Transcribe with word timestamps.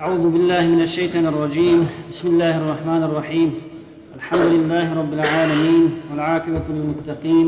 أعوذ 0.00 0.29
بالله 0.29 0.67
من 0.67 0.81
الشيطان 0.81 1.25
الرجيم 1.25 1.87
بسم 2.11 2.27
الله 2.27 2.57
الرحمن 2.57 3.03
الرحيم 3.03 3.49
الحمد 4.15 4.45
لله 4.55 4.93
رب 4.99 5.13
العالمين 5.13 5.83
والعاقبة 6.11 6.63
للمتقين 6.69 7.47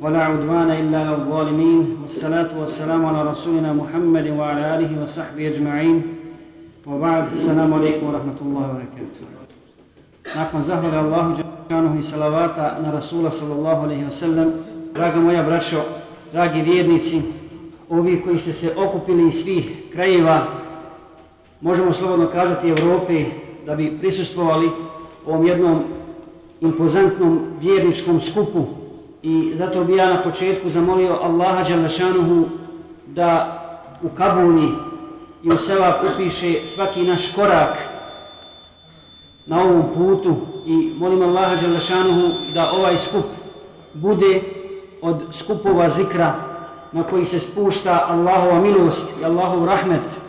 ولا 0.00 0.24
عدوان 0.24 0.70
إلا 0.70 0.98
على 0.98 1.16
الظالمين 1.16 1.96
والصلاة 2.02 2.50
والسلام 2.60 3.06
على 3.06 3.30
رسولنا 3.30 3.72
محمد 3.72 4.26
وعلى 4.26 4.76
آله 4.76 5.02
وصحبه 5.02 5.48
أجمعين 5.48 6.02
وبعد 6.86 7.32
السلام 7.32 7.74
عليكم 7.74 8.06
ورحمة 8.06 8.38
الله 8.40 8.64
وبركاته 8.70 9.20
Nakon 10.34 10.62
zahvala 10.64 10.98
Allahu 11.04 11.36
Đanuhu 11.68 11.98
i 12.00 12.02
salavata 12.02 12.80
na 12.82 12.90
Rasula 12.96 13.28
sallallahu 13.30 13.84
alaihi 13.86 14.04
wa 14.04 14.10
sallam, 14.10 14.48
draga 14.94 15.20
moja 15.20 15.42
braćo, 15.42 15.84
dragi 16.32 16.62
vjernici, 16.62 17.20
ovi 17.90 18.22
koji 18.24 18.38
ste 18.38 18.52
se 18.52 18.72
okupili 18.76 19.28
iz 19.28 19.34
svih 19.44 19.92
krajeva, 19.92 20.46
možemo 21.64 21.92
slobodno 21.92 22.26
kazati 22.26 22.68
Evrope, 22.68 23.24
da 23.66 23.74
bi 23.74 23.98
prisustvovali 23.98 24.70
ovom 25.26 25.46
jednom 25.46 25.84
impozantnom 26.60 27.40
vjerničkom 27.60 28.20
skupu 28.20 28.64
i 29.22 29.52
zato 29.54 29.84
bi 29.84 29.96
ja 29.96 30.14
na 30.14 30.22
početku 30.22 30.68
zamolio 30.68 31.18
Allaha 31.22 31.64
Đalešanuhu 31.64 32.44
da 33.06 33.60
u 34.02 34.08
Kabuli 34.08 34.68
i 35.42 35.48
u 35.48 35.56
Sevak 35.56 35.96
upiše 36.14 36.66
svaki 36.66 37.02
naš 37.02 37.32
korak 37.32 37.78
na 39.46 39.62
ovom 39.62 39.82
putu 39.94 40.36
i 40.66 40.92
molim 40.98 41.22
Allaha 41.22 41.56
Đalešanuhu 41.56 42.28
da 42.54 42.72
ovaj 42.72 42.98
skup 42.98 43.24
bude 43.94 44.40
od 45.02 45.22
skupova 45.32 45.88
zikra 45.88 46.34
na 46.92 47.02
koji 47.02 47.26
se 47.26 47.40
spušta 47.40 48.06
Allahova 48.08 48.60
milost 48.60 49.20
i 49.20 49.24
Allahov 49.24 49.66
rahmet 49.66 50.23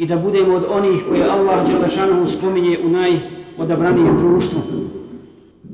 i 0.00 0.06
da 0.06 0.16
budemo 0.16 0.54
od 0.54 0.64
onih 0.68 1.04
koje 1.08 1.30
Allah 1.30 1.68
Đelešanu 1.68 2.28
spominje 2.28 2.78
u 2.84 2.88
najodabranijem 2.88 4.18
društvu. 4.18 4.60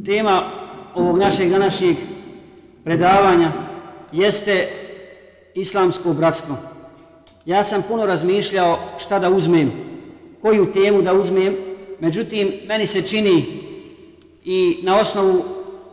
Tema 0.07 0.43
ovog 0.95 1.19
našeg 1.19 1.51
današnjeg 1.51 1.97
predavanja 2.85 3.53
jeste 4.13 4.69
islamsko 5.55 6.13
bratstvo. 6.13 6.57
Ja 7.45 7.65
sam 7.65 7.83
puno 7.89 8.07
razmišljao 8.07 8.79
šta 8.99 9.19
da 9.19 9.31
uzmem, 9.31 9.73
koju 10.43 10.73
temu 10.73 11.03
da 11.03 11.13
uzmem, 11.13 11.57
međutim, 12.01 12.53
meni 12.69 12.87
se 12.87 13.03
čini 13.03 13.45
i 14.45 14.79
na 14.83 15.01
osnovu 15.01 15.45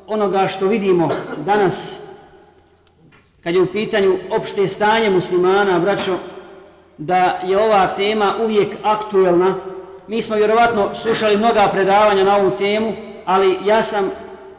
onoga 0.07 0.47
što 0.47 0.67
vidimo 0.67 1.09
danas, 1.45 1.99
kad 3.43 3.55
je 3.55 3.61
u 3.61 3.71
pitanju 3.71 4.17
opšte 4.31 4.67
stanje 4.67 5.09
muslimana, 5.09 5.79
braćo, 5.79 6.17
da 6.97 7.39
je 7.43 7.57
ova 7.57 7.87
tema 7.87 8.33
uvijek 8.43 8.67
aktuelna. 8.83 9.55
Mi 10.07 10.21
smo 10.21 10.35
vjerovatno 10.35 10.89
slušali 10.95 11.37
mnoga 11.37 11.67
predavanja 11.73 12.23
na 12.23 12.37
ovu 12.37 12.51
temu, 12.57 12.93
ali 13.25 13.57
ja 13.65 13.83
sam 13.83 14.11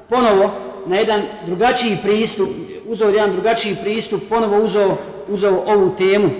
ponovo 0.09 0.51
na 0.87 0.97
jedan 0.97 1.23
drugačiji 1.47 1.99
pristup, 2.03 2.49
uzao 2.87 3.11
jedan 3.11 3.33
drugačiji 3.33 3.77
pristup, 3.83 4.23
ponovo 4.29 4.65
uzao, 4.65 4.97
uzao 5.29 5.65
ovu 5.67 5.95
temu, 5.99 6.31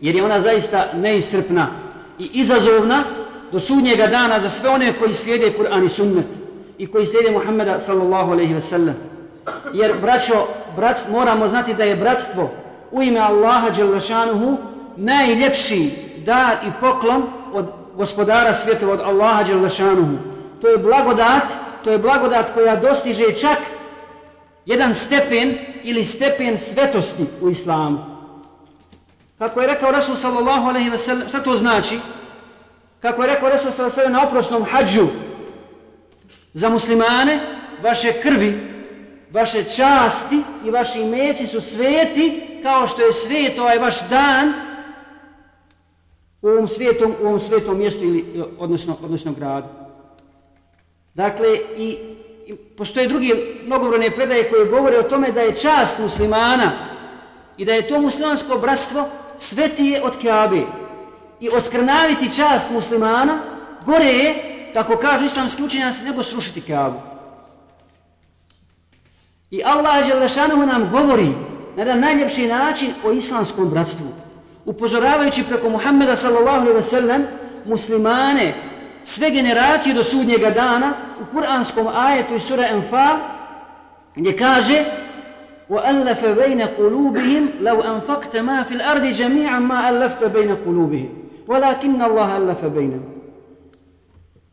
jer 0.00 0.16
je 0.16 0.24
ona 0.24 0.40
zaista 0.40 0.86
neisrpna 0.94 1.66
i 2.18 2.30
izazovna 2.32 3.02
do 3.52 3.60
sudnjega 3.60 4.06
dana 4.06 4.40
za 4.40 4.48
sve 4.48 4.70
one 4.70 4.92
koji 4.92 5.14
slijede 5.14 5.52
Kur'an 5.58 5.86
i 5.86 5.88
sunnet 5.88 6.26
i 6.78 6.86
koji 6.86 7.06
slijede 7.06 7.30
Muhammeda 7.30 7.80
sallallahu 7.80 8.32
alaihi 8.32 8.54
ve 8.54 8.60
sellem. 8.60 8.94
Jer, 9.72 9.92
braćo, 10.00 10.34
brat, 10.76 10.98
moramo 11.10 11.48
znati 11.48 11.74
da 11.74 11.84
je 11.84 11.96
bratstvo 11.96 12.50
u 12.90 13.02
ime 13.02 13.20
Allaha 13.20 13.70
Đelešanuhu 13.70 14.56
najljepši 14.96 15.90
dar 16.24 16.56
i 16.66 16.70
poklon 16.80 17.22
od 17.52 17.72
gospodara 17.96 18.54
svjetova, 18.54 18.92
od 18.92 19.00
Allaha 19.00 19.42
Đelešanuhu. 19.42 20.16
To 20.60 20.68
je 20.68 20.78
blagodat, 20.78 21.44
to 21.84 21.90
je 21.90 21.98
blagodat 21.98 22.54
koja 22.54 22.76
dostiže 22.76 23.34
čak 23.40 23.58
jedan 24.66 24.94
stepen 24.94 25.58
ili 25.82 26.04
stepen 26.04 26.58
svetosti 26.58 27.24
u 27.40 27.50
islamu. 27.50 27.98
Kako 29.38 29.60
je 29.60 29.66
rekao 29.66 29.90
Rasul 29.90 30.16
sallallahu 30.16 30.68
alaihi 30.68 30.90
ve 30.90 30.98
sellem, 30.98 31.28
šta 31.28 31.40
to 31.40 31.56
znači? 31.56 31.98
Kako 33.00 33.22
je 33.22 33.28
rekao 33.28 33.48
Rasul 33.48 33.70
sallallahu 33.70 34.00
alaihi 34.00 34.00
ve 34.00 34.02
sellem 34.02 34.12
na 34.12 34.28
oprosnom 34.28 34.64
hađu 34.64 35.06
za 36.54 36.68
muslimane, 36.68 37.40
vaše 37.82 38.12
krvi, 38.22 38.60
vaše 39.32 39.64
časti 39.64 40.42
i 40.64 40.70
vaši 40.70 41.00
imeci 41.00 41.46
su 41.46 41.60
sveti 41.60 42.42
kao 42.62 42.86
što 42.86 43.02
je 43.02 43.12
svet 43.12 43.58
ovaj 43.58 43.78
vaš 43.78 44.08
dan 44.08 44.52
u 46.42 46.48
ovom 46.48 46.68
svetom, 46.68 47.14
u 47.22 47.26
ovom 47.26 47.40
svetom 47.40 47.78
mjestu 47.78 48.04
ili 48.04 48.20
e, 48.20 48.42
odnosno, 48.58 48.96
odnosno 49.02 49.32
gradu. 49.32 49.68
Dakle, 51.14 51.48
i, 51.76 51.98
i 52.46 52.54
postoje 52.56 53.08
drugi 53.08 53.34
mnogobrojne 53.66 54.10
predaje 54.10 54.50
koje 54.50 54.66
govore 54.66 54.98
o 54.98 55.02
tome 55.02 55.32
da 55.32 55.40
je 55.40 55.56
čast 55.56 55.98
muslimana 55.98 56.72
i 57.56 57.64
da 57.64 57.72
je 57.72 57.88
to 57.88 58.00
muslimansko 58.00 58.58
bratstvo 58.58 59.04
svetije 59.38 60.02
od 60.02 60.12
Kaabe. 60.22 60.62
I 61.40 61.48
oskrnaviti 61.48 62.36
čast 62.36 62.70
muslimana 62.70 63.38
gore 63.86 64.04
je, 64.04 64.34
kako 64.74 64.96
kažu 64.96 65.24
islamski 65.24 65.62
učenjaci, 65.62 66.04
nego 66.04 66.22
srušiti 66.22 66.60
Kaabu. 66.60 67.00
I 69.50 69.62
Allah 69.64 70.06
Đelešanohu 70.06 70.66
nam 70.66 70.90
govori 70.90 71.28
na 71.76 71.82
jedan 71.82 72.00
najljepši 72.00 72.46
način 72.46 72.90
o 73.04 73.12
islamskom 73.12 73.70
bratstvu 73.70 74.29
Upozoravajući 74.69 75.43
preko 75.43 75.69
Muhammeda 75.69 76.15
sallallahu 76.15 76.57
alaihi 76.57 76.75
ve 76.75 76.83
sellem 76.83 77.23
muslimane 77.65 78.53
sve 79.03 79.29
generacije 79.31 79.95
do 79.95 80.03
sudnjega 80.03 80.49
dana 80.49 80.93
u 81.21 81.35
kuranskom 81.35 81.87
ajetu 81.95 82.35
iz 82.35 82.43
sura 82.43 82.67
Enfal 82.67 83.17
gdje 84.15 84.37
kaže 84.37 84.83
وَأَلَّفَ 85.69 86.25
بَيْنَ 86.25 86.61
قُلُوبِهِمْ 86.77 87.43
لَوْ 87.61 87.81
أَنْفَقْتَ 87.81 88.37
مَا 88.37 88.63
فِي 88.63 88.73
الْأَرْضِ 88.73 89.05
جَمِيعًا 89.05 89.59
مَا 89.59 89.89
أَلَّفْتَ 89.89 90.23
بَيْنَ 90.23 90.55
قُلُوبِهِمْ 90.65 91.09
وَلَكِنَّ 91.47 92.01
اللَّهَ 92.01 92.37
أَلَّفَ 92.37 92.65
بَيْنَهُ 92.65 93.01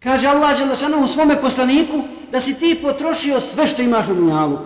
Kaže 0.02 0.28
Allah 0.28 0.58
Đelešanu 0.58 1.04
u 1.04 1.06
svome 1.06 1.36
poslaniku 1.36 2.02
da 2.32 2.40
si 2.40 2.60
ti 2.60 2.78
potrošio 2.82 3.40
sve 3.40 3.66
što 3.66 3.82
imaš 3.82 4.08
u 4.08 4.14
dunjalu. 4.14 4.58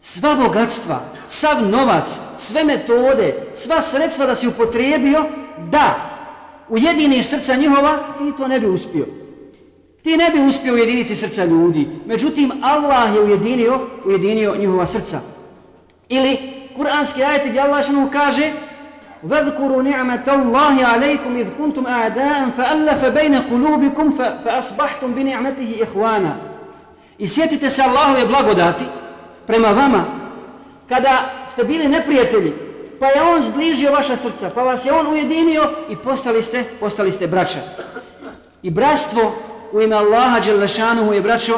Sva 0.00 0.34
bogatstva, 0.34 1.00
sav 1.26 1.68
novac, 1.68 2.18
sve 2.36 2.64
metode, 2.64 3.34
sva 3.52 3.80
sredstva 3.80 4.26
da 4.26 4.34
si 4.34 4.48
upotrijebio 4.48 5.24
da 5.70 5.94
ujediniš 6.68 7.26
srca 7.26 7.54
njihova, 7.54 7.98
ti 8.18 8.32
to 8.36 8.48
ne 8.48 8.60
bi 8.60 8.66
uspio. 8.66 9.06
Ti 10.02 10.16
ne 10.16 10.30
bi 10.30 10.40
uspio 10.40 10.74
ujediniti 10.74 11.16
srca 11.16 11.44
ljudi. 11.44 11.88
Međutim, 12.06 12.52
Allah 12.62 13.14
je 13.14 13.20
ujedinio, 13.20 13.80
ujedinio 14.06 14.56
njihova 14.56 14.86
srca. 14.86 15.20
Ili, 16.08 16.38
kuranski 16.76 17.24
ajet 17.24 17.42
gdje 17.48 17.60
Allah 17.60 17.86
šanu 17.86 18.08
kaže 18.12 18.52
وَذْكُرُوا 19.30 19.82
نِعْمَةَ 19.82 20.26
اللَّهِ 20.28 20.84
عَلَيْكُمْ 20.84 21.36
إِذْ 21.36 21.48
كُنْتُمْ 21.58 21.86
أَعْدَاءً 21.86 22.50
فَأَلَّفَ 22.56 23.04
بَيْنَ 23.04 23.34
قُلُوبِكُمْ 23.34 24.10
فَأَصْبَحْتُمْ 24.44 25.14
بِنِعْمَتِهِ 25.14 25.82
إِخْوَانًا 25.82 26.32
I 27.18 27.26
sjetite 27.28 27.70
se 27.70 27.82
Allahove 27.82 28.26
blagodati 28.26 28.84
prema 29.49 29.67
vama 29.67 30.05
kada 30.89 31.31
ste 31.47 31.63
bili 31.63 31.87
neprijatelji 31.87 32.53
pa 32.99 33.07
je 33.07 33.21
on 33.21 33.41
zbližio 33.41 33.91
vaša 33.91 34.17
srca, 34.17 34.49
pa 34.55 34.63
vas 34.63 34.85
je 34.85 34.93
on 34.93 35.07
ujedinio 35.07 35.69
i 35.89 35.95
postali 35.95 36.41
ste, 36.41 36.63
postali 36.79 37.11
ste 37.11 37.27
braća. 37.27 37.59
I 38.63 38.69
bratstvo 38.69 39.33
u 39.71 39.81
ime 39.81 39.95
Allaha 39.95 40.39
Đelešanuhu 40.39 41.13
je 41.13 41.21
braćo 41.21 41.53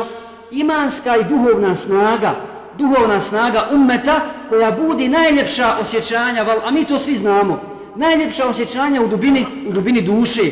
imanska 0.52 1.18
i 1.18 1.24
duhovna 1.24 1.76
snaga, 1.76 2.36
duhovna 2.78 3.20
snaga 3.20 3.68
ummeta 3.72 4.22
koja 4.50 4.72
budi 4.72 5.10
najljepša 5.10 5.76
osjećanja, 5.82 6.46
a 6.66 6.72
mi 6.72 6.86
to 6.86 7.00
svi 7.00 7.16
znamo, 7.16 7.62
najljepša 7.96 8.48
osjećanja 8.48 9.02
u 9.02 9.08
dubini, 9.08 9.46
u 9.68 9.72
dubini 9.72 10.02
duše. 10.02 10.52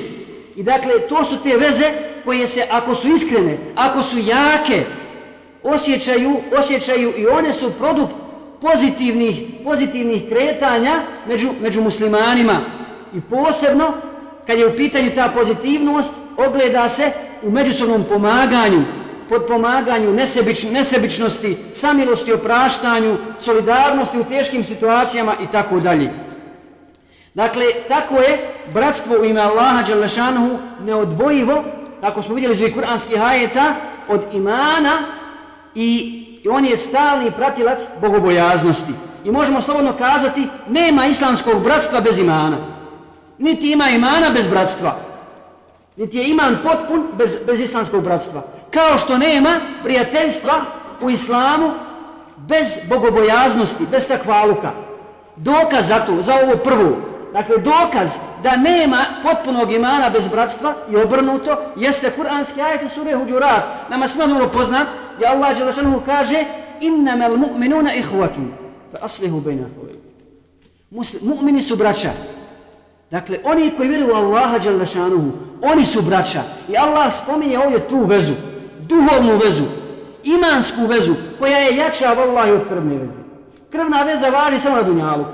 I 0.56 0.64
dakle, 0.64 1.08
to 1.08 1.26
su 1.26 1.38
te 1.44 1.58
veze 1.58 1.92
koje 2.26 2.48
se, 2.48 2.64
ako 2.72 2.96
su 2.96 3.08
iskrene, 3.08 3.58
ako 3.76 4.04
su 4.04 4.18
jake, 4.18 4.86
osjećaju, 5.64 6.36
osjećaju 6.60 7.14
i 7.18 7.28
one 7.28 7.54
su 7.54 7.72
produkt 7.80 8.16
pozitivnih, 8.62 9.42
pozitivnih 9.64 10.24
kretanja 10.30 11.02
među, 11.28 11.50
među 11.62 11.82
muslimanima. 11.82 12.54
I 13.14 13.22
posebno, 13.22 13.94
kad 14.48 14.60
je 14.60 14.68
u 14.68 14.76
pitanju 14.78 15.12
ta 15.16 15.30
pozitivnost, 15.34 16.14
ogleda 16.38 16.90
se 16.90 17.12
u 17.44 17.52
međusobnom 17.52 18.04
pomaganju, 18.10 18.84
pod 19.30 19.46
pomaganju 19.48 20.14
nesebič, 20.14 20.64
nesebičnosti, 20.64 21.58
samilosti, 21.74 22.34
opraštanju, 22.34 23.18
solidarnosti 23.40 24.20
u 24.20 24.24
teškim 24.24 24.64
situacijama 24.64 25.34
i 25.44 25.48
tako 25.52 25.80
dalje. 25.80 26.12
Dakle, 27.34 27.66
tako 27.88 28.16
je 28.16 28.50
bratstvo 28.74 29.16
u 29.22 29.26
ime 29.26 29.42
Allaha 29.42 29.84
Đalešanuhu 29.84 30.58
neodvojivo, 30.86 31.64
kako 32.02 32.22
smo 32.22 32.36
vidjeli 32.36 32.54
iz 32.54 32.74
kuranskih 32.74 33.20
hajeta, 33.20 33.76
od 34.08 34.26
imana 34.34 35.19
i 35.76 36.26
on 36.50 36.66
je 36.66 36.78
stalni 36.78 37.32
pratilac 37.32 37.88
bogobojaznosti. 38.02 38.94
I 39.26 39.32
možemo 39.32 39.62
slobodno 39.62 39.94
kazati, 39.94 40.48
nema 40.70 41.06
islamskog 41.06 41.64
bratstva 41.64 42.02
bez 42.02 42.20
imana. 42.20 42.58
Niti 43.38 43.72
ima 43.72 43.90
imana 43.90 44.30
bez 44.30 44.48
bratstva. 44.48 44.96
Niti 45.98 46.18
je 46.18 46.30
iman 46.30 46.58
potpun 46.64 47.08
bez, 47.18 47.38
bez 47.46 47.60
islamskog 47.60 48.04
bratstva. 48.04 48.42
Kao 48.72 48.98
što 48.98 49.18
nema 49.18 49.60
prijateljstva 49.84 50.54
u 51.02 51.10
islamu 51.10 51.72
bez 52.38 52.80
bogobojaznosti, 52.90 53.86
bez 53.92 54.08
takvaluka. 54.08 54.72
Dokaz 55.36 55.88
za 55.88 56.00
to, 56.00 56.22
za 56.22 56.36
ovo 56.36 56.56
prvu, 56.56 56.96
dakle 57.34 57.58
dokaz 57.58 58.18
da 58.44 58.56
nema 58.56 59.06
potpunog 59.24 59.72
imana 59.72 60.10
bez 60.10 60.28
bratstva 60.28 60.74
i 60.92 60.96
obrnuto, 60.96 61.58
jeste 61.76 62.12
kuranski 62.12 62.62
ajet 62.62 62.92
sure 62.92 63.16
Huđurat. 63.16 63.64
Nama 63.90 64.08
smo 64.08 64.28
dobro 64.28 64.48
poznat, 64.48 64.88
gdje 65.16 65.28
Allah 65.28 65.58
Đelešanuhu 65.58 66.02
kaže 66.06 66.46
innama 66.82 67.26
al-mu'minuna 67.26 67.94
ihvatu 67.96 68.42
fa 68.92 68.98
aslihu 69.02 69.40
bejna 69.42 69.66
mu'mini 71.22 71.62
su 71.62 71.76
braća. 71.76 72.10
Dakle 73.12 73.40
oni 73.44 73.72
koji 73.78 73.90
vjeruju 73.90 74.14
u 74.14 74.16
Allaha 74.16 74.58
Đelešanuhu, 74.58 75.32
oni 75.62 75.86
su 75.86 76.02
braća. 76.02 76.42
I 76.70 76.78
Allah 76.78 77.14
spominje 77.14 77.60
ovdje 77.60 77.88
tu 77.88 78.06
vezu 78.06 78.34
duhovnu 78.80 79.38
vezu 79.44 79.64
imansku 80.24 80.86
vezu 80.86 81.14
koja 81.40 81.58
je 81.58 81.76
jača 81.76 82.14
vallahi 82.14 82.52
od 82.52 82.68
krvne 82.68 82.98
veze. 82.98 83.20
Krvna 83.72 84.04
veza 84.04 84.30
važi 84.30 84.60
samo 84.60 84.76
na 84.76 84.84
dunjalu 84.84 85.26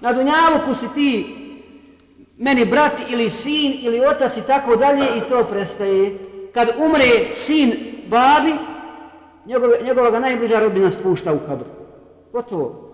na 0.00 0.12
Dunjaluku 0.12 0.74
si 0.74 0.86
ti 0.94 1.36
meni 2.38 2.64
brat 2.64 2.92
ili 3.10 3.30
sin 3.30 3.78
ili 3.82 4.06
otac 4.06 4.36
i 4.36 4.46
tako 4.46 4.76
dalje 4.76 5.04
i 5.16 5.20
to 5.28 5.44
prestaje 5.44 6.18
kad 6.54 6.68
umre 6.78 7.32
sin 7.32 7.72
babi 8.06 8.54
njegov, 9.46 9.70
njegova 9.82 10.20
najbliža 10.20 10.60
rodbina 10.60 10.90
spušta 10.90 11.32
u 11.32 11.38
kabru. 11.38 11.66
Gotovo. 12.32 12.84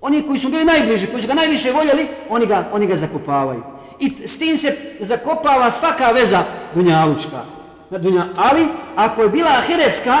Oni 0.00 0.22
koji 0.26 0.38
su 0.38 0.48
bili 0.48 0.64
najbliži, 0.64 1.06
koji 1.06 1.22
su 1.22 1.28
ga 1.28 1.34
najviše 1.34 1.72
voljeli, 1.72 2.06
oni 2.28 2.46
ga, 2.46 2.64
oni 2.72 2.86
ga 2.86 2.96
zakopavaju. 2.96 3.62
I 4.00 4.26
s 4.26 4.38
tim 4.38 4.58
se 4.58 4.76
zakopava 5.00 5.70
svaka 5.70 6.10
veza 6.10 6.42
dunjalučka. 6.74 7.44
Dunja. 7.90 8.26
Ali, 8.36 8.66
ako 8.96 9.22
je 9.22 9.28
bila 9.28 9.50
ahiretska 9.50 10.18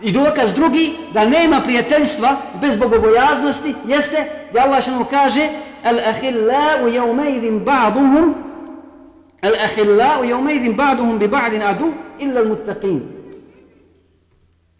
i 0.00 0.12
dokaz 0.12 0.54
drugi, 0.54 0.96
da 1.12 1.24
nema 1.24 1.60
prijateljstva 1.60 2.36
bez 2.60 2.76
bogobojaznosti, 2.76 3.74
jeste, 3.86 4.24
da 4.52 4.60
Allah 4.60 4.82
što 4.82 5.04
kaže 5.10 5.48
Al-ahillau 5.84 6.88
jaumeidin 6.94 7.64
ba'duhum 7.64 8.34
Al-ahillau 9.42 10.24
jaumeidin 10.24 10.76
ba'duhum 10.76 11.18
bi 11.18 11.28
ba'din 11.28 11.62
adu 11.62 11.92
illa 12.18 12.40
al-muttaqin. 12.40 13.00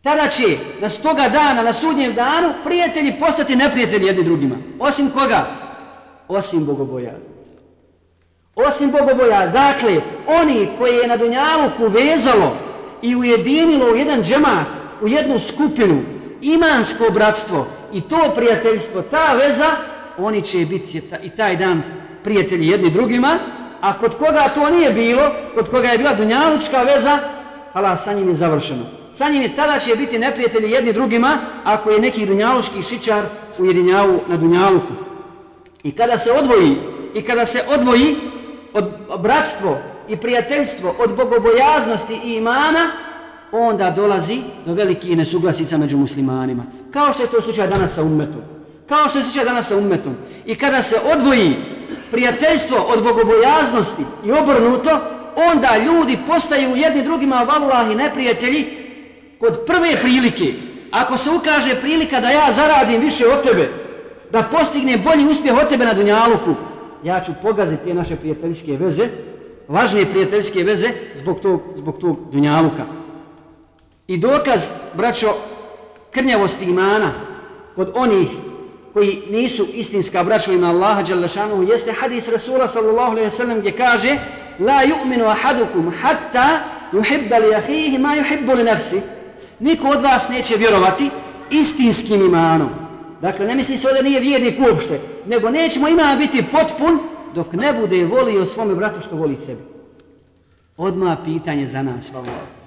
Tada 0.03 0.29
će 0.29 0.57
na 0.81 0.89
stoga 0.89 1.29
dana, 1.29 1.63
na 1.63 1.73
sudnjem 1.73 2.15
danu, 2.15 2.53
prijatelji 2.65 3.13
postati 3.21 3.57
neprijatelji 3.57 4.07
jedni 4.07 4.25
drugima. 4.25 4.57
Osim 4.79 5.11
koga? 5.11 5.47
Osim 6.29 6.67
bogobojazni. 6.67 7.35
Osim 8.55 8.91
bogobojazni. 8.91 9.53
Dakle, 9.53 10.01
oni 10.27 10.69
koji 10.79 10.97
je 10.97 11.09
na 11.09 11.17
Dunjaluku 11.17 11.87
vezalo 11.89 12.57
i 13.03 13.17
ujedinilo 13.17 13.93
u 13.93 13.97
jedan 13.97 14.23
džemat, 14.23 14.67
u 15.03 15.09
jednu 15.09 15.39
skupinu, 15.39 16.01
imansko 16.41 17.05
bratstvo 17.15 17.67
i 17.93 18.01
to 18.01 18.33
prijateljstvo, 18.35 19.03
ta 19.03 19.35
veza, 19.35 19.71
oni 20.19 20.43
će 20.43 20.59
biti 20.59 21.03
i 21.23 21.31
taj 21.31 21.57
dan 21.57 21.83
prijatelji 22.25 22.67
jedni 22.67 22.91
drugima, 22.91 23.39
a 23.81 23.99
kod 23.99 24.15
koga 24.15 24.49
to 24.55 24.71
nije 24.71 24.91
bilo, 24.91 25.31
kod 25.55 25.71
koga 25.71 25.89
je 25.89 25.99
bila 25.99 26.15
Dunjalučka 26.15 26.83
veza, 26.83 27.19
Allah 27.73 28.01
sa 28.01 28.13
njim 28.13 28.29
je 28.29 28.35
završeno 28.35 29.01
sa 29.13 29.29
njim 29.29 29.43
je 29.43 29.57
tada 29.57 29.79
će 29.79 29.97
biti 29.97 30.19
neprijatelji 30.19 30.71
jedni 30.71 30.93
drugima 30.93 31.39
ako 31.65 31.91
je 31.91 32.01
neki 32.01 32.27
dunjalučki 32.27 32.83
šičar 32.83 33.23
ujedinjavu 33.59 34.21
na 34.29 34.37
dunjaluku. 34.37 34.93
I 35.83 35.93
kada 35.93 36.19
se 36.19 36.33
odvoji, 36.33 36.77
i 37.15 37.23
kada 37.23 37.45
se 37.45 37.63
odvoji 37.75 38.17
od 38.73 38.85
bratstvo 39.19 39.79
i 40.09 40.17
prijateljstvo 40.17 40.95
od 40.99 41.17
bogobojaznosti 41.17 42.21
i 42.25 42.35
imana, 42.35 42.91
onda 43.53 43.91
dolazi 43.91 44.39
do 44.67 44.75
velike 44.75 45.17
nesuglasica 45.17 45.79
među 45.79 45.97
muslimanima. 45.97 46.63
Kao 46.91 47.13
što 47.13 47.23
je 47.23 47.31
to 47.31 47.43
slučaj 47.43 47.69
danas 47.69 47.95
sa 47.95 48.03
ummetom. 48.03 48.60
Kao 48.91 49.09
što 49.09 49.19
je 49.19 49.25
slučaj 49.25 49.45
danas 49.45 49.69
sa 49.69 49.77
ummetom. 49.77 50.15
I 50.47 50.55
kada 50.55 50.83
se 50.83 50.97
odvoji 51.15 51.55
prijateljstvo 52.11 52.79
od 52.79 53.03
bogobojaznosti 53.03 54.03
i 54.25 54.33
obrnuto, 54.33 55.01
onda 55.53 55.77
ljudi 55.87 56.19
postaju 56.27 56.77
jedni 56.77 57.03
drugima 57.03 57.47
vallahi 57.49 57.95
neprijatelji 57.95 58.67
kod 59.39 59.59
prve 59.67 59.97
prilike, 60.01 60.55
ako 60.91 61.17
se 61.17 61.31
ukaže 61.31 61.75
prilika 61.81 62.21
da 62.21 62.31
ja 62.31 62.53
zaradim 62.53 63.01
više 63.01 63.27
od 63.27 63.43
tebe, 63.43 63.69
da 64.33 64.43
postignem 64.43 65.03
bolji 65.05 65.27
uspjeh 65.31 65.55
od 65.57 65.69
tebe 65.69 65.85
na 65.85 65.95
Dunjaluku, 65.95 66.55
ja 67.05 67.21
ću 67.21 67.33
pogaziti 67.43 67.85
te 67.85 67.95
naše 67.95 68.17
prijateljske 68.17 68.77
veze, 68.77 69.09
lažne 69.69 70.07
prijateljske 70.07 70.63
veze, 70.63 70.91
zbog 71.17 71.41
tog, 71.41 71.63
zbog 71.75 71.99
tog 71.99 72.19
Dunjaluka. 72.33 72.85
I 74.07 74.19
dokaz, 74.19 74.71
braćo, 74.95 75.35
krnjavosti 76.11 76.65
imana 76.65 77.13
kod 77.75 77.93
onih 77.95 78.29
koji 78.93 79.23
nisu 79.31 79.67
istinska 79.75 80.25
braća 80.25 80.53
ima 80.53 80.69
Allaha 80.69 81.03
Đalešanuhu, 81.03 81.63
jeste 81.63 81.93
hadis 81.93 82.29
Rasula 82.29 82.69
sallallahu 82.69 83.11
alaihi 83.11 83.31
sallam 83.31 83.59
gdje 83.59 83.73
kaže 83.73 84.19
La 84.59 84.83
yu'minu 84.85 85.25
ahadukum 85.25 85.93
hatta 86.03 86.61
yuhibba 86.93 87.39
li 87.39 87.55
ahihi 87.55 87.99
ma 87.99 88.15
yuhibbu 88.15 88.57
li 88.57 88.65
nafsi 88.65 89.01
niko 89.61 89.89
od 89.89 90.03
vas 90.03 90.29
neće 90.29 90.57
vjerovati 90.57 91.11
istinskim 91.51 92.27
imanom. 92.27 92.69
Dakle, 93.21 93.47
ne 93.47 93.55
misli 93.55 93.77
se 93.77 93.89
ovdje 93.89 94.03
nije 94.03 94.21
vjernik 94.21 94.55
uopšte, 94.61 95.01
nego 95.27 95.51
nećemo 95.51 95.89
iman 95.89 96.19
biti 96.19 96.45
potpun 96.53 96.99
dok 97.35 97.53
ne 97.53 97.73
bude 97.73 98.05
volio 98.05 98.47
svome 98.47 98.75
bratu 98.75 99.01
što 99.01 99.17
voli 99.17 99.37
sebi. 99.37 99.61
Odma 100.77 101.17
pitanje 101.25 101.67
za 101.67 101.83
nas, 101.83 102.13
vamo. 102.15 102.60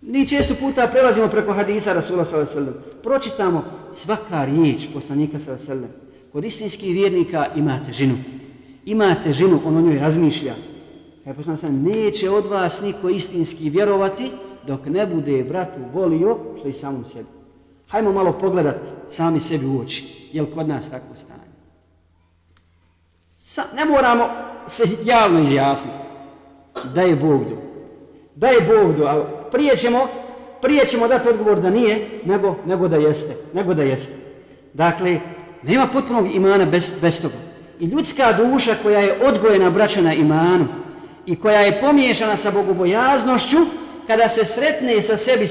Mi 0.00 0.28
često 0.28 0.54
puta 0.54 0.86
prelazimo 0.86 1.28
preko 1.28 1.52
hadisa 1.52 1.92
Rasula 1.92 2.24
s.a.v. 2.24 2.66
Pročitamo 3.02 3.64
svaka 3.92 4.44
riječ 4.44 4.88
poslanika 4.94 5.38
s.a.v. 5.38 5.86
Kod 6.32 6.44
istinskih 6.44 6.94
vjernika 6.94 7.46
imate 7.56 7.92
ženu. 7.92 8.14
Imate 8.84 9.32
ženu, 9.32 9.60
on 9.64 9.76
o 9.76 9.80
njoj 9.80 9.98
razmišlja. 9.98 10.54
Kaj 11.24 11.34
poslanik 11.34 11.94
neće 11.94 12.30
od 12.30 12.46
vas 12.46 12.82
niko 12.82 13.08
istinski 13.08 13.70
vjerovati 13.70 14.30
dok 14.66 14.86
ne 14.86 15.06
bude 15.06 15.44
bratu 15.44 15.80
volio 15.92 16.38
što 16.58 16.68
i 16.68 16.72
samom 16.72 17.06
sebi. 17.06 17.28
Hajmo 17.88 18.12
malo 18.12 18.32
pogledat 18.32 18.76
sami 19.08 19.40
sebi 19.40 19.66
u 19.66 19.80
oči. 19.80 20.04
Je 20.32 20.42
li 20.42 20.50
kod 20.54 20.68
nas 20.68 20.90
tako 20.90 21.14
stanje? 21.14 21.40
Sa, 23.38 23.62
ne 23.76 23.84
moramo 23.84 24.28
se 24.66 24.84
javno 25.04 25.40
izjasniti. 25.40 25.96
Da 26.94 27.02
je 27.02 27.16
Bog 27.16 27.44
do. 27.44 27.56
Da 28.34 28.48
je 28.48 28.60
Bog 28.60 28.96
do, 28.96 29.04
ali 29.04 29.24
prije 29.52 29.76
ćemo, 29.76 30.08
prije 30.62 30.86
ćemo 30.86 31.08
dati 31.08 31.28
odgovor 31.28 31.60
da 31.60 31.70
nije, 31.70 32.20
nego, 32.24 32.56
nego 32.66 32.88
da 32.88 32.96
jeste. 32.96 33.36
Nego 33.54 33.74
da 33.74 33.82
jeste. 33.82 34.12
Dakle, 34.72 35.20
nema 35.62 35.86
potpunog 35.86 36.34
imana 36.34 36.64
bez, 36.64 36.90
bez 37.02 37.22
toga. 37.22 37.34
I 37.80 37.84
ljudska 37.84 38.32
duša 38.32 38.74
koja 38.82 39.00
je 39.00 39.18
odgojena 39.22 39.70
braćana 39.70 40.14
imanu 40.14 40.66
i 41.26 41.36
koja 41.36 41.60
je 41.60 41.80
pomiješana 41.80 42.36
sa 42.36 42.50
bogobojaznošću, 42.50 43.56
kada 44.06 44.28
se 44.28 44.44
sretne 44.44 45.02
sa 45.02 45.16
sebi 45.16 45.46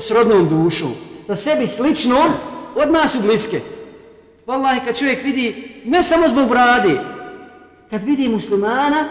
srodnom 0.00 0.48
dušom, 0.48 0.90
sa 1.26 1.34
sebi 1.34 1.66
sličnom, 1.66 2.30
odmah 2.74 3.10
su 3.10 3.20
bliske. 3.20 3.60
Wallahi, 4.46 4.84
kad 4.84 4.98
čovjek 4.98 5.24
vidi, 5.24 5.80
ne 5.84 6.02
samo 6.02 6.28
zbog 6.28 6.48
brade, 6.48 7.00
kad 7.90 8.04
vidi 8.04 8.28
muslimana 8.28 9.08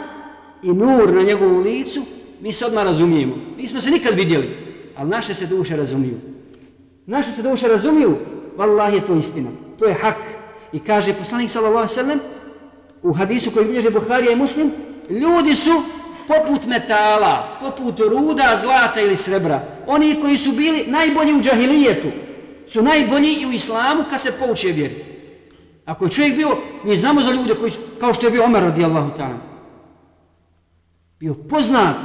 i 0.64 0.68
nur 0.68 1.14
na 1.14 1.22
njegovom 1.22 1.64
licu, 1.64 2.02
mi 2.42 2.54
se 2.54 2.66
odmah 2.66 2.84
razumijemo. 2.84 3.36
Nismo 3.58 3.82
se 3.82 3.92
nikad 3.92 4.14
vidjeli, 4.16 4.50
ali 4.98 5.10
naše 5.10 5.34
se 5.34 5.46
duše 5.46 5.76
razumiju. 5.76 6.20
Naše 7.06 7.32
se 7.32 7.42
duše 7.42 7.68
razumiju, 7.68 8.18
Wallahi 8.58 8.94
je 8.94 9.06
to 9.06 9.16
istina. 9.16 9.50
To 9.80 9.86
je 9.86 9.94
hak. 9.94 10.18
I 10.74 10.80
kaže 10.80 11.14
poslanik 11.14 11.50
sallallahu 11.50 11.88
sallam 11.88 12.20
u 13.04 13.14
hadisu 13.14 13.52
koji 13.52 13.66
bilježe 13.66 13.90
Buharija 13.90 14.32
i 14.32 14.36
Muslim, 14.36 14.72
ljudi 15.10 15.56
su 15.56 15.82
poput 16.28 16.66
metala, 16.66 17.58
poput 17.62 18.00
ruda, 18.00 18.56
zlata 18.62 19.02
ili 19.02 19.16
srebra. 19.16 19.62
Oni 19.88 20.22
koji 20.22 20.38
su 20.38 20.52
bili 20.52 20.86
najbolji 20.88 21.34
u 21.34 21.42
džahilijetu, 21.42 22.08
su 22.68 22.82
najbolji 22.82 23.34
i 23.34 23.46
u 23.46 23.52
islamu 23.52 24.04
kad 24.10 24.22
se 24.22 24.32
pouče 24.40 24.68
vjeri. 24.68 24.96
Ako 25.86 26.06
je 26.06 26.12
čovjek 26.12 26.36
bio, 26.36 26.58
mi 26.84 26.98
znamo 26.98 27.22
za 27.22 27.32
ljude 27.32 27.56
koji 27.56 27.72
su, 27.72 27.80
kao 28.00 28.14
što 28.14 28.26
je 28.28 28.32
bio 28.32 28.44
Omer 28.44 28.64
radijallahu 28.64 29.10
ta'ala, 29.18 29.38
bio 31.20 31.34
poznat 31.34 31.96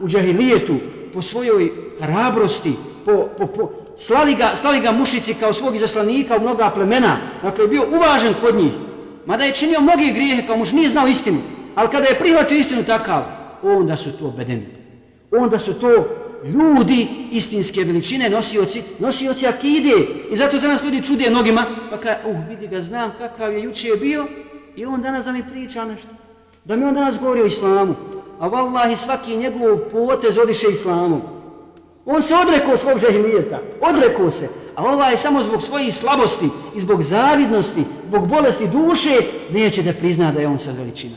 u 0.00 0.08
džahilijetu 0.08 0.74
po 1.14 1.22
svojoj 1.22 1.70
hrabrosti, 2.00 2.72
po, 3.04 3.28
po, 3.38 3.46
po, 3.46 3.70
slali, 3.96 4.34
ga, 4.34 4.56
slali 4.56 4.80
ga 4.80 4.92
mušici 4.92 5.34
kao 5.34 5.52
svog 5.52 5.76
izaslanika 5.76 6.36
u 6.36 6.40
mnoga 6.40 6.70
plemena, 6.70 7.16
dakle 7.42 7.64
je 7.64 7.68
bio 7.68 7.82
uvažen 7.96 8.34
kod 8.40 8.54
njih, 8.54 8.72
mada 9.26 9.44
je 9.44 9.54
činio 9.54 9.80
mnogi 9.80 10.12
grijehe 10.12 10.46
kao 10.46 10.56
muš, 10.56 10.72
nije 10.72 10.88
znao 10.88 11.08
istinu, 11.08 11.38
ali 11.74 11.90
kada 11.90 12.06
je 12.06 12.18
prihvatio 12.18 12.58
istinu 12.58 12.84
takav, 12.84 13.22
onda 13.62 13.96
su 13.96 14.18
to 14.18 14.34
bedeni. 14.36 14.66
Onda 15.30 15.58
su 15.58 15.74
to 15.74 16.06
ljudi 16.44 17.06
istinske 17.32 17.84
veličine, 17.84 18.30
nosioci, 18.30 18.82
nosioci 18.98 19.46
akide. 19.46 19.94
I 20.30 20.36
zato 20.36 20.58
za 20.58 20.68
nas 20.68 20.84
ljudi 20.84 21.02
čude 21.02 21.30
nogima, 21.30 21.64
pa 21.90 22.00
ka, 22.00 22.16
uh, 22.26 22.36
vidi 22.48 22.66
ga, 22.66 22.80
znam 22.80 23.12
kakav 23.18 23.52
je 23.52 23.62
juče 23.62 23.88
bio, 24.00 24.26
i 24.76 24.84
on 24.84 25.02
danas 25.02 25.24
da 25.24 25.32
mi 25.32 25.48
priča 25.48 25.84
nešto. 25.84 26.08
Da 26.64 26.76
mi 26.76 26.84
on 26.84 26.94
danas 26.94 27.18
govori 27.18 27.42
o 27.42 27.46
islamu 27.46 27.94
a 28.40 28.48
vallahi 28.48 28.96
svaki 28.96 29.36
njegov 29.36 29.78
potez 29.78 30.38
odiše 30.38 30.66
islamom. 30.72 31.22
On 32.06 32.22
se 32.22 32.34
odrekao 32.34 32.76
svog 32.76 33.00
džahilijeta, 33.00 33.58
odrekao 33.80 34.30
se, 34.30 34.48
a 34.74 34.84
ovaj 34.84 35.16
samo 35.16 35.42
zbog 35.42 35.62
svojih 35.62 35.94
slabosti 35.94 36.48
i 36.74 36.80
zbog 36.80 37.02
zavidnosti, 37.02 37.84
zbog 38.06 38.28
bolesti 38.28 38.68
duše, 38.68 39.20
neće 39.50 39.82
da 39.82 39.92
prizna 39.92 40.32
da 40.32 40.40
je 40.40 40.48
on 40.48 40.58
sad 40.58 40.76
veličina. 40.76 41.14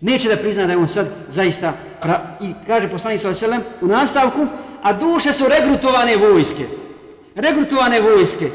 Neće 0.00 0.28
da 0.28 0.36
prizna 0.36 0.66
da 0.66 0.72
je 0.72 0.78
on 0.78 0.88
sad 0.88 1.06
zaista, 1.28 1.72
pra... 2.02 2.36
i 2.40 2.52
kaže 2.66 2.90
poslanik 2.90 3.24
veselem 3.24 3.60
u 3.80 3.86
nastavku, 3.86 4.46
a 4.82 4.92
duše 4.92 5.32
su 5.32 5.44
regrutovane 5.48 6.16
vojske. 6.16 6.64
Regrutovane 7.34 8.00
vojske. 8.00 8.50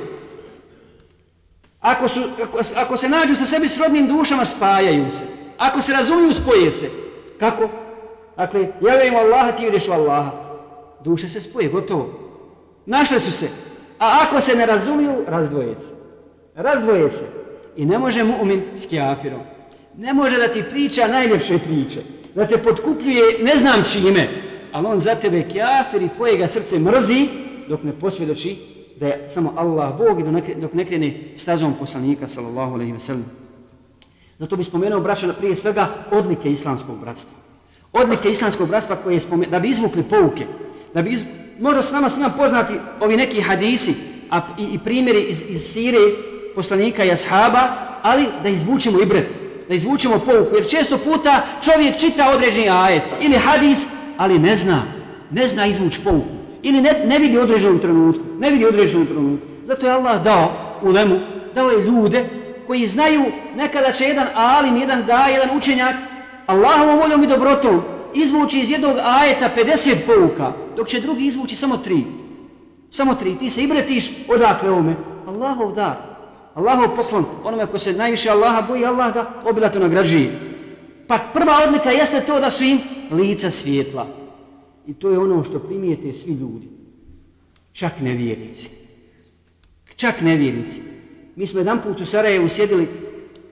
Ako, 1.79 2.07
su, 2.07 2.21
ako, 2.43 2.59
ako 2.75 2.97
se 2.97 3.09
nađu 3.09 3.35
sa 3.35 3.45
sebi 3.45 3.67
srodnim 3.67 4.07
dušama, 4.07 4.45
spajaju 4.45 5.09
se. 5.09 5.23
Ako 5.57 5.81
se 5.81 5.93
razumiju, 5.93 6.33
spoje 6.33 6.71
se. 6.71 6.89
Kako? 7.39 7.69
Dakle, 8.39 8.67
javljaju 8.81 9.17
Allaha, 9.17 9.51
ti 9.51 9.61
vjeruješ 9.61 9.87
u 9.87 9.91
Allaha. 9.91 10.31
Duše 11.03 11.29
se 11.29 11.41
spoje, 11.41 11.69
gotovo. 11.69 12.09
Našle 12.85 13.19
su 13.19 13.31
se. 13.31 13.49
A 13.99 14.19
ako 14.21 14.41
se 14.41 14.55
ne 14.55 14.65
razumiju, 14.65 15.11
razdvoje 15.27 15.77
se. 15.77 15.91
Razdvoje 16.55 17.09
se. 17.09 17.23
I 17.75 17.85
ne 17.85 17.99
može 17.99 18.23
mu'min 18.23 18.61
s 18.75 18.85
kjafirom. 18.85 19.41
Ne 19.97 20.13
može 20.13 20.37
da 20.37 20.47
ti 20.47 20.63
priča 20.69 21.07
najljepše 21.07 21.59
priče. 21.59 22.01
Da 22.35 22.47
te 22.47 22.63
potkupljuje 22.63 23.43
ne 23.43 23.57
znam 23.57 23.83
čime. 23.91 24.27
Ali 24.71 24.87
on 24.87 24.99
za 24.99 25.15
tebe 25.15 25.43
kjafir 25.49 26.01
i 26.01 26.09
tvojega 26.09 26.47
srce 26.47 26.79
mrzi 26.79 27.27
dok 27.69 27.83
ne 27.83 27.99
posvjedoči 27.99 28.57
da 28.99 29.07
je 29.07 29.29
samo 29.29 29.53
Allah 29.57 29.97
Bog 29.97 30.19
i 30.19 30.55
dok 30.61 30.73
ne 30.73 30.85
krene 30.85 31.33
stazom 31.35 31.73
poslanika 31.79 32.27
sallallahu 32.27 32.73
alaihi 32.73 32.93
wa 32.93 32.99
sallam. 32.99 33.25
Zato 34.37 34.55
bi 34.55 34.63
spomenuo 34.63 34.99
braća 34.99 35.33
prije 35.33 35.55
svega 35.55 35.87
odlike 36.11 36.51
islamskog 36.51 36.99
bratstva. 37.01 37.48
Odlike 37.93 38.29
islamskog 38.31 38.69
bratstva 38.69 38.95
koje 38.95 39.13
je 39.13 39.19
spomenuo, 39.19 39.51
da 39.51 39.59
bi 39.59 39.69
izvukli 39.69 40.03
pouke, 40.03 40.45
da 40.93 41.01
bi 41.01 41.09
iz... 41.11 41.23
možda 41.59 41.81
su 41.81 41.93
nama 41.93 42.09
svima 42.09 42.29
poznati 42.29 42.73
ovi 42.99 43.17
neki 43.17 43.41
hadisi 43.41 43.93
a, 44.29 44.41
i, 44.57 44.63
i 44.63 44.79
primjeri 44.79 45.21
iz, 45.21 45.43
iz 45.49 45.61
sire 45.61 45.99
poslanika 46.55 47.03
i 47.03 47.11
ashaba, 47.11 47.69
ali 48.01 48.25
da 48.43 48.49
izvučemo 48.49 49.01
i 49.01 49.05
bret, 49.05 49.27
da 49.67 49.73
izvučemo 49.73 50.19
pouku, 50.19 50.55
jer 50.55 50.67
često 50.67 50.97
puta 50.97 51.45
čovjek 51.63 51.97
čita 51.97 52.29
određeni 52.35 52.69
ajet 52.69 53.03
ili 53.21 53.35
hadis, 53.37 53.87
ali 54.17 54.39
ne 54.39 54.55
zna, 54.55 54.81
ne 55.31 55.47
zna 55.47 55.65
izvući 55.65 56.01
pouku 56.03 56.27
ili 56.61 56.81
ne, 56.81 57.03
ne 57.05 57.19
vidi 57.19 57.37
određenom 57.37 57.79
trenutku, 57.79 58.23
ne 58.39 58.49
vidi 58.49 58.65
određenom 58.65 59.07
trenutku. 59.07 59.47
Zato 59.65 59.85
je 59.85 59.91
Allah 59.91 60.23
dao 60.23 60.51
u 60.81 60.89
lemu, 60.89 61.19
dao 61.55 61.69
je 61.69 61.83
ljude 61.83 62.25
koji 62.67 62.87
znaju 62.87 63.23
nekada 63.55 63.91
će 63.91 64.05
jedan 64.05 64.27
alim, 64.35 64.77
jedan 64.77 65.05
da, 65.05 65.25
jedan 65.25 65.57
učenjak, 65.57 65.95
Allahovom 66.49 66.99
voljom 66.99 67.23
i 67.23 67.27
dobrotom 67.27 67.81
izvući 68.13 68.59
iz 68.59 68.69
jednog 68.69 68.95
ajeta 69.03 69.49
50 69.57 69.95
pouka, 70.05 70.53
dok 70.75 70.87
će 70.87 70.99
drugi 70.99 71.25
izvući 71.25 71.55
samo 71.55 71.77
tri. 71.77 72.03
Samo 72.89 73.15
tri. 73.15 73.35
Ti 73.35 73.49
se 73.49 73.63
ibretiš 73.63 74.11
odakle 74.27 74.69
ovome. 74.69 74.95
Allahov 75.27 75.73
dar. 75.73 75.95
Allahov 76.53 76.95
poklon. 76.95 77.25
Onome 77.43 77.67
ko 77.67 77.79
se 77.79 77.93
najviše 77.93 78.29
Allaha 78.29 78.61
boji, 78.67 78.85
Allah 78.85 79.13
ga 79.13 79.33
obilato 79.45 79.79
nagrađuje. 79.79 80.31
Pa 81.07 81.17
prva 81.33 81.61
odlika 81.67 81.91
jeste 81.91 82.21
to 82.21 82.39
da 82.39 82.51
su 82.51 82.63
im 82.63 82.79
lica 83.11 83.49
svijetla. 83.49 84.07
I 84.87 84.93
to 84.93 85.09
je 85.09 85.19
ono 85.19 85.43
što 85.43 85.59
primijete 85.59 86.13
svi 86.13 86.31
ljudi. 86.31 86.67
Čak 87.73 87.91
nevjernici. 88.01 88.69
Čak 89.95 90.21
nevjernici. 90.21 90.81
Mi 91.35 91.47
smo 91.47 91.59
jedan 91.59 91.81
put 91.81 92.01
u 92.01 92.05
Sarajevu 92.05 92.49
sjedili 92.49 92.87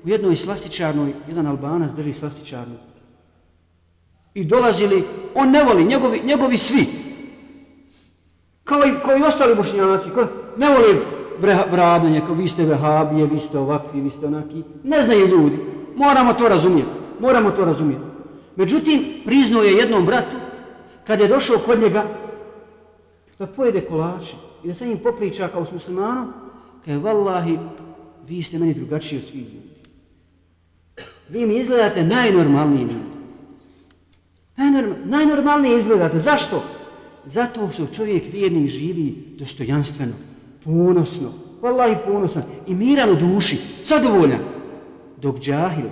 u 0.08 0.10
jednoj 0.10 0.36
slastičarnoj, 0.36 1.14
jedan 1.28 1.48
albanac 1.48 1.92
drži 1.92 2.14
slastičarnu. 2.14 2.76
I 4.34 4.44
dolazili, 4.44 5.04
on 5.36 5.52
ne 5.52 5.64
voli, 5.64 5.86
njegovi, 5.86 6.22
njegovi 6.26 6.58
svi. 6.58 6.86
Kao 8.64 8.86
i, 8.86 8.92
kao 9.06 9.18
i 9.18 9.24
ostali 9.24 9.56
bošnjaci, 9.56 10.10
kao, 10.16 10.28
ne 10.58 10.70
voli 10.70 11.00
vradanje, 11.72 12.22
kao 12.26 12.36
vi 12.36 12.48
ste 12.48 12.66
vehabije, 12.66 13.28
vi 13.28 13.40
ste 13.40 13.58
ovakvi, 13.60 14.02
vi 14.02 14.10
ste 14.10 14.26
onaki. 14.26 14.64
Ne 14.84 15.02
znaju 15.02 15.28
ljudi. 15.28 15.58
Moramo 15.96 16.34
to 16.34 16.50
razumjeti. 16.50 16.90
Moramo 17.20 17.52
to 17.52 17.66
razumjeti. 17.66 18.04
Međutim, 18.56 19.06
priznao 19.26 19.64
je 19.64 19.78
jednom 19.78 20.06
bratu, 20.06 20.38
kad 21.08 21.20
je 21.20 21.28
došao 21.28 21.58
kod 21.66 21.80
njega, 21.80 22.04
da 23.40 23.48
pojede 23.48 23.82
kolače 23.82 24.36
i 24.64 24.68
da 24.68 24.74
sa 24.74 24.86
njim 24.86 24.98
popriča 24.98 25.48
kao 25.48 25.66
s 25.66 25.72
muslimanom, 25.72 26.34
kaže, 26.86 26.98
vallahi, 26.98 27.60
vi 28.28 28.44
ste 28.44 28.60
meni 28.60 28.74
drugačiji 28.74 29.20
od 29.20 29.26
svih 29.26 29.54
ljudi. 29.54 29.67
Vi 31.30 31.46
mi 31.46 31.60
izgledate 31.60 32.04
najnormalniji 32.04 32.82
ljudi. 32.82 33.08
Najnorm, 34.58 34.92
najnormalnije 35.06 35.78
izgledate. 35.78 36.20
Zašto? 36.20 36.64
Zato 37.26 37.70
što 37.74 37.88
čovjek 37.88 38.24
vjerni 38.34 38.68
živi 38.68 39.16
dostojanstveno, 39.40 40.14
ponosno, 40.64 41.30
vallahi 41.62 41.96
ponosan 42.06 42.44
i 42.68 42.74
miran 42.74 43.10
u 43.10 43.16
duši, 43.16 43.58
zadovoljan. 43.86 44.40
Dok 45.22 45.40
džahil, 45.40 45.86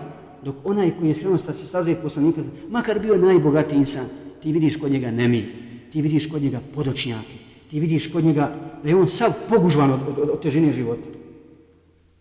dok 0.44 0.56
onaj 0.64 0.92
koji 1.00 1.08
je 1.08 1.16
skrenuo 1.16 1.38
se 1.38 1.68
staze 1.68 1.96
poslanika, 1.96 2.42
makar 2.70 3.00
bio 3.00 3.18
najbogatiji 3.18 3.78
insan, 3.78 4.06
ti 4.44 4.52
vidiš 4.52 4.78
kod 4.78 4.92
njega 4.92 5.12
nemir, 5.12 5.44
ti 5.92 6.02
vidiš 6.02 6.30
kod 6.30 6.42
njega 6.42 6.60
podočnjake, 6.76 7.36
ti 7.70 7.80
vidiš 7.80 8.12
kod 8.12 8.24
njega 8.24 8.52
da 8.84 8.90
je 8.90 8.96
on 8.96 9.08
sav 9.08 9.34
pogužvan 9.50 9.92
od, 9.92 10.00
od, 10.08 10.30
od 10.30 10.42
težine 10.42 10.72
života. 10.72 11.08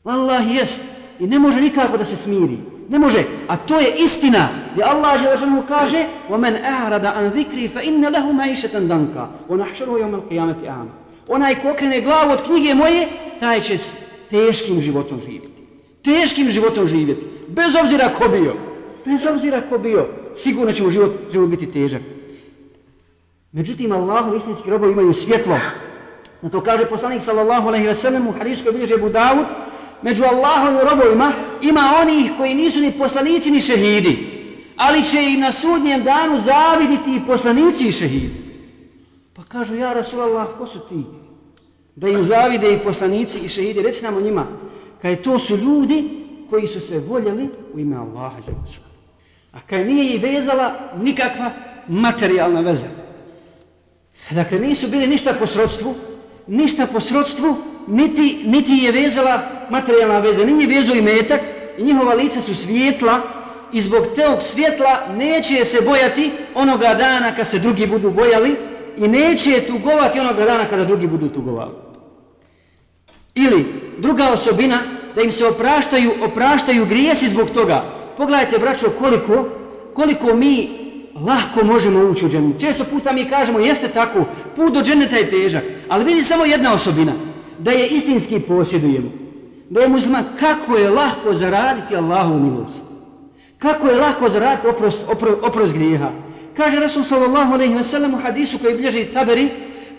Allah 0.05 0.57
jest 0.57 0.81
i 1.21 1.27
ne 1.27 1.39
može 1.39 1.61
nikako 1.61 1.99
da 1.99 2.05
se 2.05 2.17
smiri. 2.17 2.57
Ne 2.89 2.99
može, 2.99 3.25
a 3.49 3.57
to 3.57 3.81
je 3.81 3.95
istina. 3.99 4.49
I 4.79 4.83
Allah 4.83 5.23
je 5.23 5.47
mu 5.47 5.63
kaže: 5.69 6.07
"Wa 6.31 6.39
a'rada 6.39 7.13
an 7.17 7.31
dhikri 7.31 7.69
fa 7.69 7.83
inna 7.83 8.09
lahu 8.09 8.33
ma'ishatan 8.33 8.89
danka 8.89 9.29
wa 9.49 9.57
nahshuruhu 9.57 9.99
yawm 9.99 10.15
al-qiyamati. 10.15 10.69
Onaj 11.29 11.55
ko 11.63 11.71
okrene 11.71 12.01
glavu 12.01 12.33
od 12.33 12.43
knjige 12.43 12.75
moje, 12.75 13.09
taj 13.41 13.61
će 13.61 13.79
s 13.79 14.29
teškim 14.31 14.81
životom 14.81 15.21
živjeti. 15.21 15.63
Teškim 16.03 16.51
životom 16.51 16.87
živjeti, 16.87 17.27
bez 17.49 17.75
obzira 17.83 18.11
ko 18.19 18.29
bio. 18.29 18.55
Bez 19.05 19.27
obzira 19.27 19.61
ko 19.69 19.79
bio, 19.79 20.09
sigurno 20.35 20.73
će 20.73 20.83
mu 20.83 20.91
život, 20.91 21.13
život 21.33 21.49
biti 21.49 21.73
težak. 21.73 22.03
Međutim, 23.53 23.93
Allahu 23.93 24.37
istinski 24.37 24.71
robovi 24.71 24.93
imaju 24.93 25.13
svjetlo. 25.13 25.59
Na 26.43 26.51
to 26.51 26.61
kaže 26.61 26.87
poslanik 26.87 27.23
sallallahu 27.23 27.69
alaihi 27.69 27.87
ve 27.87 27.95
sellem 27.95 28.27
u 28.29 28.33
hadijskoj 28.33 28.73
bilježe 28.73 28.95
Abu 28.95 29.09
među 30.05 30.25
Allahom 30.25 30.77
i 30.77 30.85
robovima 30.91 31.33
ima 31.63 31.95
onih 32.03 32.31
koji 32.37 32.55
nisu 32.55 32.81
ni 32.81 32.93
poslanici 32.93 33.51
ni 33.51 33.61
šehidi, 33.61 34.27
ali 34.77 35.05
će 35.05 35.23
i 35.23 35.37
na 35.37 35.53
sudnjem 35.53 36.03
danu 36.03 36.39
zaviditi 36.39 37.17
i 37.17 37.27
poslanici 37.27 37.89
i 37.89 37.93
šehidi. 37.93 38.31
Pa 39.33 39.43
kažu, 39.43 39.75
ja 39.75 39.93
Rasulallah, 39.93 40.47
ko 40.59 40.67
su 40.67 40.79
ti? 40.89 41.05
Da 41.97 42.09
im 42.09 42.23
zavide 42.23 42.73
i 42.73 42.79
poslanici 42.79 43.39
i 43.39 43.49
šehidi, 43.49 43.83
reci 43.83 44.05
nam 44.05 44.17
o 44.17 44.21
njima. 44.21 44.47
Kaj 45.03 45.23
to 45.23 45.39
su 45.39 45.57
ljudi 45.57 46.09
koji 46.51 46.67
su 46.67 46.81
se 46.81 46.99
voljeli 46.99 47.49
u 47.75 47.79
ime 47.79 47.97
Allaha. 47.97 48.39
A 49.53 49.61
kaj 49.61 49.85
nije 49.85 50.15
i 50.15 50.19
vezala 50.19 50.75
nikakva 51.01 51.51
materijalna 51.89 52.61
veza. 52.61 52.87
Dakle, 54.31 54.59
nisu 54.59 54.89
bili 54.89 55.07
ništa 55.07 55.33
po 55.39 55.47
srodstvu, 55.47 55.95
ništa 56.47 56.87
po 56.87 57.01
srodstvu, 57.01 57.57
niti, 57.87 58.41
niti 58.45 58.73
je 58.73 58.93
vezala 58.93 59.41
materijalna 59.71 60.19
veza, 60.19 60.45
nije 60.45 60.67
vezao 60.67 60.97
i 60.97 61.03
metak, 61.03 61.41
i 61.79 61.85
njihova 61.85 62.15
lica 62.15 62.41
su 62.41 62.55
svijetla, 62.55 63.21
i 63.73 63.81
zbog 63.81 64.03
teog 64.17 64.43
svjetla 64.43 65.01
neće 65.17 65.65
se 65.65 65.81
bojati 65.87 66.31
onoga 66.55 66.95
dana 66.95 67.35
kad 67.35 67.49
se 67.49 67.59
drugi 67.59 67.87
budu 67.87 68.11
bojali, 68.11 68.57
i 68.97 69.09
neće 69.09 69.61
tugovati 69.61 70.21
onoga 70.21 70.45
dana 70.45 70.65
kada 70.71 70.85
drugi 70.85 71.07
budu 71.07 71.29
tugovali. 71.29 71.71
Ili, 73.35 73.65
druga 73.99 74.31
osobina, 74.33 74.79
da 75.15 75.23
im 75.23 75.33
se 75.33 75.47
opraštaju, 75.47 76.11
opraštaju 76.25 76.87
grijesi 76.87 77.29
zbog 77.29 77.51
toga. 77.51 77.85
Pogledajte, 78.17 78.59
braćo, 78.59 78.91
koliko, 78.99 79.49
koliko 79.95 80.35
mi 80.35 80.69
lahko 81.27 81.65
možemo 81.65 82.11
ući 82.11 82.27
u 82.27 82.29
džennet. 82.29 82.61
Često 82.61 82.85
puta 82.85 83.13
mi 83.13 83.25
kažemo, 83.25 83.59
jeste 83.59 83.89
tako, 83.89 84.25
put 84.57 84.73
do 84.73 84.83
dženneta 84.83 85.17
je 85.17 85.31
težak. 85.31 85.65
Ali 85.89 86.05
vidi 86.05 86.25
samo 86.25 86.45
jedna 86.45 86.75
osobina, 86.75 87.13
da 87.59 87.71
je 87.71 87.89
istinski 87.89 88.41
posjedujemo. 88.41 89.11
Da 89.71 89.81
je 89.81 89.89
musliman, 89.89 90.25
kako 90.41 90.77
je 90.77 90.91
lahko 90.91 91.35
zaraditi 91.35 91.97
Allahovu 91.97 92.39
milost. 92.39 92.85
Kako 93.59 93.89
je 93.89 93.97
lahko 94.01 94.29
zaraditi 94.29 94.69
oprost, 94.69 95.05
opro, 95.09 95.39
oprost 95.43 95.75
grijeha. 95.75 96.11
Kaže 96.57 96.81
Rasul 96.81 97.03
sallallahu 97.03 97.53
alaihi 97.53 97.75
wa 97.75 97.83
sallam 97.83 98.15
u 98.15 98.17
hadisu 98.17 98.59
koji 98.59 98.75
bilježi 98.75 99.05
taberi, 99.05 99.49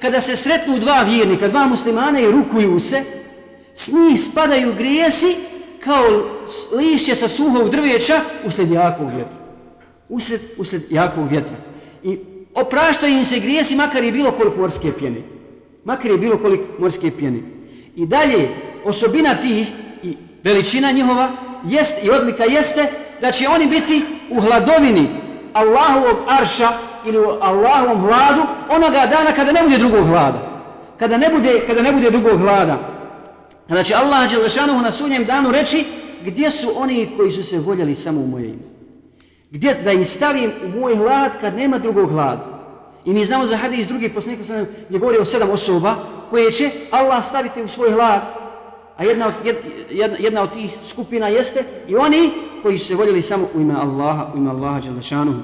kada 0.01 0.21
se 0.21 0.35
sretnu 0.35 0.79
dva 0.79 1.03
vjernika, 1.03 1.47
dva 1.47 1.67
muslimana 1.67 2.19
i 2.19 2.31
rukuju 2.31 2.79
se, 2.79 3.03
s 3.75 3.91
njih 3.91 4.21
spadaju 4.21 4.73
grijesi 4.77 5.35
kao 5.83 6.03
lišće 6.77 7.15
sa 7.15 7.27
suhog 7.27 7.69
drveća 7.69 8.21
uslijed 8.45 8.71
jakog 8.71 9.09
vjetra 9.09 9.37
Usled, 10.09 10.41
usled 10.57 10.81
jakog 10.89 11.29
vjetra. 11.29 11.55
I 12.03 12.19
opraštaju 12.53 13.17
im 13.17 13.25
se 13.25 13.39
grijesi 13.39 13.75
makar 13.75 14.03
je 14.03 14.11
bilo 14.11 14.31
koliko 14.31 14.63
orske 14.63 14.91
pjene. 14.91 15.34
Makar 15.85 16.11
je 16.11 16.17
bilo 16.17 16.37
koliko 16.37 16.63
morske 16.79 17.11
pjene. 17.11 17.39
I 17.95 18.05
dalje, 18.05 18.49
osobina 18.85 19.35
tih 19.35 19.67
i 20.03 20.17
veličina 20.43 20.91
njihova 20.91 21.31
jest, 21.65 22.03
i 22.03 22.09
odlika 22.09 22.43
jeste 22.43 22.87
da 23.21 23.31
će 23.31 23.47
oni 23.47 23.67
biti 23.67 24.01
u 24.29 24.41
hladovini 24.41 25.07
Allahovog 25.53 26.17
arša 26.27 26.69
ili 27.05 27.17
u 27.17 27.29
Allahovom 27.41 28.01
hladu 28.01 28.41
onoga 28.69 29.05
dana 29.05 29.31
kada 29.35 29.51
ne 29.51 29.63
bude 29.63 29.77
drugog 29.77 30.07
hlada. 30.07 30.63
Kada 30.99 31.17
ne 31.17 31.29
bude, 31.29 31.61
kada 31.67 31.81
ne 31.81 31.91
bude 31.91 32.11
drugog 32.11 32.39
hlada. 32.39 32.77
Kada 33.67 33.83
će 33.83 33.95
Allah 33.95 34.31
Đelešanuhu 34.31 34.81
na 34.81 34.91
sunjem 34.91 35.25
danu 35.25 35.51
reći 35.51 35.85
gdje 36.25 36.51
su 36.51 36.67
oni 36.77 37.09
koji 37.17 37.31
su 37.31 37.43
se 37.43 37.59
voljeli 37.59 37.95
samo 37.95 38.21
u 38.21 38.27
moje 38.27 38.45
ime. 38.45 38.63
Gdje 39.51 39.73
da 39.83 39.91
im 39.91 40.05
stavim 40.05 40.51
u 40.65 40.79
moj 40.79 40.95
hlad 40.95 41.31
kad 41.41 41.55
nema 41.55 41.77
drugog 41.77 42.09
hlada. 42.09 42.54
I 43.05 43.13
mi 43.13 43.25
znamo 43.25 43.45
za 43.45 43.57
hadis 43.57 43.87
drugi 43.87 44.09
poslanik 44.09 44.45
sam 44.45 44.65
je 44.89 44.99
govorio 44.99 45.21
o 45.21 45.25
sedam 45.25 45.49
osoba 45.49 45.95
koje 46.29 46.51
će 46.51 46.69
Allah 46.91 47.25
staviti 47.25 47.63
u 47.63 47.67
svoj 47.67 47.91
hlad. 47.91 48.21
A 48.97 49.03
jedna 49.03 49.27
od, 49.27 49.33
jedna, 49.89 50.17
jedna 50.19 50.41
od 50.41 50.53
tih 50.53 50.71
skupina 50.83 51.27
jeste 51.27 51.63
i 51.87 51.95
oni 51.95 52.29
koji 52.61 52.79
su 52.79 52.85
se 52.87 52.95
voljeli 52.95 53.21
samo 53.21 53.47
u 53.55 53.61
ime 53.61 53.73
Allaha, 53.73 54.27
u 54.33 54.37
ime 54.37 54.49
Allaha 54.49 54.79
Đelešanuhu. 54.79 55.39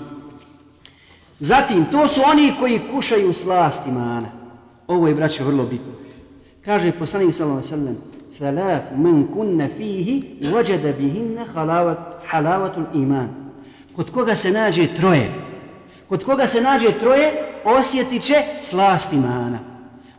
Zatim, 1.40 1.86
to 1.92 2.08
su 2.08 2.22
oni 2.26 2.54
koji 2.60 2.82
kušaju 2.92 3.34
slast 3.34 3.88
imana. 3.88 4.28
Ovo 4.88 5.08
je, 5.08 5.16
braćo, 5.16 5.44
vrlo 5.44 5.64
bitno. 5.64 5.92
Kaže 6.66 6.92
poslanik 6.92 7.34
sallallahu 7.34 7.68
alejhi 7.74 7.76
ve 7.76 7.78
sellem: 7.78 7.98
"Thalath 8.38 8.86
man 8.98 9.28
kunna 9.34 9.68
fihi 9.78 10.24
wajada 10.42 10.98
bihinna 10.98 11.46
halawat 12.32 12.78
al-iman." 12.78 13.28
Kod 13.96 14.12
koga 14.12 14.36
se 14.36 14.52
nađe 14.52 14.88
troje, 14.88 15.32
kod 16.12 16.24
koga 16.24 16.48
se 16.48 16.62
nađe 16.62 16.92
troje, 16.92 17.32
osjetiće 17.66 18.36
slast 18.62 19.14
imana. 19.14 19.60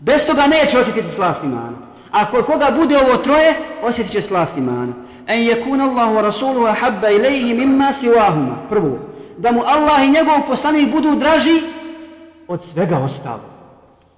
Bez 0.00 0.26
toga 0.26 0.46
neće 0.46 0.78
osjetiti 0.78 1.10
slast 1.10 1.44
imana. 1.44 1.76
A 2.10 2.30
kod 2.30 2.46
koga 2.46 2.70
bude 2.76 2.98
ovo 2.98 3.16
troje, 3.16 3.54
osjetiće 3.82 4.22
slast 4.22 4.56
imana. 4.56 4.92
En 5.26 5.40
yakun 5.40 5.80
Allahu 5.80 6.14
wa 6.14 6.22
rasuluhu 6.22 6.66
habba 6.80 7.10
ilayhi 7.10 7.54
mimma 7.54 7.92
siwahuma. 7.92 8.54
Prvo, 8.68 8.98
da 9.38 9.52
mu 9.52 9.62
Allah 9.66 10.04
i 10.04 10.10
njegov 10.10 10.46
poslanik 10.48 10.92
budu 10.92 11.14
draži 11.14 11.62
od 12.48 12.64
svega 12.64 12.98
ostalo. 12.98 13.44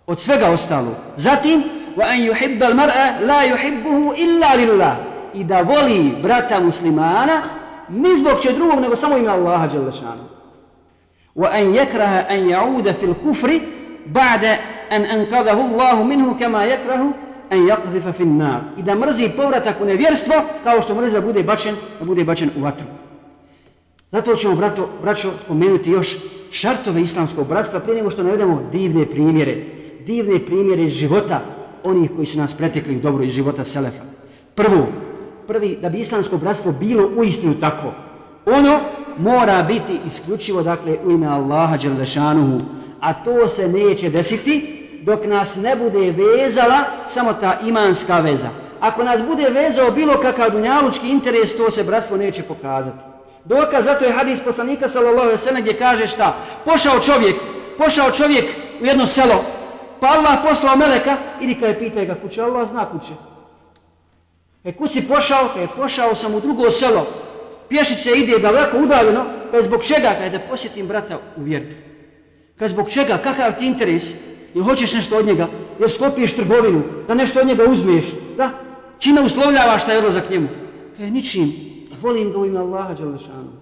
Od 0.06 0.20
svega 0.20 0.50
ostalo. 0.50 0.94
Zatim, 1.16 1.62
wa 1.96 2.04
an 2.04 2.18
yuhibba 2.18 2.66
al-mar'a 2.66 3.26
la 3.26 3.42
yuhibbuhu 3.44 4.14
illa 4.16 4.54
lillah. 4.54 4.96
I 5.34 5.44
da 5.44 5.60
voli 5.60 6.12
brata 6.22 6.60
muslimana 6.60 7.42
ni 7.88 8.16
zbog 8.16 8.40
će 8.40 8.52
drugog 8.52 8.80
nego 8.80 8.96
samo 8.96 9.16
ime 9.16 9.28
Allaha 9.28 9.68
dželle 9.68 9.92
وأن 11.36 11.42
Wa 11.42 11.48
an 11.48 11.74
yakraha 11.74 12.26
an 12.30 12.48
ya'uda 12.48 12.94
بعد 14.06 14.44
أن 14.44 14.56
ba'da 14.56 14.58
an 14.90 15.04
anqadhahu 15.04 15.76
كما 15.76 16.04
minhu 16.04 16.38
kama 16.38 16.66
yakrahu 16.66 17.14
an 17.50 17.58
النار 17.58 18.12
fi 18.12 18.22
an-nar. 18.22 18.62
I 18.78 18.82
da 18.82 18.94
mrzi 18.94 19.30
povratak 19.36 19.80
u 19.80 19.84
nevjerstvo 19.84 20.34
kao 20.64 20.80
što 20.82 20.94
mrzi 20.94 21.14
da 21.14 21.20
bude 21.20 21.42
bačen, 21.42 21.74
da 21.98 22.04
bude 22.04 22.24
bačen 22.24 22.50
u 22.56 22.60
vatru. 22.60 22.86
Zato 24.12 24.36
ćemo, 24.36 24.54
brato, 24.54 24.88
braćo, 25.02 25.30
spomenuti 25.30 25.90
još 25.90 26.16
šartove 26.50 27.02
islamskog 27.02 27.48
bratstva 27.48 27.80
prije 27.80 27.96
nego 27.96 28.10
što 28.10 28.22
navedemo 28.22 28.68
divne 28.72 29.06
primjere. 29.06 29.56
Divne 30.06 30.46
primjere 30.46 30.88
života 30.88 31.40
onih 31.84 32.10
koji 32.16 32.26
su 32.26 32.38
nas 32.38 32.54
pretekli 32.54 32.96
u 32.96 33.00
dobro 33.00 33.24
iz 33.24 33.32
života 33.32 33.64
Selefa. 33.64 34.02
Prvo, 34.54 34.86
prvi, 35.46 35.78
da 35.82 35.88
bi 35.88 35.98
islamsko 35.98 36.36
bratstvo 36.36 36.72
bilo 36.80 37.10
uistinu 37.16 37.54
takvo, 37.60 37.90
tako, 37.90 38.13
ono 38.46 38.80
mora 39.18 39.62
biti 39.62 40.00
isključivo, 40.06 40.62
dakle, 40.62 40.96
u 41.04 41.10
ime 41.10 41.26
Allaha 41.26 41.76
Đelešanuhu, 41.76 42.60
a 43.00 43.14
to 43.24 43.48
se 43.48 43.68
neće 43.68 44.10
desiti 44.10 44.80
dok 45.02 45.24
nas 45.24 45.56
ne 45.56 45.76
bude 45.76 46.10
vezala 46.10 46.84
samo 47.06 47.32
ta 47.32 47.58
imanska 47.66 48.20
veza. 48.20 48.48
Ako 48.80 49.04
nas 49.04 49.22
bude 49.22 49.50
vezao 49.50 49.90
bilo 49.90 50.20
kakav 50.20 50.50
dunjalučki 50.50 51.08
interes, 51.08 51.56
to 51.56 51.70
se 51.70 51.84
bratstvo 51.84 52.16
neće 52.16 52.42
pokazati. 52.42 53.04
Dokaz 53.44 53.84
zato 53.84 54.04
je 54.04 54.12
hadis 54.12 54.40
poslanika 54.40 54.88
sallallahu 54.88 55.20
alejhi 55.20 55.32
ve 55.32 55.38
sellem 55.38 55.62
gdje 55.62 55.78
kaže 55.78 56.06
šta? 56.06 56.34
Pošao 56.64 57.00
čovjek, 57.00 57.36
pošao 57.78 58.10
čovjek 58.10 58.44
u 58.82 58.84
jedno 58.86 59.06
selo, 59.06 59.44
Pa 60.04 60.08
Allah 60.20 60.38
poslao 60.42 60.76
meleka, 60.76 61.16
idi 61.40 61.54
kada 61.54 61.66
je 61.66 61.78
pitaj 61.78 62.06
ga 62.06 62.14
kuće, 62.22 62.42
Allah 62.42 62.68
zna 62.68 62.90
kuće. 62.90 63.12
E 64.64 64.72
kud 64.72 64.92
si 64.92 65.08
pošao? 65.08 65.48
Kada 65.48 65.60
je 65.60 65.68
pošao 65.76 66.14
sam 66.14 66.34
u 66.34 66.40
drugo 66.40 66.70
selo, 66.70 67.06
pješice 67.68 68.10
ide 68.10 68.38
daleko 68.38 68.78
udaljeno, 68.78 69.24
pa 69.52 69.62
zbog 69.62 69.84
čega? 69.84 70.14
Kada 70.18 70.38
da 70.38 70.44
posjetim 70.50 70.86
brata 70.86 71.18
u 71.36 71.42
vjeri? 71.42 71.66
Kada 71.66 71.78
pa 72.58 72.68
zbog 72.68 72.90
čega? 72.90 73.18
Kakav 73.18 73.58
ti 73.58 73.66
interes? 73.66 74.14
Jel 74.54 74.64
hoćeš 74.64 74.92
nešto 74.92 75.18
od 75.18 75.26
njega? 75.26 75.48
Jel 75.78 75.88
sklopiješ 75.88 76.32
trgovinu? 76.32 76.82
Da 77.06 77.14
nešto 77.14 77.40
od 77.40 77.46
njega 77.46 77.64
uzmiješ? 77.64 78.04
Da? 78.36 78.50
Čime 78.98 79.20
uslovljavaš 79.20 79.86
taj 79.86 79.98
odlazak 79.98 80.30
njemu? 80.30 80.48
Pa 80.48 80.98
kaže, 80.98 81.10
ničim. 81.10 81.52
Volim 82.02 82.32
ga 82.32 82.38
u 82.38 82.46
ime 82.46 82.58
Allaha 82.58 82.94
Đalešanu. 82.94 83.52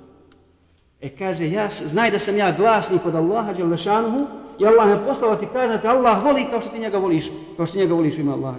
E 1.01 1.09
kaže, 1.09 1.51
ja, 1.51 1.69
znaj 1.69 2.11
da 2.11 2.19
sam 2.19 2.37
ja 2.37 2.53
glasnik 2.53 3.07
od 3.07 3.15
Allaha 3.15 3.53
Đalešanu, 3.53 4.27
I 4.59 4.67
Allah 4.67 4.87
me 4.87 5.05
poslao 5.05 5.37
ti 5.37 5.47
kaže 5.53 5.79
da 5.79 5.91
Allah 5.91 6.25
voli 6.25 6.47
kao 6.51 6.61
što 6.61 6.71
ti 6.71 6.79
njega 6.79 6.99
voliš, 6.99 7.31
kao 7.57 7.67
što 7.67 7.73
ti 7.73 7.79
njega 7.79 7.95
voliš 7.95 8.19
ima 8.19 8.33
Allah. 8.33 8.55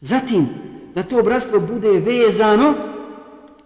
Zatim, 0.00 0.48
da 0.94 1.02
to 1.02 1.22
bratstvo 1.22 1.60
bude 1.60 1.88
vezano 1.88 2.74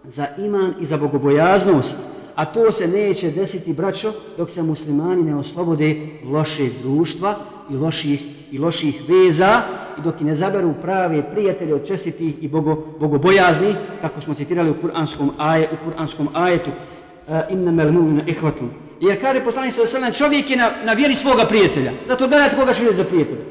za 0.03 0.27
iman 0.37 0.73
i 0.81 0.85
za 0.85 0.97
bogobojaznost, 0.97 1.97
a 2.35 2.45
to 2.45 2.71
se 2.71 2.87
neće 2.87 3.31
desiti, 3.31 3.73
braćo, 3.73 4.13
dok 4.37 4.49
se 4.49 4.63
muslimani 4.63 5.23
ne 5.23 5.35
oslobode 5.35 6.07
loše 6.25 6.69
društva 6.81 7.35
i 7.69 7.75
loših, 7.75 8.21
i 8.51 8.59
loših 8.59 9.01
veza 9.07 9.61
i 9.99 10.01
dok 10.01 10.21
i 10.21 10.23
ne 10.23 10.35
zaberu 10.35 10.73
prave 10.81 11.31
prijatelje 11.31 11.73
od 11.73 11.87
čestitih 11.87 12.43
i 12.43 12.47
bogo, 12.47 12.85
bogobojaznih, 12.99 13.75
kako 14.01 14.21
smo 14.21 14.33
citirali 14.33 14.69
u 14.69 14.73
kuranskom, 14.73 15.31
aje, 15.37 15.67
u 15.73 15.89
kuranskom 15.89 16.29
ajetu, 16.33 16.69
uh, 16.69 17.35
inna 17.49 17.71
melmumina 17.71 18.21
ihvatun. 18.27 18.69
Jer 19.01 19.21
kaže 19.21 19.43
poslanik 19.43 19.73
sa 19.73 19.85
sallam, 19.85 20.13
čovjek 20.13 20.49
je 20.49 20.57
na, 20.57 20.69
na 20.85 20.93
vjeri 20.93 21.15
svoga 21.15 21.45
prijatelja. 21.45 21.91
Zato 22.07 22.27
gledajte 22.27 22.55
koga 22.55 22.73
će 22.73 22.83
za 22.95 23.03
prijatelja. 23.03 23.41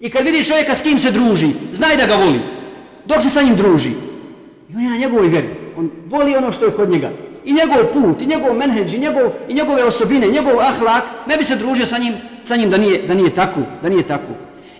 I 0.00 0.10
kad 0.10 0.24
vidiš 0.24 0.48
čovjeka 0.48 0.74
s 0.74 0.82
kim 0.82 0.98
se 0.98 1.10
druži, 1.10 1.48
znaj 1.72 1.96
da 1.96 2.06
ga 2.06 2.14
voli. 2.14 2.40
Dok 3.06 3.22
se 3.22 3.30
sa 3.30 3.42
njim 3.42 3.56
druži. 3.56 3.90
I 4.70 4.76
on 4.76 4.82
je 4.82 4.90
na 4.90 4.96
njegovoj 4.96 5.28
vjeri. 5.28 5.67
On 5.78 5.90
voli 6.06 6.36
ono 6.36 6.52
što 6.52 6.64
je 6.64 6.70
kod 6.70 6.90
njega. 6.90 7.10
I 7.44 7.52
njegov 7.52 7.92
put, 7.92 8.22
i 8.22 8.26
njegov 8.26 8.54
menheđ, 8.54 8.94
i, 8.94 8.98
njegov, 8.98 9.30
i 9.48 9.54
njegove 9.54 9.84
osobine, 9.84 10.26
njegov 10.26 10.60
ahlak, 10.60 11.04
ne 11.26 11.36
bi 11.36 11.44
se 11.44 11.56
družio 11.56 11.86
sa 11.86 11.98
njim, 11.98 12.14
sa 12.42 12.56
njim 12.56 12.70
da 12.70 12.76
nije, 12.76 13.02
da 13.02 13.14
nije 13.14 13.34
tako, 13.34 13.60
da 13.82 13.88
nije 13.88 14.06
tako. 14.06 14.32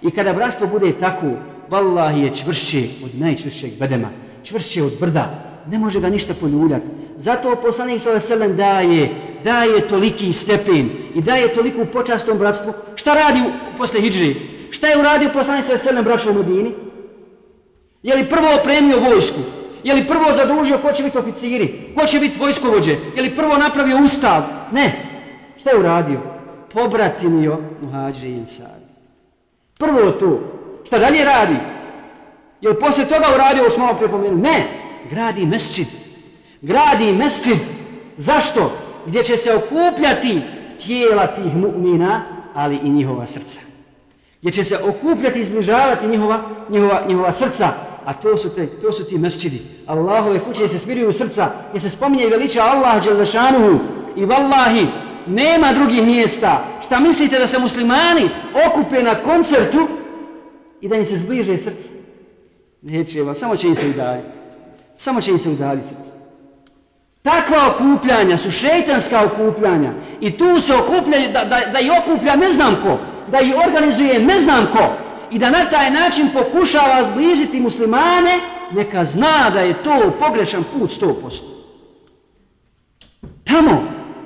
I 0.02 0.10
kada 0.10 0.32
bratstvo 0.32 0.66
bude 0.66 0.92
tako, 0.92 1.26
vallahi 1.70 2.22
je 2.22 2.34
čvršće 2.34 2.82
od 3.04 3.20
najčvršćeg 3.20 3.70
bedema, 3.78 4.08
čvršće 4.44 4.82
od 4.82 4.92
brda, 5.00 5.24
ne 5.70 5.78
može 5.78 6.00
ga 6.00 6.08
ništa 6.08 6.34
poljuljati. 6.40 6.86
Zato 7.16 7.56
poslanik 7.56 8.00
sa 8.00 8.10
veselem 8.10 8.56
daje, 8.56 9.10
daje 9.44 9.80
toliki 9.80 10.32
stepen 10.32 10.90
i 11.14 11.22
daje 11.22 11.54
toliku 11.54 11.86
počastom 11.92 12.38
bratstvu. 12.38 12.72
Šta 12.96 13.14
radi 13.14 13.40
posle 13.78 14.00
hijđri? 14.00 14.34
Šta 14.70 14.86
je 14.86 14.98
uradio 14.98 15.30
poslanik 15.32 15.64
sa 15.64 15.72
veselem 15.72 16.04
braću 16.04 16.30
u 16.30 16.34
Medini? 16.34 16.72
Je 18.02 18.14
li 18.14 18.28
prvo 18.28 18.54
opremio 18.60 19.00
vojsku? 19.00 19.57
Je 19.88 19.94
li 19.94 20.06
prvo 20.06 20.32
zadužio 20.32 20.78
ko 20.78 20.92
će 20.92 21.02
biti 21.02 21.18
oficiri? 21.18 21.92
Ko 21.94 22.06
će 22.06 22.18
biti 22.18 22.38
vojskovođe? 22.38 22.96
Je 23.16 23.22
li 23.22 23.36
prvo 23.36 23.56
napravio 23.56 23.98
ustav? 24.04 24.42
Ne. 24.72 25.04
Šta 25.60 25.70
je 25.70 25.78
uradio? 25.78 26.20
Pobratimio 26.72 27.58
muhađe 27.82 28.26
i 28.26 28.32
insari. 28.32 28.84
Prvo 29.78 30.10
to. 30.10 30.40
Šta 30.86 30.98
dalje 30.98 31.24
radi? 31.24 31.56
Je 32.60 32.68
li 32.68 32.78
posle 32.78 33.04
toga 33.04 33.26
uradio 33.34 33.62
ovo 33.62 33.70
smo 33.70 33.84
malo? 33.84 34.32
Ne. 34.32 34.66
Gradi 35.10 35.46
mesčid 35.46 35.86
gradi 36.62 37.12
mesčid. 37.12 37.58
Zašto? 38.16 38.72
Gdje 39.06 39.24
će 39.24 39.36
se 39.36 39.54
okupljati 39.54 40.40
tijela 40.86 41.26
tih 41.26 41.54
mu'mina, 41.54 42.20
ali 42.54 42.76
i 42.76 42.90
njihova 42.90 43.26
srca. 43.26 43.60
Gdje 44.40 44.50
će 44.50 44.64
se 44.64 44.78
okupljati 44.84 45.38
i 45.38 45.42
izbližavati 45.42 46.06
njihova, 46.06 46.40
njihova, 46.68 47.02
njihova 47.08 47.32
srca. 47.32 47.68
A 48.08 48.14
to 48.14 48.36
su, 48.36 48.48
te, 48.48 48.66
to 48.66 48.92
su 48.92 49.04
ti 49.04 49.18
mesčidi. 49.18 49.60
Allahove 49.86 50.40
kuće 50.44 50.68
se 50.68 50.78
smiruju 50.78 51.12
srca. 51.12 51.50
Gdje 51.68 51.80
se 51.80 51.90
spominje 51.90 52.24
i 52.24 52.30
veliča 52.30 52.62
Allah 52.62 53.04
Đelešanuhu. 53.04 53.78
I 54.16 54.24
vallahi, 54.24 54.86
nema 55.26 55.72
drugih 55.72 56.02
mjesta. 56.02 56.64
Šta 56.84 57.00
mislite 57.00 57.38
da 57.38 57.46
se 57.46 57.58
muslimani 57.58 58.28
okupe 58.66 59.02
na 59.02 59.14
koncertu 59.14 59.88
i 60.80 60.88
da 60.88 60.96
im 60.96 61.06
se 61.06 61.16
zbliže 61.16 61.58
srce? 61.58 61.88
Neće 62.82 63.22
vam, 63.22 63.34
samo 63.34 63.56
će 63.56 63.68
im 63.68 63.76
se 63.76 63.86
udaliti. 63.86 64.28
Samo 64.96 65.20
će 65.20 65.30
im 65.30 65.38
se 65.38 65.48
udaliti 65.48 65.88
srce. 65.88 66.10
Takva 67.22 67.74
okupljanja 67.74 68.38
su 68.38 68.50
šeitanska 68.50 69.24
okupljanja 69.24 69.92
i 70.20 70.30
tu 70.30 70.60
se 70.60 70.74
okupljaju 70.74 71.28
da, 71.32 71.44
da, 71.44 71.60
da 71.72 71.80
i 71.80 71.90
okuplja 71.90 72.36
ne 72.36 72.52
znam 72.52 72.76
ko, 72.82 72.98
da 73.30 73.40
i 73.40 73.54
organizuje 73.66 74.20
ne 74.20 74.40
znam 74.40 74.66
ko 74.72 75.07
i 75.30 75.38
da 75.38 75.50
na 75.50 75.70
taj 75.70 75.90
način 75.90 76.28
pokušava 76.32 77.02
zbližiti 77.02 77.60
muslimane, 77.60 78.40
neka 78.72 79.04
zna 79.04 79.50
da 79.50 79.60
je 79.60 79.82
to 79.82 80.12
pogrešan 80.18 80.64
put 80.78 80.90
100%. 81.00 81.40
Tamo 83.44 83.82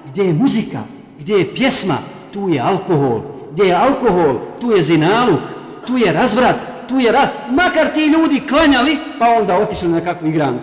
gdje 0.06 0.24
je 0.24 0.32
muzika, 0.32 0.78
gdje 1.20 1.34
je 1.34 1.54
pjesma, 1.54 1.98
tu 2.32 2.48
je 2.48 2.60
alkohol. 2.60 3.20
Gdje 3.52 3.64
je 3.64 3.74
alkohol, 3.74 4.36
tu 4.60 4.70
je 4.70 4.82
zinaluk, 4.82 5.40
tu 5.86 5.96
je 5.96 6.12
razvrat, 6.12 6.56
tu 6.88 6.98
je 6.98 7.12
rat. 7.12 7.28
Makar 7.50 7.92
ti 7.94 8.06
ljudi 8.06 8.42
klanjali, 8.48 8.98
pa 9.18 9.28
onda 9.28 9.56
otišli 9.58 9.88
na 9.88 10.00
kakvu 10.00 10.28
igranu. 10.28 10.58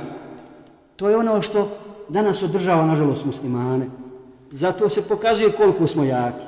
To 0.95 1.09
je 1.09 1.17
ono 1.17 1.41
što 1.41 1.69
danas 2.09 2.43
održava, 2.43 2.85
nažalost, 2.85 3.25
muslimane. 3.25 3.87
Zato 4.51 4.89
se 4.89 5.07
pokazuje 5.07 5.51
koliko 5.51 5.87
smo 5.87 6.03
jaki. 6.03 6.45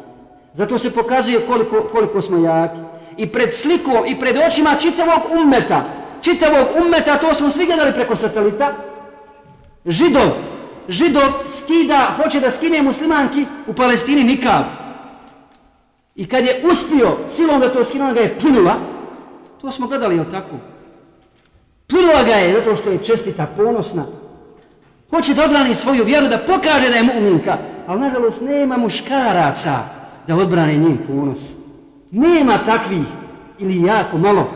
Zato 0.53 0.77
se 0.77 0.91
pokazuje 0.91 1.39
koliko, 1.39 1.81
koliko 1.91 2.21
smo 2.21 2.37
jaki. 2.37 2.79
I 3.21 3.27
pred 3.27 3.53
slikom, 3.53 4.05
i 4.07 4.15
pred 4.15 4.37
očima 4.37 4.75
čitavog 4.81 5.21
ummeta, 5.41 5.83
čitavog 6.21 6.67
ummeta, 6.81 7.17
to 7.17 7.33
smo 7.33 7.51
svi 7.51 7.65
gledali 7.65 7.93
preko 7.93 8.15
satelita, 8.15 8.73
židov, 9.85 10.29
židov 10.87 11.45
skida, 11.49 12.15
hoće 12.17 12.39
da 12.39 12.51
skine 12.51 12.81
muslimanki 12.81 13.45
u 13.67 13.73
Palestini 13.73 14.23
nikav. 14.23 14.63
I 16.15 16.27
kad 16.27 16.45
je 16.45 16.61
uspio 16.71 17.17
silom 17.29 17.59
da 17.59 17.69
to 17.69 17.85
skinu, 17.85 18.13
ga 18.13 18.19
je 18.19 18.39
plinula, 18.39 18.79
to 19.61 19.71
smo 19.71 19.87
gledali, 19.87 20.15
jel 20.15 20.25
tako? 20.31 20.57
Plinula 21.87 22.23
ga 22.23 22.33
je 22.33 22.53
zato 22.53 22.75
što 22.75 22.89
je 22.89 23.03
čestita, 23.03 23.47
ponosna. 23.57 24.05
Hoće 25.09 25.33
da 25.33 25.43
odbrani 25.43 25.75
svoju 25.75 26.03
vjeru, 26.03 26.27
da 26.27 26.37
pokaže 26.37 26.89
da 26.89 26.95
je 26.95 27.03
mu'minka, 27.03 27.57
ali 27.87 28.01
nažalost 28.01 28.41
nema 28.41 28.77
muškaraca 28.77 29.79
da 30.27 30.35
odbrane 30.35 30.77
njim 30.77 30.99
ponos. 31.07 31.60
Nema 32.11 32.57
takvih 32.65 33.05
ili 33.59 33.81
jako 33.81 34.17
malo. 34.17 34.47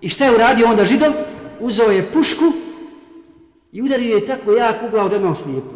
I 0.00 0.08
šta 0.08 0.24
je 0.24 0.34
uradio 0.34 0.68
onda 0.68 0.84
židov? 0.84 1.12
Uzeo 1.60 1.90
je 1.90 2.06
pušku 2.12 2.44
i 3.72 3.82
udario 3.82 4.16
je 4.16 4.26
tako 4.26 4.52
jak 4.52 4.76
u 4.82 4.90
glavu 4.90 5.08
da 5.08 5.14
je 5.14 5.20
odmah 5.20 5.38
slijepo. 5.38 5.74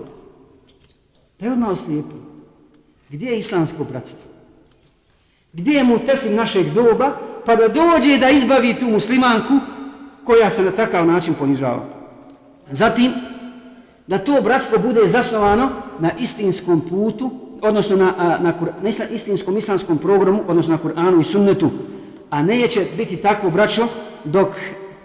Da 1.41 1.47
je 1.47 1.53
odmah 1.53 1.79
slijepo. 1.79 2.17
Gdje 3.09 3.31
je 3.31 3.39
islamsko 3.39 3.85
bratstvo? 3.85 4.31
Gdje 5.53 5.73
je 5.73 5.85
mu 5.85 5.99
tesim 5.99 6.35
našeg 6.35 6.73
doba 6.75 7.17
pa 7.47 7.57
da 7.57 7.69
dođe 7.69 8.19
da 8.19 8.31
izbavi 8.31 8.75
tu 8.75 8.87
muslimanku 8.87 9.55
koja 10.25 10.51
se 10.51 10.63
na 10.63 10.71
takav 10.71 11.07
način 11.07 11.35
ponižava? 11.35 11.85
Zatim, 12.71 13.13
da 14.07 14.19
to 14.19 14.41
bratstvo 14.43 14.79
bude 14.79 15.09
zasnovano 15.09 15.71
na 15.99 16.11
istinskom 16.19 16.81
putu, 16.91 17.31
odnosno 17.65 17.97
na, 17.97 18.15
na, 18.19 18.39
na, 18.39 18.55
na 18.83 18.89
istinskom 19.11 19.59
islamskom 19.59 19.99
programu, 19.99 20.43
odnosno 20.49 20.73
na 20.73 20.91
Kur'anu 20.91 21.21
i 21.21 21.25
sunnetu, 21.25 21.71
a 22.31 22.43
neće 22.43 22.85
biti 22.97 23.17
takvo 23.17 23.51
braćo 23.51 23.87
dok 24.25 24.49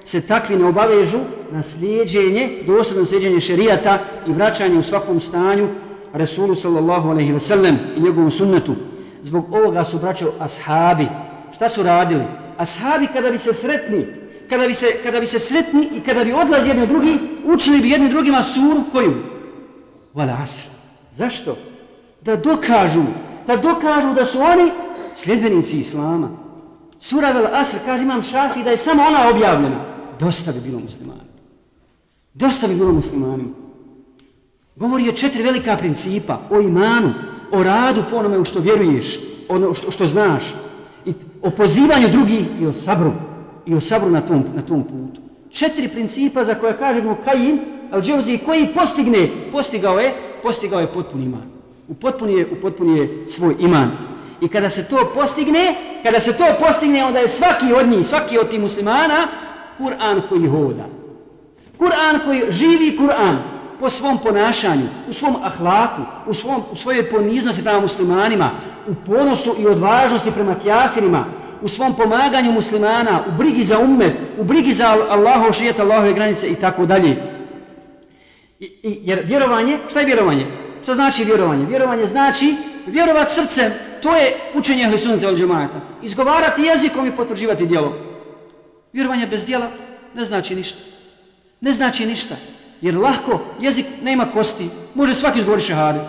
se 0.04 0.28
takvi 0.28 0.56
ne 0.56 0.65
obavežu 0.65 1.19
na 1.52 1.63
slijedženje, 1.63 2.63
dosadno 2.67 3.06
slijedženje 3.06 3.41
šerijata 3.41 4.00
i 4.28 4.32
vraćanje 4.32 4.80
u 4.80 4.84
svakom 4.84 5.19
stanju 5.19 5.67
Resulu 6.13 6.56
sallallahu 6.56 7.10
alaihi 7.10 7.32
ve 7.32 7.39
sellem 7.39 7.78
i 7.98 8.02
njegovom 8.02 8.32
sunnetu. 8.32 8.76
Zbog 9.24 9.54
ovoga 9.54 9.86
su 9.86 10.00
braćo 10.00 10.32
ashabi. 10.39 11.08
Šta 11.56 11.69
su 11.69 11.84
radili? 11.84 12.24
Ashabi 12.58 13.08
kada 13.13 13.32
bi 13.32 13.38
se 13.38 13.54
sretni, 13.54 14.06
kada 14.50 14.67
bi 14.67 14.74
se, 14.74 14.88
kada 15.04 15.19
bi 15.19 15.26
se 15.26 15.39
sretni 15.39 15.89
i 15.95 16.00
kada 16.00 16.24
bi 16.24 16.34
odlazi 16.34 16.69
jedni 16.69 16.88
drugi, 16.88 17.19
učili 17.45 17.82
bi 17.82 17.89
jedni 17.89 18.10
drugima 18.10 18.43
suru 18.43 18.84
koju? 18.91 19.13
Vala 20.13 20.38
asr. 20.41 20.63
Zašto? 21.12 21.56
Da 22.21 22.36
dokažu, 22.36 23.03
da 23.47 23.55
dokažu 23.58 24.13
da 24.13 24.25
su 24.25 24.39
oni 24.41 24.71
sljedbenici 25.15 25.79
Islama. 25.79 26.29
Sura 26.99 27.32
Vel 27.32 27.47
Asr, 27.53 27.77
kaže 27.86 28.03
imam 28.03 28.23
šafi, 28.23 28.63
da 28.63 28.69
je 28.69 28.77
samo 28.77 29.03
ona 29.03 29.29
objavljena. 29.29 29.86
Dosta 30.19 30.51
bi 30.51 30.60
bilo 30.60 30.79
muslimani. 30.79 31.29
Dosta 32.34 32.67
bi 32.67 32.75
bilo 32.75 32.91
muslimani. 32.91 33.43
Govori 34.75 35.10
o 35.10 35.12
četiri 35.12 35.43
velika 35.43 35.77
principa, 35.77 36.39
o 36.49 36.60
imanu, 36.62 37.13
o 37.51 37.63
radu 37.63 38.03
po 38.10 38.15
onome 38.15 38.39
u 38.39 38.45
što 38.45 38.60
vjeruješ, 38.60 39.19
ono 39.49 39.73
što, 39.73 39.91
što 39.91 40.05
znaš, 40.05 40.43
i 41.05 41.13
o 41.41 41.49
pozivanju 41.49 42.08
drugih 42.12 42.45
i 42.62 42.65
o 42.65 42.73
sabru, 42.73 43.12
i 43.65 43.75
o 43.75 43.82
sabru 43.82 44.10
na 44.10 44.21
tom, 44.21 44.43
na 44.55 44.62
tom 44.62 44.84
putu. 44.84 45.21
Četiri 45.49 45.88
principa 45.88 46.43
za 46.43 46.55
koje 46.55 46.77
kažemo 46.77 47.17
Kajin, 47.23 47.60
al 47.91 48.01
Dževzi, 48.01 48.39
koji 48.45 48.67
postigne, 48.75 49.29
postigao 49.51 49.99
je, 49.99 50.13
postigao 50.43 50.79
je 50.79 50.88
potpuni 50.88 51.25
iman. 51.25 51.59
U 51.89 51.93
upotpunije 52.52 53.25
u 53.25 53.30
svoj 53.30 53.56
iman. 53.60 53.91
I 54.41 54.47
kada 54.47 54.69
se 54.69 54.89
to 54.89 55.12
postigne, 55.15 55.75
kada 56.04 56.19
se 56.19 56.38
to 56.38 56.45
postigne, 56.60 57.06
onda 57.06 57.19
je 57.19 57.28
svaki 57.28 57.73
od 57.73 57.88
njih, 57.88 58.08
svaki 58.08 58.38
od 58.38 58.49
tih 58.49 58.60
muslimana, 58.60 59.28
Kur'an 59.80 60.21
koji 60.30 60.47
hoda. 60.47 60.86
Kur'an 61.78 62.19
koji 62.25 62.43
živi 62.49 62.97
Kur'an 62.97 63.38
po 63.80 63.89
svom 63.89 64.17
ponašanju, 64.17 64.84
u 65.10 65.13
svom 65.13 65.36
ahlaku, 65.43 66.02
u, 66.28 66.34
svom, 66.34 66.62
u 66.71 66.75
svojoj 66.75 67.10
poniznosti 67.10 67.63
prema 67.63 67.80
muslimanima, 67.80 68.49
u 68.88 68.93
ponosu 69.06 69.56
i 69.60 69.67
odvažnosti 69.67 70.32
prema 70.32 70.56
kjafirima, 70.63 71.25
u 71.62 71.67
svom 71.67 71.93
pomaganju 71.93 72.52
muslimana, 72.52 73.19
u 73.28 73.38
brigi 73.38 73.63
za 73.63 73.80
ummet, 73.80 74.13
u 74.38 74.43
brigi 74.43 74.73
za 74.73 74.97
Allahu 75.10 75.54
šijet, 75.54 75.80
Allahove 75.80 76.13
granice 76.13 76.47
i 76.47 76.56
tako 76.56 76.86
dalje. 76.86 77.17
I, 78.60 78.65
i, 78.65 78.99
jer 79.04 79.21
vjerovanje, 79.25 79.78
šta 79.89 79.99
je 79.99 80.06
vjerovanje? 80.06 80.45
Što 80.84 80.94
znači 80.94 81.24
vjerovanje? 81.24 81.65
Vjerovanje 81.65 82.08
znači 82.08 82.56
vjerovat 82.86 83.32
srcem, 83.32 83.72
to 84.02 84.15
je 84.15 84.36
učenje 84.54 84.84
ehli 84.84 84.98
sunca 84.98 85.28
al 85.28 85.36
džemata. 85.36 85.80
Izgovarati 86.02 86.62
jezikom 86.62 87.08
i 87.08 87.12
potvrđivati 87.12 87.65
djelom. 87.65 87.94
Vjerovanje 88.94 89.28
bez 89.28 89.46
djela 89.46 89.68
ne 90.15 90.26
znači 90.26 90.56
ništa. 90.56 90.80
Ne 91.62 91.74
znači 91.74 92.06
ništa. 92.06 92.36
Jer 92.82 92.98
lahko, 92.98 93.39
jezik 93.60 93.86
nema 94.04 94.26
kosti, 94.26 94.70
može 94.96 95.13
svaki 95.13 95.39
izgovoriti 95.39 95.68
šehade. 95.68 96.00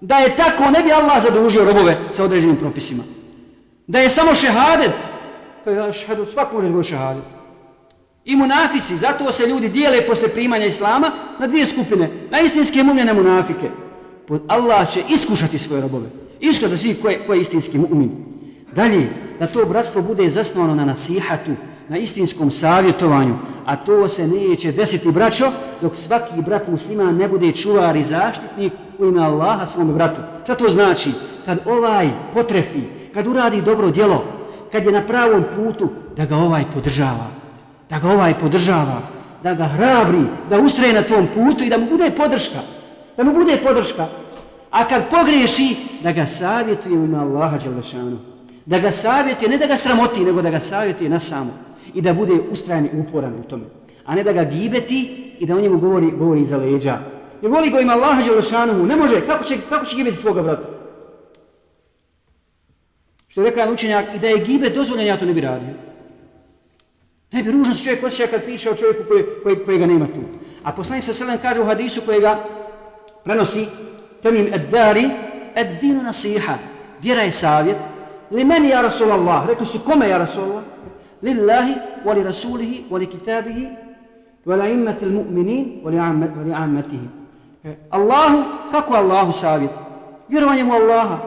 Da 0.00 0.16
je 0.16 0.36
tako, 0.36 0.70
ne 0.70 0.82
bi 0.82 0.92
Allah 0.92 1.22
zadužio 1.22 1.64
robove 1.64 1.96
sa 2.10 2.24
određenim 2.24 2.56
propisima. 2.56 3.02
Da 3.86 4.00
je 4.00 4.10
samo 4.10 4.34
šehadet, 4.34 4.92
to 5.64 5.70
je 5.70 5.92
šehadet, 5.92 6.28
svak 6.28 6.52
može 6.52 6.66
izgovoriti 6.66 6.90
šehadet. 6.90 7.39
I 8.24 8.36
munafici, 8.36 8.96
zato 8.96 9.32
se 9.32 9.46
ljudi 9.46 9.68
dijele 9.68 10.06
posle 10.06 10.28
primanja 10.28 10.66
Islama 10.66 11.10
na 11.38 11.46
dvije 11.46 11.66
skupine. 11.66 12.10
Na 12.30 12.40
istinske 12.40 12.82
mumljene 12.82 13.14
munafike. 13.14 13.70
Allah 14.48 14.90
će 14.90 15.02
iskušati 15.08 15.58
svoje 15.58 15.82
robove. 15.82 16.06
Iskušati 16.40 16.76
svi 16.76 16.94
koje, 16.94 17.18
koje 17.26 17.36
je 17.36 17.40
istinski 17.40 17.78
mu'min. 17.78 18.08
Dalje, 18.72 19.08
da 19.38 19.46
to 19.46 19.64
bratstvo 19.64 20.02
bude 20.02 20.30
zasnovano 20.30 20.74
na 20.74 20.84
nasihatu, 20.84 21.50
na 21.88 21.98
istinskom 21.98 22.50
savjetovanju, 22.50 23.36
a 23.66 23.76
to 23.76 24.08
se 24.08 24.26
neće 24.26 24.72
desiti 24.72 25.12
braćo, 25.12 25.50
dok 25.82 25.96
svaki 25.96 26.42
brat 26.46 26.68
muslima 26.68 27.12
ne 27.12 27.28
bude 27.28 27.52
čuvar 27.52 27.96
i 27.96 28.02
zaštitnik 28.02 28.72
u 28.98 29.06
ime 29.06 29.22
Allaha 29.22 29.66
svom 29.66 29.94
bratu. 29.94 30.20
Šta 30.44 30.54
to 30.54 30.68
znači? 30.68 31.10
Kad 31.44 31.58
ovaj 31.66 32.10
potrefi, 32.34 32.82
kad 33.14 33.26
uradi 33.26 33.62
dobro 33.62 33.90
djelo, 33.90 34.24
kad 34.72 34.84
je 34.84 34.92
na 34.92 35.06
pravom 35.06 35.44
putu, 35.56 35.88
da 36.16 36.24
ga 36.24 36.36
ovaj 36.36 36.64
podržava. 36.74 37.26
Da 37.90 37.98
ga 37.98 38.08
ovaj 38.08 38.38
podržava, 38.38 39.02
da 39.42 39.54
ga 39.54 39.64
hrabri, 39.64 40.24
da 40.50 40.58
ustraje 40.60 40.92
na 40.92 41.02
tom 41.02 41.26
putu 41.34 41.64
i 41.64 41.68
da 41.68 41.78
mu 41.78 41.86
bude 41.86 42.10
podrška. 42.10 42.58
Da 43.16 43.24
mu 43.24 43.32
bude 43.32 43.56
podrška. 43.64 44.06
A 44.70 44.88
kad 44.88 45.10
pogriješi, 45.10 45.76
da 46.02 46.12
ga 46.12 46.26
savjetuje 46.26 46.98
u 46.98 47.04
ime 47.04 47.18
Allaha 47.18 47.58
Đalešanu. 47.58 48.18
Da 48.66 48.78
ga 48.78 48.90
savjetuje, 48.90 49.48
ne 49.48 49.58
da 49.58 49.66
ga 49.66 49.76
sramoti, 49.76 50.20
nego 50.20 50.42
da 50.42 50.50
ga 50.50 50.60
savjetuje 50.60 51.10
na 51.10 51.18
samo 51.18 51.50
i 51.94 52.02
da 52.02 52.14
bude 52.14 52.32
ustrajan 52.50 52.84
i 52.84 53.00
uporan 53.00 53.34
u 53.34 53.42
tome. 53.42 53.64
A 54.06 54.14
ne 54.14 54.22
da 54.22 54.32
ga 54.32 54.44
gibeti 54.44 55.32
i 55.38 55.46
da 55.46 55.56
o 55.56 55.60
njemu 55.60 55.78
govori, 55.78 56.10
govori 56.10 56.40
iza 56.40 56.56
leđa. 56.56 56.98
Jer 57.42 57.52
voli 57.52 57.70
go 57.70 57.80
ima 57.80 57.92
Allaha 57.92 58.22
Đalešanu. 58.22 58.86
ne 58.86 58.96
može, 58.96 59.26
kako 59.26 59.44
će, 59.44 59.56
kako 59.68 59.86
će 59.86 59.96
gibeti 59.96 60.16
svoga 60.16 60.42
brata? 60.42 60.68
Što 63.28 63.40
je 63.40 63.50
rekao 63.50 63.72
učenjak, 63.72 64.04
i 64.14 64.18
da 64.18 64.26
je 64.26 64.44
gibet 64.44 64.74
dozvoljen, 64.74 65.06
ja 65.06 65.16
to 65.16 65.24
ne 65.24 65.34
bi 65.34 65.40
radio. 65.40 65.89
Ne 67.32 67.42
bi 67.42 67.50
ružno 67.50 67.74
se 67.74 67.84
čovjek 67.84 68.04
osjeća 68.04 68.30
kad 68.30 68.44
priča 68.44 68.70
o 68.70 68.74
čovjeku 68.74 69.02
koji, 69.08 69.24
koji, 69.42 69.64
koji 69.64 69.78
ga 69.78 69.86
nema 69.86 70.06
tu. 70.06 70.20
A 70.64 70.72
poslanik 70.72 71.04
sa 71.04 71.12
selem 71.12 71.38
kaže 71.42 71.60
u 71.60 71.64
hadisu 71.64 72.00
kojega 72.06 72.38
prenosi 73.24 73.66
temim 74.22 74.52
ad-Dari, 74.54 75.10
ed-dinu 75.54 76.02
nasiha. 76.02 76.54
Vjera 77.02 77.22
je 77.22 77.30
savjet. 77.30 77.76
Li 78.30 78.44
meni 78.44 78.68
ja 78.68 78.82
Rasulallah? 78.82 79.48
Rekli 79.48 79.66
su 79.66 79.78
kome 79.78 80.08
ja 80.08 80.18
Rasulallah? 80.18 80.62
lillahi 81.22 82.04
wa 82.04 82.12
li 82.16 82.22
rasulihi 82.24 82.84
wa 82.90 82.98
li 82.98 83.06
kitabihi 83.06 83.68
wa 84.46 84.56
la 84.56 84.68
immati 84.68 85.04
mu'minin, 85.04 85.84
wa 85.84 85.90
li 85.90 86.52
ammatihi. 86.52 87.08
E, 87.64 87.76
Allahu, 87.90 88.72
kako 88.72 88.94
Allahu 88.94 89.32
savjet? 89.32 89.70
Vjerovanje 90.28 90.64
mu 90.64 90.72
Allaha. 90.72 91.18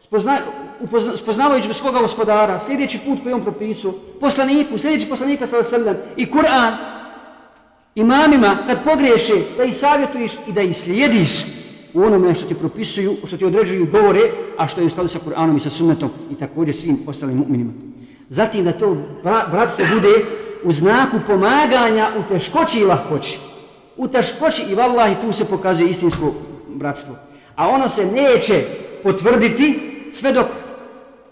Spoznaj, 0.00 0.38
upozna, 0.82 1.16
spoznavajući 1.16 1.74
svoga 1.74 1.98
gospodara, 1.98 2.60
sljedeći 2.60 2.98
put 2.98 3.18
koji 3.22 3.32
on 3.32 3.42
propisao, 3.42 3.92
poslaniku, 4.20 4.78
sljedeći 4.78 5.08
poslanika 5.08 5.46
sallam 5.46 5.96
i 6.16 6.26
Kur'an, 6.26 6.76
imamima, 7.94 8.56
kad 8.66 8.84
pogriješe, 8.84 9.34
da 9.56 9.64
ih 9.64 9.76
savjetuješ 9.76 10.32
i 10.48 10.52
da 10.52 10.60
ih 10.62 10.76
slijediš 10.76 11.30
u 11.94 12.02
onome 12.02 12.34
što 12.34 12.46
ti 12.46 12.54
propisuju, 12.54 13.16
što 13.26 13.36
ti 13.36 13.44
određuju 13.44 13.86
govore, 13.92 14.20
a 14.58 14.68
što 14.68 14.80
je 14.80 14.86
u 14.86 14.90
skladu 14.90 15.08
sa 15.08 15.18
Kur'anom 15.18 15.56
i 15.56 15.60
sa 15.60 15.70
sunnetom 15.70 16.10
i 16.30 16.34
također 16.34 16.74
svim 16.74 16.98
ostalim 17.06 17.44
mu'minima. 17.44 17.72
Zatim 18.28 18.64
da 18.64 18.72
to 18.72 18.96
bratstvo 19.22 19.84
bude 19.94 20.24
u 20.64 20.72
znaku 20.72 21.16
pomaganja 21.26 22.10
u 22.18 22.28
teškoći 22.28 22.78
i 22.78 22.84
lahkoći. 22.84 23.38
U 23.96 24.08
teškoći 24.08 24.62
i 24.70 24.74
vallahi 24.74 25.14
tu 25.20 25.32
se 25.32 25.44
pokazuje 25.44 25.90
istinsko 25.90 26.32
bratstvo. 26.68 27.14
A 27.56 27.68
ono 27.68 27.88
se 27.88 28.06
neće 28.06 28.64
potvrditi 29.02 29.80
sve 30.12 30.32
dok 30.32 30.46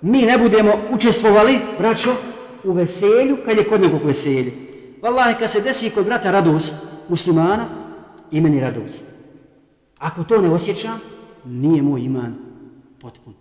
mi 0.02 0.22
ne 0.22 0.38
budemo 0.38 0.72
učestvovali, 0.90 1.58
braćo, 1.78 2.10
u 2.64 2.72
veselju, 2.72 3.36
kad 3.44 3.56
je 3.56 3.68
kod 3.68 3.80
nekog 3.80 4.04
veselje. 4.04 4.52
Wallahi, 5.02 5.38
kad 5.38 5.50
se 5.50 5.60
desi 5.60 5.90
kod 5.90 6.06
brata 6.06 6.30
radost 6.30 6.74
muslimana, 7.08 7.66
imeni 8.30 8.60
radost. 8.60 9.04
Ako 9.98 10.24
to 10.24 10.40
ne 10.40 10.50
osjećam, 10.50 11.00
nije 11.44 11.82
moj 11.82 12.00
iman 12.00 12.34
potpun. 13.00 13.34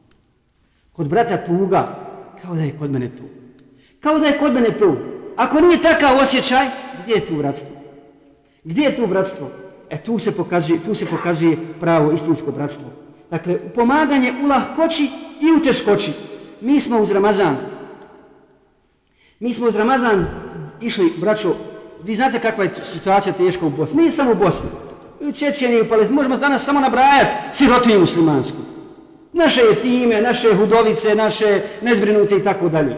Kod 0.91 1.07
brata 1.07 1.45
tuga, 1.45 2.09
kao 2.41 2.55
da 2.55 2.61
je 2.61 2.75
kod 2.79 2.91
mene 2.91 3.15
tu. 3.15 3.23
Kao 3.99 4.19
da 4.19 4.25
je 4.25 4.39
kod 4.39 4.53
mene 4.53 4.77
tu. 4.77 4.95
Ako 5.35 5.61
nije 5.61 5.81
takav 5.81 6.17
osjećaj, 6.17 6.67
gdje 7.03 7.13
je 7.13 7.25
tu 7.25 7.35
bratstvo? 7.35 7.75
Gdje 8.63 8.83
je 8.83 8.95
tu 8.95 9.07
bratstvo? 9.07 9.47
E 9.89 9.97
tu 10.03 10.19
se 10.19 10.31
pokazuje, 10.37 10.79
tu 10.85 10.95
se 10.95 11.05
pokazuje 11.05 11.57
pravo 11.79 12.11
istinsko 12.11 12.51
bratstvo. 12.51 12.89
Dakle, 13.29 13.59
pomaganje 13.73 14.33
u 14.43 14.47
lahkoći 14.47 15.03
i 15.41 15.59
u 15.59 15.63
teškoći. 15.63 16.11
Mi 16.61 16.79
smo 16.79 17.01
uz 17.01 17.11
Ramazan. 17.11 17.57
Mi 19.39 19.53
smo 19.53 19.67
uz 19.67 19.75
Ramazan 19.75 20.25
išli, 20.81 21.13
braćo, 21.17 21.55
vi 22.03 22.15
znate 22.15 22.39
kakva 22.39 22.63
je 22.63 22.71
situacija 22.83 23.33
teška 23.33 23.65
u 23.65 23.69
Bosni. 23.69 23.97
Nije 23.97 24.11
samo 24.11 24.31
u 24.31 24.35
Bosni. 24.35 24.69
U 25.19 25.31
Čečeni, 25.31 25.81
u 25.81 25.89
Palestini. 25.89 26.15
Možemo 26.15 26.37
danas 26.37 26.65
samo 26.65 26.79
nabrajati 26.79 27.57
sirotinju 27.57 27.99
muslimansku. 27.99 28.57
Naše 29.33 29.61
time, 29.81 30.21
naše 30.21 30.55
hudovice, 30.55 31.15
naše 31.15 31.61
nezbrinute 31.81 32.37
i 32.37 32.43
tako 32.43 32.69
dalje. 32.69 32.97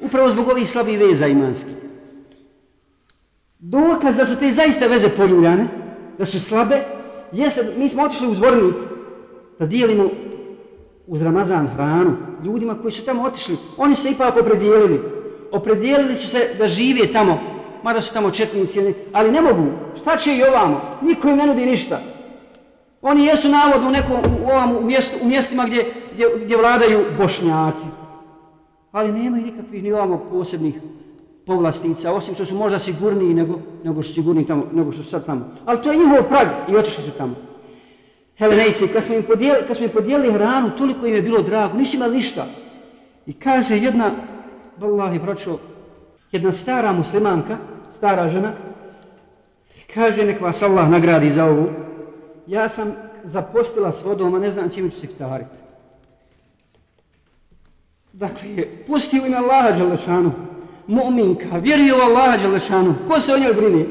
Upravo 0.00 0.30
zbog 0.30 0.48
ovih 0.48 0.68
slabih 0.68 0.98
veza 0.98 1.26
imanskih. 1.26 1.74
Dokaz 3.58 4.16
da 4.16 4.24
su 4.24 4.36
te 4.36 4.50
zaista 4.50 4.86
veze 4.86 5.08
poljuljane, 5.08 5.66
da 6.18 6.24
su 6.24 6.40
slabe, 6.40 6.80
jeste, 7.32 7.64
mi 7.76 7.88
smo 7.88 8.02
otišli 8.02 8.28
u 8.28 8.34
zvornik 8.34 8.74
da 9.58 9.66
dijelimo 9.66 10.10
uz 11.08 11.22
Ramazan 11.22 11.68
hranu 11.68 12.16
ljudima 12.44 12.74
koji 12.82 12.92
su 12.92 13.04
tamo 13.04 13.22
otišli. 13.22 13.56
Oni 13.76 13.96
se 13.96 14.10
ipak 14.10 14.36
opredijelili. 14.36 15.00
Opredijelili 15.52 16.16
su 16.16 16.28
se 16.28 16.54
da 16.58 16.68
žive 16.68 17.12
tamo, 17.12 17.38
mada 17.82 18.00
su 18.00 18.14
tamo 18.14 18.30
četnici, 18.30 18.94
ali 19.12 19.32
ne 19.32 19.40
mogu. 19.40 19.66
Šta 19.96 20.16
će 20.16 20.36
i 20.36 20.42
ovamo? 20.42 20.80
Niko 21.02 21.28
im 21.28 21.36
ne 21.36 21.46
nudi 21.46 21.66
ništa. 21.66 22.00
Oni 23.02 23.24
jesu 23.24 23.48
navodno 23.48 23.88
u 23.88 23.92
nekom 23.92 24.16
u, 24.44 24.48
ovom, 24.48 24.76
u, 24.76 24.80
mjestu, 24.82 25.16
u 25.22 25.26
mjestima 25.26 25.66
gdje, 25.66 25.84
gdje, 26.12 26.26
gdje 26.44 26.56
vladaju 26.56 27.04
bošnjaci. 27.18 27.86
Ali 28.92 29.12
nemaju 29.12 29.44
nikakvih 29.44 29.82
ni 29.82 29.92
ovamo 29.92 30.26
posebnih 30.30 30.74
povlastica, 31.46 32.12
osim 32.12 32.34
što 32.34 32.46
su 32.46 32.54
možda 32.54 32.78
sigurniji 32.78 33.34
nego, 33.34 33.58
nego 33.84 34.02
što 34.02 34.08
su 34.08 34.14
sigurniji 34.14 34.46
tamo, 34.46 34.64
nego 34.72 34.92
što 34.92 35.02
su 35.02 35.10
sad 35.10 35.26
tamo. 35.26 35.44
Ali 35.64 35.82
to 35.82 35.92
je 35.92 35.98
njihov 35.98 36.28
prag 36.28 36.48
i 36.68 36.76
otišli 36.76 37.04
su 37.04 37.10
tamo. 37.10 37.47
Helenejsi, 38.38 38.88
kad 38.88 39.04
smo 39.04 39.14
im 39.14 39.22
podijelili, 39.22 39.66
kad 39.66 39.76
smo 39.76 39.86
im 39.86 39.92
podijelili 39.92 40.32
hranu, 40.32 40.76
toliko 40.76 41.06
im 41.06 41.14
je 41.14 41.22
bilo 41.22 41.42
drago, 41.42 41.78
nisu 41.78 41.96
imali 41.96 42.16
ništa. 42.16 42.46
I 43.26 43.32
kaže 43.32 43.76
jedna, 43.76 44.10
vallahi 44.76 45.18
braćo, 45.18 45.58
jedna 46.32 46.52
stara 46.52 46.92
muslimanka, 46.92 47.56
stara 47.92 48.30
žena, 48.30 48.52
kaže 49.94 50.24
nek 50.24 50.40
vas 50.40 50.62
Allah 50.62 50.90
nagradi 50.90 51.32
za 51.32 51.44
ovu, 51.44 51.68
ja 52.46 52.68
sam 52.68 52.94
zapostila 53.24 53.92
s 53.92 54.04
vodom, 54.04 54.34
a 54.34 54.38
ne 54.38 54.50
znam 54.50 54.70
čime 54.70 54.90
ću 54.90 54.96
se 55.00 55.06
iftariti. 55.06 55.56
Dakle, 58.12 58.66
pusti 58.86 59.20
u 59.20 59.26
ime 59.26 59.36
Allaha 59.36 59.70
Đelešanu, 59.70 60.32
mu'minka, 60.86 61.58
vjeruje 61.62 61.94
u 61.94 62.00
Allaha 62.00 62.36
Đelešanu, 62.36 62.94
ko 63.08 63.20
se 63.20 63.34
o 63.34 63.38
njoj 63.38 63.54
brini? 63.54 63.86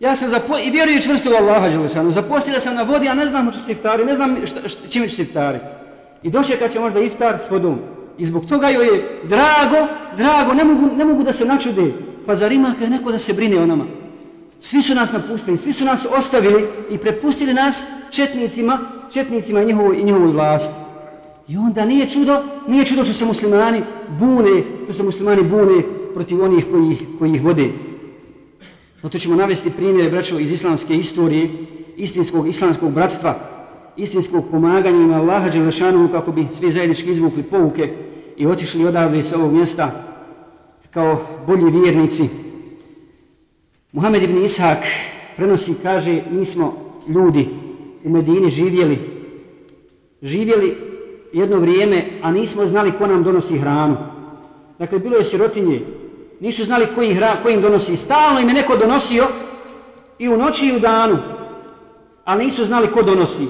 Ja 0.00 0.16
sam 0.16 0.28
zapo... 0.28 0.58
i 0.58 0.70
vjeruju 0.70 1.02
čvrsto 1.02 1.30
u 1.30 1.34
Allaha 1.34 1.68
Đelešanu. 1.68 2.12
zapostila 2.12 2.60
sam 2.60 2.74
na 2.74 2.82
vodi, 2.82 3.08
a 3.08 3.14
ne 3.14 3.28
znam 3.28 3.52
ću 3.52 3.58
se 3.58 3.72
iftari, 3.72 4.04
ne 4.04 4.14
znam 4.14 4.36
šta, 4.46 4.68
šta, 4.68 4.88
čime 4.88 5.08
ću 5.08 5.16
se 5.16 5.22
iftari. 5.22 5.58
I 6.22 6.30
dočekat 6.30 6.58
kad 6.58 6.72
će 6.72 6.80
možda 6.80 7.00
iftar 7.00 7.38
s 7.40 7.50
vodom. 7.50 7.78
I 8.18 8.26
zbog 8.26 8.46
toga 8.48 8.68
joj 8.68 8.86
je 8.86 9.20
drago, 9.24 9.86
drago, 10.16 10.54
ne 10.54 10.64
mogu, 10.64 10.96
ne 10.96 11.04
mogu 11.04 11.22
da 11.22 11.32
se 11.32 11.44
načude. 11.44 11.92
Pa 12.26 12.34
zar 12.34 12.52
ima 12.52 12.74
kada 12.78 12.90
neko 12.90 13.12
da 13.12 13.18
se 13.18 13.32
brine 13.32 13.58
o 13.58 13.66
nama? 13.66 13.84
Svi 14.58 14.82
su 14.82 14.94
nas 14.94 15.12
napustili, 15.12 15.58
svi 15.58 15.72
su 15.72 15.84
nas 15.84 16.06
ostavili 16.16 16.64
i 16.90 16.98
prepustili 16.98 17.54
nas 17.54 17.86
četnicima, 18.10 18.78
četnicima 19.12 19.62
njihovoj, 19.62 19.96
i 19.96 20.04
njihovoj 20.04 20.32
vlasti. 20.32 20.74
I 21.48 21.56
onda 21.56 21.84
nije 21.84 22.08
čudo, 22.08 22.42
nije 22.66 22.84
čudo 22.84 23.04
što 23.04 23.12
se 23.12 23.24
muslimani 23.24 23.82
bune, 24.08 24.62
što 24.84 24.92
se 24.92 25.02
muslimani 25.02 25.42
bune 25.42 25.82
protiv 26.14 26.42
onih 26.42 26.66
koji, 26.70 26.98
koji 27.18 27.32
ih 27.32 27.44
vode. 27.44 27.87
Zato 29.02 29.18
ćemo 29.18 29.36
navesti 29.36 29.70
primjere, 29.70 30.10
braćo, 30.10 30.38
iz 30.38 30.50
islamske 30.50 30.96
istorije, 30.96 31.48
istinskog 31.96 32.48
islamskog 32.48 32.92
bratstva, 32.92 33.34
istinskog 33.96 34.44
pomaganja 34.50 34.98
ima 34.98 35.16
Allaha 35.16 35.48
Đelešanu 35.48 36.08
kako 36.12 36.32
bi 36.32 36.46
svi 36.52 36.72
zajednički 36.72 37.10
izvukli 37.10 37.42
pouke 37.42 37.94
i 38.36 38.46
otišli 38.46 38.86
odavde 38.86 39.24
sa 39.24 39.36
ovog 39.36 39.52
mjesta 39.52 39.90
kao 40.90 41.26
bolji 41.46 41.80
vjernici. 41.80 42.28
Muhammed 43.92 44.22
ibn 44.22 44.44
Ishak 44.44 44.78
prenosi, 45.36 45.74
kaže, 45.82 46.22
mi 46.30 46.44
smo 46.44 46.72
ljudi 47.08 47.48
u 48.04 48.10
Medini 48.10 48.50
živjeli, 48.50 48.98
živjeli 50.22 50.76
jedno 51.32 51.58
vrijeme, 51.58 52.04
a 52.22 52.32
nismo 52.32 52.66
znali 52.66 52.92
ko 52.98 53.06
nam 53.06 53.22
donosi 53.22 53.58
hranu. 53.58 53.96
Dakle, 54.78 54.98
bilo 54.98 55.16
je 55.16 55.24
sirotinje, 55.24 55.80
nisu 56.40 56.64
znali 56.64 56.86
koji, 56.94 57.14
hra, 57.14 57.36
koji 57.42 57.54
im 57.54 57.60
donosi. 57.60 57.96
Stalno 57.96 58.40
im 58.40 58.48
je 58.48 58.54
neko 58.54 58.76
donosio 58.76 59.26
i 60.18 60.28
u 60.28 60.36
noći 60.36 60.66
i 60.66 60.76
u 60.76 60.78
danu, 60.78 61.18
a 62.24 62.36
nisu 62.36 62.64
znali 62.64 62.90
ko 62.92 63.02
donosi. 63.02 63.46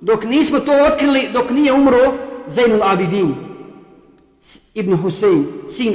Dok 0.00 0.24
nismo 0.24 0.60
to 0.60 0.72
otkrili, 0.86 1.28
dok 1.32 1.50
nije 1.50 1.72
umro 1.72 2.14
Zainul 2.46 2.82
Abidin, 2.82 3.34
Ibn 4.74 4.96
Husein, 4.96 5.46
sin, 5.68 5.94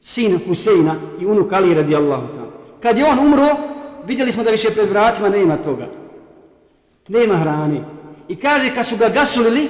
sin 0.00 0.38
Huseina 0.48 0.94
i 1.20 1.26
unuk 1.26 1.52
Ali 1.52 1.74
radijallahu 1.74 2.22
ta'ala. 2.22 2.50
Kad 2.80 2.98
je 2.98 3.04
on 3.04 3.18
umro, 3.18 3.56
vidjeli 4.06 4.32
smo 4.32 4.44
da 4.44 4.50
više 4.50 4.70
pred 4.70 4.88
vratima 4.88 5.28
nema 5.28 5.56
toga. 5.56 5.88
Nema 7.08 7.36
hrane. 7.36 7.84
I 8.28 8.36
kaže, 8.36 8.74
kad 8.74 8.86
su 8.86 8.96
ga 8.96 9.08
gasulili, 9.08 9.68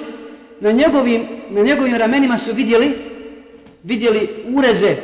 na 0.60 0.72
njegovim, 0.72 1.26
na 1.50 1.62
njegovim 1.62 1.96
ramenima 1.96 2.38
su 2.38 2.52
vidjeli, 2.52 2.92
vidjeli 3.82 4.28
ureze 4.54 4.96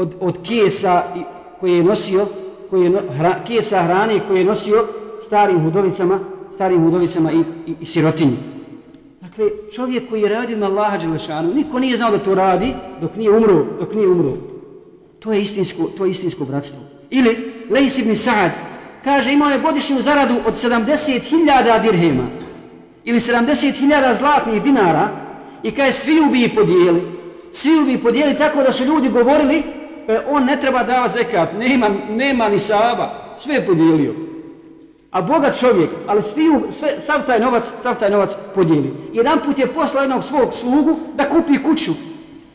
od, 0.00 0.14
od 0.20 0.38
kesa 0.48 1.02
koje 1.60 1.76
je 1.76 1.84
nosio, 1.84 2.26
koje 2.70 2.84
je, 2.84 3.02
hra, 3.10 3.34
kesa 3.46 3.82
hrane 3.82 4.20
koje 4.28 4.38
je 4.38 4.44
nosio 4.44 4.84
starim 5.20 5.60
hudovicama, 5.60 6.18
starim 6.54 6.84
hudovicama 6.84 7.32
i, 7.32 7.40
i, 7.66 7.74
i 7.80 7.84
sirotinji. 7.84 8.36
Dakle, 9.20 9.50
čovjek 9.74 10.08
koji 10.08 10.22
je 10.22 10.28
radio 10.28 10.56
na 10.56 10.66
Allaha 10.66 10.98
Đelešanu, 10.98 11.54
niko 11.54 11.78
nije 11.78 11.96
znao 11.96 12.10
da 12.10 12.18
to 12.18 12.34
radi 12.34 12.74
dok 13.00 13.16
nije 13.16 13.30
umro, 13.30 13.66
dok 13.80 13.94
nije 13.94 14.08
umro. 14.08 14.36
To 15.18 15.32
je 15.32 15.42
istinsko, 15.42 15.90
to 15.98 16.04
je 16.04 16.10
istinsko 16.10 16.44
bratstvo. 16.44 16.80
Ili, 17.10 17.52
Lejs 17.70 17.98
ibn 17.98 18.10
Sa'ad, 18.10 18.50
kaže, 19.04 19.32
imao 19.32 19.50
je 19.50 19.58
godišnju 19.58 20.02
zaradu 20.02 20.34
od 20.46 20.54
70.000 20.54 21.82
dirhema 21.82 22.26
ili 23.04 23.18
70.000 23.18 24.14
zlatnih 24.14 24.62
dinara 24.62 25.08
i 25.62 25.70
kaže, 25.70 25.92
svi 25.92 26.20
ubiji 26.28 26.48
podijeli. 26.48 27.02
Svi 27.52 27.78
ubiji 27.82 27.98
podijeli 27.98 28.36
tako 28.36 28.62
da 28.62 28.72
su 28.72 28.84
ljudi 28.84 29.08
govorili, 29.08 29.62
e, 30.10 30.20
on 30.28 30.44
ne 30.44 30.60
treba 30.60 30.82
dava 30.82 31.08
zekat, 31.08 31.48
nema, 31.58 31.88
nema 32.10 32.48
ni 32.48 32.58
saba, 32.58 33.10
sve 33.38 33.54
je 33.54 33.66
podijelio. 33.66 34.14
A 35.10 35.22
bogat 35.22 35.58
čovjek, 35.58 35.90
ali 36.06 36.22
svi, 36.22 36.42
sve, 36.70 37.00
sav 37.00 37.26
taj 37.26 37.40
novac, 37.40 37.72
sav 37.78 37.98
taj 37.98 38.10
novac 38.10 38.36
podijeli. 38.54 38.92
Jedan 39.12 39.38
put 39.44 39.58
je 39.58 39.66
poslao 39.66 40.02
jednog 40.02 40.24
svog 40.24 40.54
slugu 40.54 40.98
da 41.14 41.28
kupi 41.28 41.62
kuću, 41.62 41.92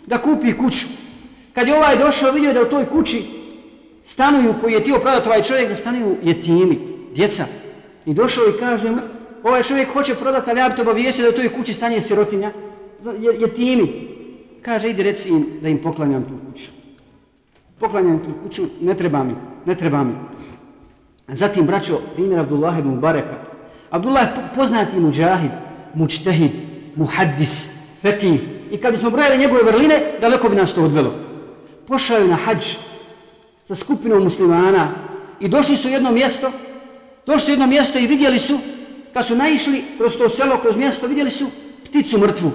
da 0.06 0.18
kupi 0.18 0.58
kuću. 0.58 0.86
Kad 1.54 1.68
je 1.68 1.78
ovaj 1.78 1.98
došao, 1.98 2.32
vidio 2.32 2.54
da 2.54 2.62
u 2.62 2.66
toj 2.66 2.86
kući 2.86 3.24
stanuju, 4.04 4.54
koji 4.62 4.74
je 4.74 4.84
tio 4.84 5.00
prodati 5.00 5.30
ovaj 5.30 5.44
čovjek, 5.44 5.70
da 5.70 5.76
stanuju 5.76 6.16
jetimi, 6.24 6.80
djeca. 7.16 7.46
I 8.06 8.14
došao 8.14 8.44
i 8.48 8.60
kaže 8.60 8.92
mu, 8.92 8.98
ovaj 9.44 9.64
čovjek 9.64 9.94
hoće 9.94 10.16
prodati, 10.16 10.50
ali 10.50 10.60
ja 10.60 10.70
bi 10.70 10.76
to 10.76 10.82
obavijestio 10.82 11.24
da 11.24 11.30
u 11.30 11.36
toj 11.36 11.50
kući 11.50 11.74
stanje 11.74 12.02
sirotinja, 12.02 12.52
jetimi. 13.40 14.08
Kaže, 14.62 14.90
idi 14.90 15.04
reci 15.04 15.30
im 15.30 15.46
da 15.62 15.70
im 15.70 15.78
poklanjam 15.78 16.24
tu 16.24 16.34
kuću. 16.48 16.72
Poklanjam 17.80 18.20
tu 18.24 18.30
kuću, 18.44 18.64
ne 18.82 18.94
treba 18.94 19.24
mi, 19.24 19.36
ne 19.66 19.76
treba 19.76 20.04
mi. 20.04 20.14
Zatim, 21.28 21.66
braćo, 21.66 22.00
primjer 22.16 22.40
Abdullah 22.40 22.80
ibn 22.80 23.00
Bareka. 23.00 23.36
Abdullah 23.90 24.24
je 24.24 24.34
poznati 24.56 25.00
muđahid, 25.00 25.52
mučtehid, 25.94 26.52
muhaddis, 26.96 27.70
fekih. 28.02 28.42
I 28.72 28.78
kad 28.78 28.92
bismo 28.92 29.10
brojali 29.10 29.38
njegove 29.38 29.64
vrline, 29.64 30.02
daleko 30.22 30.50
bi 30.50 30.56
nas 30.56 30.74
to 30.74 30.84
odvelo. 30.84 31.14
Pošao 31.88 32.18
je 32.18 32.28
na 32.28 32.36
hađ 32.36 32.66
sa 33.64 33.76
skupinom 33.76 34.24
muslimana 34.24 34.92
i 35.40 35.48
došli 35.48 35.78
su 35.78 35.88
u 35.88 35.92
jedno 35.92 36.12
mjesto, 36.12 36.52
došli 37.26 37.40
su 37.40 37.52
u 37.52 37.54
jedno 37.54 37.68
mjesto 37.68 38.00
i 38.00 38.08
vidjeli 38.08 38.40
su, 38.40 38.58
kad 39.14 39.26
su 39.26 39.36
naišli 39.36 39.84
kroz 39.98 40.18
to 40.18 40.30
selo, 40.30 40.58
kroz 40.58 40.78
mjesto, 40.78 41.08
vidjeli 41.08 41.32
su 41.32 41.46
pticu 41.86 42.20
mrtvu. 42.20 42.52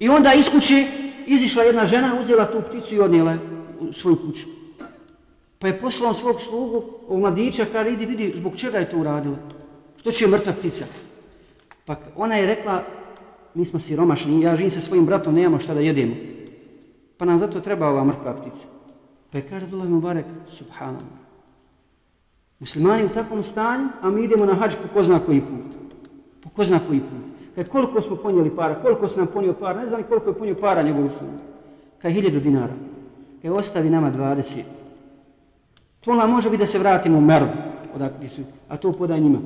I 0.00 0.08
onda 0.08 0.34
iz 0.34 0.48
kuće 0.50 0.86
izišla 1.26 1.62
jedna 1.62 1.86
žena, 1.86 2.20
uzela 2.20 2.52
tu 2.52 2.62
pticu 2.68 2.94
i 2.94 3.00
odnijela 3.00 3.36
u 3.80 3.92
svoju 3.92 4.16
kuću. 4.16 4.46
Pa 5.58 5.66
je 5.66 5.78
poslao 5.80 6.14
svog 6.14 6.40
slugu, 6.40 6.82
ovog 7.08 7.20
mladića, 7.20 7.66
kaže, 7.72 7.92
idi 7.92 8.06
vidi 8.06 8.32
zbog 8.36 8.56
čega 8.56 8.78
je 8.78 8.90
to 8.90 8.98
uradila. 8.98 9.36
Što 9.96 10.10
će 10.10 10.26
mrtva 10.26 10.52
ptica? 10.52 10.84
Pa 11.84 11.96
ona 12.16 12.36
je 12.36 12.46
rekla, 12.46 12.84
mi 13.54 13.64
smo 13.64 13.80
siromašni, 13.80 14.42
ja 14.42 14.56
živim 14.56 14.70
sa 14.70 14.80
svojim 14.80 15.06
bratom, 15.06 15.34
nemamo 15.34 15.58
šta 15.58 15.74
da 15.74 15.80
jedemo. 15.80 16.14
Pa 17.16 17.24
nam 17.24 17.38
zato 17.38 17.60
treba 17.60 17.88
ova 17.88 18.04
mrtva 18.04 18.34
ptica. 18.34 18.66
Pa 19.32 19.38
je 19.38 19.48
kaže 19.48 19.66
Abdullah 19.66 19.88
Mubarak, 19.88 20.24
subhanallah. 20.50 21.18
Muslimani 22.60 23.04
u 23.04 23.08
takvom 23.08 23.42
stanju, 23.42 23.88
a 24.02 24.10
mi 24.10 24.24
idemo 24.24 24.46
na 24.46 24.54
hađ 24.54 24.74
po 24.74 24.88
ko 24.94 25.04
zna 25.04 25.18
koji 25.18 25.40
put. 25.40 25.78
Po 26.42 26.48
ko 26.48 26.64
zna 26.64 26.80
koji 26.88 27.00
put. 27.00 27.54
Kad 27.54 27.68
koliko 27.68 28.02
smo 28.02 28.16
ponijeli 28.16 28.56
para, 28.56 28.74
koliko 28.74 29.08
se 29.08 29.18
nam 29.18 29.26
ponio 29.26 29.52
para, 29.52 29.80
ne 29.80 29.88
znam 29.88 30.02
koliko 30.02 30.30
je 30.30 30.38
ponio 30.38 30.54
para 30.54 30.82
njegovu 30.82 31.10
slugu. 31.18 31.34
Kaj 31.98 32.12
hiljadu 32.12 32.40
dinara 32.40 32.72
e 33.42 33.50
ostavi 33.50 33.90
nama 33.90 34.12
20. 34.12 34.62
To 36.00 36.14
nam 36.14 36.30
može 36.30 36.50
biti 36.50 36.60
da 36.60 36.66
se 36.66 36.78
vratimo 36.78 37.18
u 37.18 37.20
Meru, 37.20 37.46
odakle 37.94 38.28
su, 38.28 38.42
a 38.68 38.76
to 38.76 38.92
podaj 38.92 39.20
njima. 39.20 39.38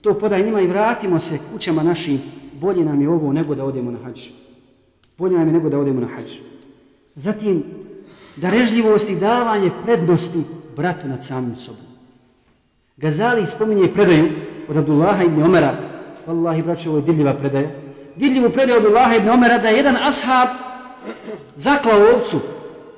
To 0.00 0.18
podaj 0.18 0.42
njima 0.42 0.60
i 0.60 0.66
vratimo 0.66 1.20
se 1.20 1.38
kućama 1.52 1.82
našim. 1.82 2.20
Bolje 2.60 2.84
nam 2.84 3.00
je 3.00 3.08
ovo 3.08 3.32
nego 3.32 3.54
da 3.54 3.64
odemo 3.64 3.90
na 3.90 3.98
hađ. 4.04 4.28
Bolje 5.18 5.38
nam 5.38 5.46
je 5.46 5.52
nego 5.52 5.68
da 5.68 5.78
odemo 5.78 6.00
na 6.00 6.06
hađ. 6.06 6.38
Zatim, 7.16 7.64
darežljivost 8.36 9.10
i 9.10 9.16
davanje 9.16 9.70
prednosti 9.84 10.38
bratu 10.76 11.08
nad 11.08 11.24
samim 11.24 11.56
sobom. 11.56 11.86
Gazali 12.96 13.46
spominje 13.46 13.88
predaju 13.94 14.28
od 14.68 14.76
Abdullaha 14.76 15.24
ibn 15.24 15.42
Omera. 15.42 15.76
Wallahi, 16.26 16.64
braću, 16.64 16.88
ovo 16.88 16.98
je 16.98 17.04
dirljiva 17.04 17.34
predaja. 17.34 17.70
Dirljivu 18.16 18.50
predaju 18.50 18.78
od 18.78 18.84
Abdullaha 18.84 19.16
ibn 19.16 19.28
Omera 19.28 19.58
da 19.58 19.68
je 19.68 19.76
jedan 19.76 19.96
ashab 19.96 20.48
zaklao 21.56 22.14
ovcu. 22.14 22.40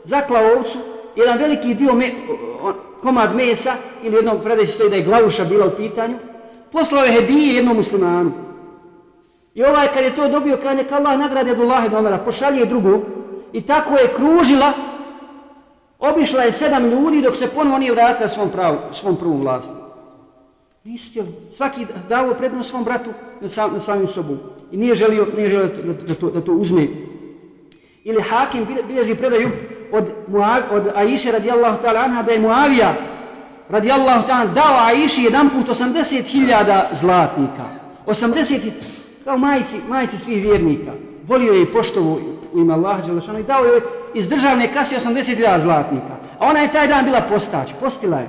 Zaklao 0.05 0.57
ovcu, 0.57 0.79
jedan 1.17 1.38
veliki 1.38 1.75
dio 1.75 1.95
me, 1.95 2.12
komad 3.03 3.35
mesa 3.37 3.73
ili 4.03 4.17
jednom 4.17 4.40
predaju 4.43 4.67
stoji 4.67 4.90
da 4.90 4.97
je 4.97 5.03
glavuša 5.03 5.45
bila 5.45 5.67
u 5.67 5.77
pitanju. 5.77 6.17
Poslao 6.73 7.05
je 7.05 7.12
hedije 7.12 7.55
jednom 7.55 7.77
muslimanu. 7.77 8.33
I 9.55 9.64
ovaj 9.64 9.88
kad 9.95 10.05
je 10.05 10.14
to 10.14 10.29
dobio, 10.29 10.57
kad 10.62 10.77
neka 10.77 10.97
Allah 10.97 11.19
nagrade 11.19 11.51
Abdullah 11.51 11.87
ibn 11.87 11.97
Omara, 11.97 12.19
pošalje 12.19 12.64
drugu 12.64 13.01
i 13.53 13.62
tako 13.62 13.95
je 13.95 14.14
kružila 14.17 14.73
Obišla 15.99 16.43
je 16.43 16.53
sedam 16.53 16.90
ljudi 16.90 17.23
dok 17.23 17.37
se 17.37 17.49
ponovo 17.49 17.79
nije 17.79 17.93
vratila 17.93 18.29
svom, 18.29 18.51
pravu, 18.51 18.77
svom 18.93 19.17
prvom 19.17 19.40
vlasniku. 19.40 19.81
Nisu 20.85 21.11
htjeli. 21.11 21.29
Svaki 21.51 21.87
davo 22.09 22.35
prednost 22.35 22.71
svom 22.71 22.85
bratu 22.85 23.11
nad, 23.40 23.53
sam, 23.53 23.73
nad 23.73 23.83
samim 23.83 24.09
sobom. 24.09 24.38
I 24.73 24.77
nije 24.77 24.95
želio, 24.95 25.27
nije 25.37 25.49
želio 25.49 25.69
da, 25.69 25.93
da, 25.93 26.14
to, 26.14 26.31
da 26.31 26.40
to 26.40 26.53
uzme. 26.53 26.87
Ili 28.05 28.23
Hakim 28.23 28.67
bilježi 28.88 29.14
predaju 29.14 29.51
od, 29.92 30.11
Muav, 30.29 30.62
od 30.70 30.88
Aisha 30.94 31.31
radijallahu 31.31 31.83
ta'ala 31.83 32.05
anha 32.05 32.23
da 32.23 32.33
je 32.33 32.40
Muavija 32.40 32.94
radijallahu 33.68 34.27
ta'ala 34.29 34.47
dao 34.55 34.87
Aiši 34.87 35.23
jedan 35.23 35.51
put 35.51 35.68
80.000 35.68 36.83
zlatnika. 36.92 37.64
80 38.07 38.70
kao 39.25 39.38
majici, 39.38 39.77
majici 39.88 40.18
svih 40.18 40.42
vjernika. 40.42 40.92
Volio 41.27 41.53
je 41.53 41.62
i 41.62 41.73
poštovo 41.73 42.20
u 42.53 42.59
ime 42.59 42.75
Allaha 42.75 43.03
Đelešanu 43.03 43.38
i 43.38 43.42
dao 43.42 43.64
je 43.64 43.83
iz 44.14 44.29
državne 44.29 44.73
kase 44.73 44.97
80.000 44.97 45.61
zlatnika. 45.61 46.14
A 46.38 46.47
ona 46.49 46.61
je 46.61 46.73
taj 46.73 46.88
dan 46.88 47.05
bila 47.05 47.20
postać, 47.20 47.73
postila 47.81 48.18
je. 48.18 48.29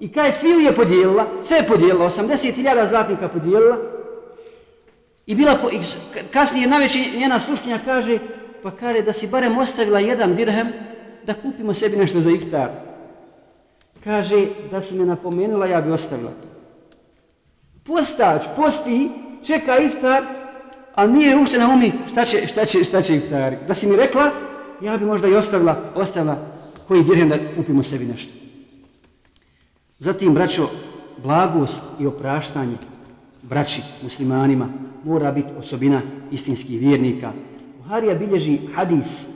I 0.00 0.12
kaj 0.12 0.32
sviju 0.32 0.58
je 0.58 0.72
podijelila, 0.72 1.26
sve 1.42 1.56
je 1.56 1.66
podijelila, 1.66 2.04
80.000 2.04 2.88
zlatnika 2.88 3.28
podijelila. 3.28 3.76
I 5.26 5.34
bila, 5.34 5.54
po, 5.54 5.68
kasnije 6.32 6.68
najveći 6.68 7.18
njena 7.18 7.40
sluškinja 7.40 7.78
kaže, 7.84 8.18
pa 8.62 8.70
kaže 8.70 9.02
da 9.02 9.12
si 9.12 9.26
barem 9.26 9.58
ostavila 9.58 10.00
jedan 10.00 10.36
dirhem 10.36 10.72
da 11.26 11.34
kupimo 11.34 11.74
sebi 11.74 11.96
nešto 11.96 12.20
za 12.20 12.30
iftar. 12.30 12.70
Kaže, 14.04 14.46
da 14.70 14.80
si 14.80 14.94
me 14.94 15.06
napomenula, 15.06 15.66
ja 15.66 15.80
bi 15.80 15.90
ostavila 15.90 16.30
to. 16.30 16.48
Postać, 17.84 18.42
posti, 18.56 19.10
čeka 19.44 19.78
iftar, 19.78 20.24
a 20.94 21.06
nije 21.06 21.36
ušte 21.36 21.58
na 21.58 21.68
umi 21.68 21.92
šta 22.08 22.24
će, 22.24 22.46
šta 22.46 22.64
će, 22.64 22.84
šta 22.84 23.02
će 23.02 23.16
iftari. 23.16 23.56
Da 23.66 23.74
si 23.74 23.86
mi 23.86 23.96
rekla, 23.96 24.30
ja 24.80 24.96
bi 24.96 25.04
možda 25.04 25.28
i 25.28 25.34
ostavila, 25.34 25.76
ostavila 25.94 26.36
koji 26.88 27.04
dirhem 27.04 27.28
da 27.28 27.36
kupimo 27.56 27.82
sebi 27.82 28.04
nešto. 28.04 28.32
Zatim, 29.98 30.34
braćo, 30.34 30.70
blagost 31.22 31.82
i 32.00 32.06
opraštanje 32.06 32.76
braći 33.42 33.82
muslimanima 34.02 34.68
mora 35.04 35.32
biti 35.32 35.52
osobina 35.58 36.00
istinskih 36.30 36.80
vjernika. 36.80 37.32
Buharija 37.88 38.14
bilježi 38.14 38.58
hadis 38.74 39.26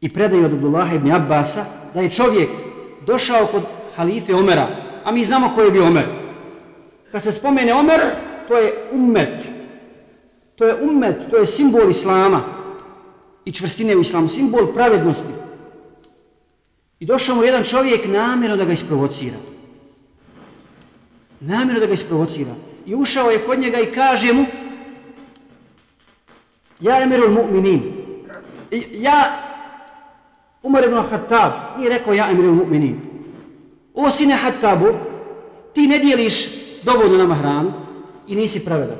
i 0.00 0.12
predaju 0.12 0.44
od 0.44 0.52
Abdullah 0.52 0.94
ibn 0.94 1.12
Abbasa 1.12 1.64
da 1.94 2.00
je 2.00 2.10
čovjek 2.10 2.48
došao 3.06 3.46
kod 3.46 3.62
halife 3.96 4.34
Omera, 4.34 4.66
a 5.04 5.12
mi 5.12 5.24
znamo 5.24 5.50
ko 5.54 5.60
je 5.60 5.70
bio 5.70 5.86
Omer. 5.86 6.04
Kad 7.12 7.22
se 7.22 7.32
spomene 7.32 7.74
Omer, 7.74 8.00
to 8.48 8.56
je 8.56 8.88
ummet. 8.92 9.48
To 10.56 10.66
je 10.66 10.74
ummet, 10.82 11.30
to 11.30 11.36
je 11.36 11.46
simbol 11.46 11.90
Islama 11.90 12.40
i 13.44 13.52
čvrstine 13.52 13.96
u 13.96 14.00
islamu, 14.00 14.28
simbol 14.28 14.66
pravednosti. 14.74 15.32
I 17.00 17.06
došao 17.06 17.36
mu 17.36 17.44
jedan 17.44 17.64
čovjek 17.64 18.08
namjerno 18.08 18.56
da 18.56 18.64
ga 18.64 18.72
isprovocira. 18.72 19.36
Namjerno 21.40 21.80
da 21.80 21.86
ga 21.86 21.92
isprovocira. 21.92 22.54
I 22.86 22.94
ušao 22.94 23.30
je 23.30 23.38
kod 23.38 23.58
njega 23.58 23.80
i 23.80 23.92
kaže 23.92 24.32
mu 24.32 24.44
Ja 26.80 27.00
emirul 27.02 27.30
mu'minin. 27.30 27.82
Ja 28.92 29.42
Umar 30.62 30.84
ibn 30.84 31.02
Khattab 31.02 31.52
nije 31.78 31.90
rekao 31.90 32.14
ja 32.14 32.30
emirul 32.30 32.54
mu'minin. 32.54 32.96
O 33.94 34.10
sine 34.10 34.36
Khattabu, 34.38 34.86
ti 35.72 35.86
ne 35.86 35.98
dijeliš 35.98 36.48
dovoljno 36.82 37.18
nama 37.18 37.34
hranu 37.34 37.72
i 38.28 38.36
nisi 38.36 38.64
pravedan. 38.64 38.96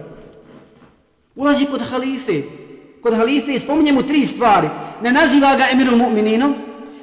Ulazi 1.36 1.66
kod 1.66 1.80
halife, 1.90 2.42
kod 3.02 3.14
halife 3.14 3.54
i 3.54 3.58
spominje 3.58 3.92
mu 3.92 4.02
tri 4.02 4.26
stvari. 4.26 4.68
Ne 5.02 5.12
naziva 5.12 5.56
ga 5.56 5.66
emirul 5.72 5.98
mu'mininom, 5.98 6.54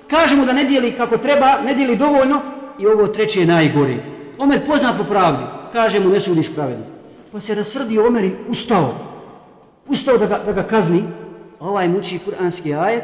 kaže 0.09 0.35
mu 0.35 0.45
da 0.45 0.53
ne 0.53 0.63
dijeli 0.63 0.91
kako 0.91 1.17
treba, 1.17 1.61
ne 1.61 1.73
dijeli 1.73 1.95
dovoljno 1.95 2.41
i 2.79 2.87
ovo 2.87 3.07
treće 3.07 3.39
je 3.39 3.45
najgore. 3.45 3.95
Omer 4.37 4.65
poznat 4.65 4.97
po 4.97 5.03
pravdi, 5.03 5.43
kaže 5.73 5.99
mu 5.99 6.09
ne 6.09 6.19
sudiš 6.19 6.53
pravedno. 6.55 6.85
Pa 7.31 7.39
se 7.39 7.55
rasrdio 7.55 8.07
Omer 8.07 8.23
i 8.23 8.35
ustao. 8.49 9.12
Ustao 9.87 10.17
da 10.17 10.25
ga, 10.25 10.39
da 10.45 10.51
ga 10.51 10.63
kazni. 10.63 11.03
Ovaj 11.59 11.87
muči 11.87 12.19
kuranski 12.25 12.73
ajet. 12.73 13.03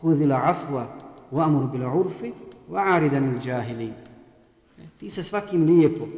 Hudila 0.00 0.36
afwa 0.36 0.86
wa 1.32 1.44
amur 1.44 1.70
bila 1.72 1.94
urfi 1.94 2.32
wa 2.70 2.94
aridan 2.94 3.34
il 3.34 3.40
džahili. 3.40 3.92
E, 4.78 4.82
ti 4.98 5.10
se 5.10 5.24
svakim 5.24 5.66
lijepo, 5.66 6.08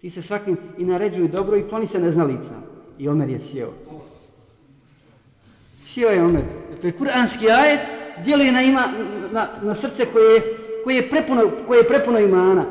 ti 0.00 0.10
se 0.10 0.22
svakim 0.22 0.56
i 0.78 0.84
naređuju 0.84 1.28
dobro 1.28 1.56
i 1.56 1.68
kloni 1.68 1.86
se 1.86 1.98
neznalica. 1.98 2.54
I 2.98 3.08
Omer 3.08 3.30
je 3.30 3.38
sjeo. 3.38 3.68
Sjeo 5.78 6.10
je 6.10 6.22
Omer. 6.22 6.42
E, 6.72 6.80
to 6.80 6.86
je 6.86 6.92
kuranski 6.92 7.50
ajet, 7.50 7.80
djeluje 8.24 8.52
na, 8.52 8.62
ima, 8.62 8.88
na, 9.32 9.48
na 9.62 9.74
srce 9.74 10.06
koje, 10.06 10.42
koje, 10.84 10.96
je 10.96 11.10
prepuno, 11.10 11.50
koje 11.66 11.78
je 11.78 11.88
prepuno 11.88 12.18
imana. 12.18 12.64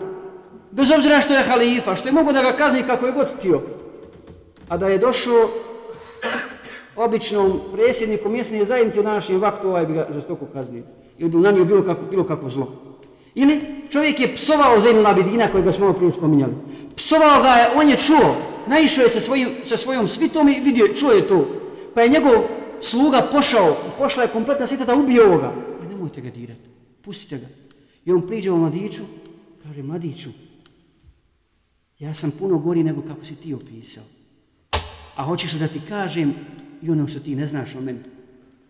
Bez 0.71 0.91
obzira 0.91 1.21
što 1.21 1.33
je 1.33 1.43
halifa, 1.43 1.95
što 1.95 2.07
je 2.07 2.11
mogo 2.13 2.31
da 2.31 2.41
ga 2.41 2.51
kazni 2.51 2.83
kako 2.83 3.05
je 3.05 3.11
god 3.11 3.39
tio. 3.41 3.61
A 4.69 4.77
da 4.77 4.87
je 4.87 4.97
došao 4.97 5.49
običnom 6.95 7.59
predsjedniku 7.73 8.29
mjesne 8.29 8.65
zajednice 8.65 8.99
u 8.99 9.03
današnjem 9.03 9.41
vaktu, 9.41 9.67
ovaj 9.67 9.85
bi 9.85 9.93
ga 9.93 10.07
žestoko 10.13 10.45
kaznio. 10.45 10.83
Ili 11.17 11.29
bi 11.29 11.37
na 11.37 11.51
bilo 11.51 11.83
kako, 11.83 12.01
bilo 12.11 12.23
kako 12.23 12.49
zlo. 12.49 12.71
Ili 13.35 13.61
čovjek 13.89 14.19
je 14.19 14.35
psovao 14.35 14.79
Zainul 14.79 15.07
Abidina 15.07 15.51
kojega 15.51 15.71
smo 15.71 15.85
malo 15.85 15.97
prije 15.97 16.11
spominjali. 16.11 16.53
Psovao 16.95 17.41
ga 17.41 17.49
je, 17.49 17.69
on 17.75 17.89
je 17.89 17.97
čuo, 17.97 18.35
naišao 18.67 19.03
je 19.03 19.09
sa, 19.09 19.19
svojim, 19.19 19.49
sa 19.63 19.77
svojom 19.77 20.07
svitom 20.07 20.49
i 20.49 20.59
vidio, 20.59 20.87
čuo 20.87 21.11
je 21.11 21.27
to. 21.27 21.47
Pa 21.93 22.01
je 22.01 22.09
njegov 22.09 22.33
sluga 22.81 23.27
pošao, 23.31 23.75
pošla 23.97 24.23
je 24.23 24.29
kompletna 24.29 24.67
svita 24.67 24.85
da 24.85 24.95
ubije 24.95 25.25
ovoga. 25.25 25.53
Pa 25.79 25.85
nemojte 25.85 26.21
ga 26.21 26.29
dirati, 26.29 26.69
pustite 27.01 27.37
ga. 27.37 27.47
I 28.05 28.11
on 28.11 28.27
priđe 28.27 28.51
u 28.51 28.57
mladiću, 28.57 29.01
kaže, 29.63 29.83
mladiću, 29.83 30.29
ja 31.99 32.13
sam 32.13 32.31
puno 32.39 32.57
gori 32.57 32.83
nego 32.83 33.01
kako 33.01 33.25
si 33.25 33.35
ti 33.35 33.53
opisao. 33.53 34.03
A 35.15 35.23
hoćeš 35.23 35.53
li 35.53 35.59
da 35.59 35.67
ti 35.67 35.81
kažem 35.89 36.33
i 36.81 36.89
ono 36.89 37.07
što 37.07 37.19
ti 37.19 37.35
ne 37.35 37.47
znaš 37.47 37.75
o 37.75 37.81
meni? 37.81 37.99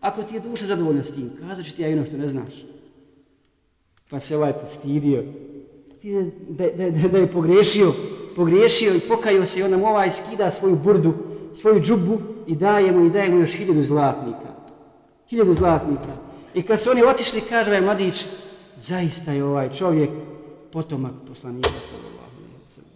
Ako 0.01 0.23
ti 0.23 0.35
je 0.35 0.39
duša 0.39 0.65
zadovoljna 0.65 1.03
s 1.03 1.11
tim, 1.11 1.31
kazat 1.39 1.65
ću 1.65 1.75
ti 1.75 1.81
ja 1.81 1.89
i 1.89 1.93
ono 1.93 2.05
što 2.05 2.17
ne 2.17 2.27
znaš. 2.27 2.53
Pa 4.09 4.19
se 4.19 4.37
ovaj 4.37 4.53
postidio, 4.53 5.23
da, 6.49 6.65
da, 6.77 6.89
da, 6.89 7.07
da 7.07 7.17
je 7.17 7.31
pogrešio, 7.31 7.93
pogriješio 8.35 8.95
i 8.95 8.99
pokajao 8.99 9.45
se 9.45 9.59
i 9.59 9.63
onda 9.63 9.77
mu 9.77 9.87
ovaj 9.87 10.11
skida 10.11 10.51
svoju 10.51 10.75
burdu, 10.75 11.13
svoju 11.53 11.81
džubu 11.81 12.19
i 12.47 12.55
daje 12.55 12.91
mu 12.91 13.05
i 13.05 13.09
daje 13.09 13.29
mu 13.29 13.39
još 13.39 13.51
hiljadu 13.51 13.83
zlatnika. 13.83 14.53
Hiljadu 15.29 15.53
zlatnika. 15.53 16.17
I 16.53 16.61
kad 16.61 16.79
su 16.79 16.89
oni 16.91 17.03
otišli, 17.03 17.41
kaže 17.49 17.69
ovaj 17.69 17.81
mladić, 17.81 18.25
zaista 18.79 19.31
je 19.31 19.43
ovaj 19.43 19.71
čovjek 19.71 20.09
potomak 20.71 21.13
poslanika 21.27 21.69
sallallahu 21.69 22.35
alaihi 22.37 22.57
wa 22.65 22.67
sallam. 22.67 22.91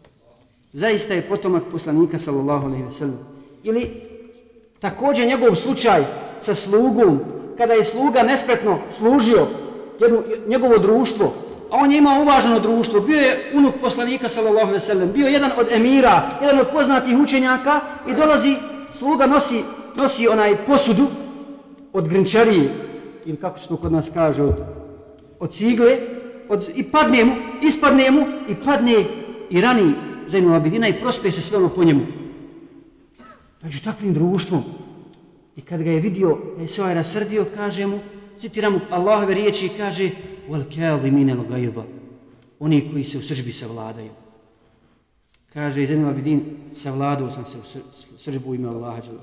Zaista 0.74 1.14
je 1.14 1.22
potomak 1.22 1.64
poslanika 1.72 2.20
sallallahu 2.20 2.66
alaihi 2.66 2.84
wa 2.84 2.92
sallam. 2.92 3.37
Ili 3.68 4.02
također 4.80 5.28
njegov 5.28 5.56
slučaj 5.56 6.04
sa 6.40 6.54
slugom, 6.54 7.20
kada 7.58 7.74
je 7.74 7.84
sluga 7.84 8.24
nespretno 8.24 8.78
služio 8.98 9.48
jednu, 10.00 10.24
njegovo 10.48 10.78
društvo, 10.78 11.34
a 11.72 11.78
on 11.78 11.92
je 11.92 11.98
imao 11.98 12.22
uvaženo 12.22 12.60
društvo, 12.60 13.00
bio 13.00 13.20
je 13.20 13.52
unuk 13.54 13.76
poslanika 13.82 14.30
sallallahu 14.30 14.68
alejhi 14.68 14.74
ve 14.74 14.80
sellem, 14.80 15.12
bio 15.14 15.28
jedan 15.28 15.52
od 15.58 15.68
emira, 15.72 16.30
jedan 16.42 16.60
od 16.60 16.68
poznatih 16.68 17.18
učenjaka 17.18 17.82
i 18.08 18.14
dolazi 18.14 18.56
sluga 18.94 19.26
nosi 19.26 19.62
nosi 19.96 20.28
onaj 20.28 20.56
posudu 20.66 21.08
od 21.94 22.10
grinčarije 22.10 22.70
ili 23.26 23.38
kako 23.38 23.60
se 23.60 23.68
to 23.68 23.78
kod 23.78 23.92
nas 23.92 24.12
kaže 24.14 24.44
od, 24.44 24.56
od 25.40 25.52
cigle 25.54 25.98
od, 26.50 26.70
i 26.76 26.84
padne 26.84 27.26
mu, 27.26 27.32
ispadne 27.62 28.12
mu 28.12 28.26
i 28.50 28.56
padne 28.66 29.06
i 29.50 29.62
rani 29.62 29.94
Zainul 30.28 30.56
Abidina 30.56 30.88
i 30.88 31.00
prospe 31.00 31.32
se 31.32 31.42
sve 31.42 31.58
ono 31.58 31.70
po 31.70 31.84
njemu. 31.84 32.27
Među 33.62 33.84
takvim 33.84 34.14
društvom. 34.14 34.64
I 35.56 35.62
kad 35.62 35.84
ga 35.84 35.92
je 35.92 36.00
vidio 36.00 36.38
da 36.56 36.62
je 36.62 36.68
se 36.68 36.82
ovaj 36.82 36.94
rasrdio, 36.94 37.46
kaže 37.56 37.86
mu, 37.86 38.00
citiram 38.40 38.74
mu 38.74 38.80
Allahove 38.90 39.34
riječi 39.34 39.66
i 39.66 39.78
kaže 39.78 40.10
wal 40.50 40.64
kadhimina 40.64 41.36
al-ghayza 41.36 41.84
oni 42.60 42.90
koji 42.92 43.06
se 43.06 43.18
u 43.18 43.22
sržbi 43.22 43.54
savladaju. 43.54 44.10
Kaže 45.54 45.86
Zainul 45.86 46.10
Abidin 46.10 46.42
savladao 46.74 47.32
sam 47.32 47.46
se 47.46 47.58
u 48.16 48.18
sržbu 48.18 48.56
ime 48.56 48.68
Allaha 48.68 49.02
dželle 49.02 49.20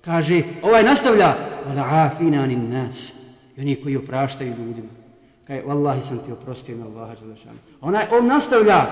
kaže 0.00 0.42
ovaj 0.62 0.82
nastavlja 0.82 1.34
wal 1.68 2.06
afina 2.06 2.42
anin 2.42 2.70
nas. 2.70 3.24
I 3.56 3.60
oni 3.60 3.76
koji 3.76 3.96
opraštaju 3.96 4.50
ljudima. 4.50 4.88
Kaže 5.46 5.62
wallahi 5.62 6.02
sam 6.02 6.18
ti 6.18 6.32
oprostio 6.32 6.74
ime 6.74 6.84
Allaha 6.84 7.14
dželle 7.14 7.34
onaj 7.80 8.06
on 8.12 8.26
nastavlja 8.26 8.86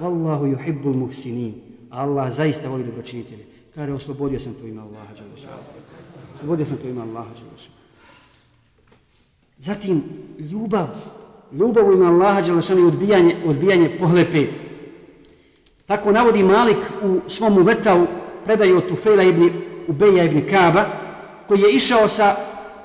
wallahu 0.00 0.56
yuhibbul 0.56 0.96
muhsinin. 0.96 1.54
Allah 1.90 2.32
zaista 2.32 2.68
voli 2.68 2.84
dobročinitelje 2.84 3.53
kaže 3.74 3.92
oslobodio 3.92 4.40
sam 4.40 4.54
to 4.54 4.66
ime 4.66 4.82
Allaha 4.82 5.14
dželle 5.14 5.56
oslobodio 6.34 6.66
sam 6.66 6.76
to 6.76 6.88
ime 6.88 7.02
Allaha 7.02 7.30
dželle 7.34 7.74
Zatim 9.58 10.02
ljubav, 10.38 10.88
ljubav 11.52 11.88
u 11.88 11.92
ime 11.92 12.06
Allaha 12.06 12.40
Đelešanu 12.40 12.80
i 12.80 12.84
odbijanje, 12.84 13.36
odbijanje 13.46 13.98
pohlepe. 13.98 14.46
Tako 15.86 16.12
navodi 16.12 16.42
Malik 16.42 16.76
u 17.02 17.20
svom 17.28 17.58
uvetavu 17.58 18.06
predaju 18.44 18.76
od 18.76 18.88
Tufela 18.88 19.22
ibn 19.22 19.50
Ubeja 19.88 20.24
ibn 20.24 20.48
Kaba, 20.50 20.84
koji 21.48 21.60
je 21.60 21.72
išao 21.72 22.08
sa 22.08 22.36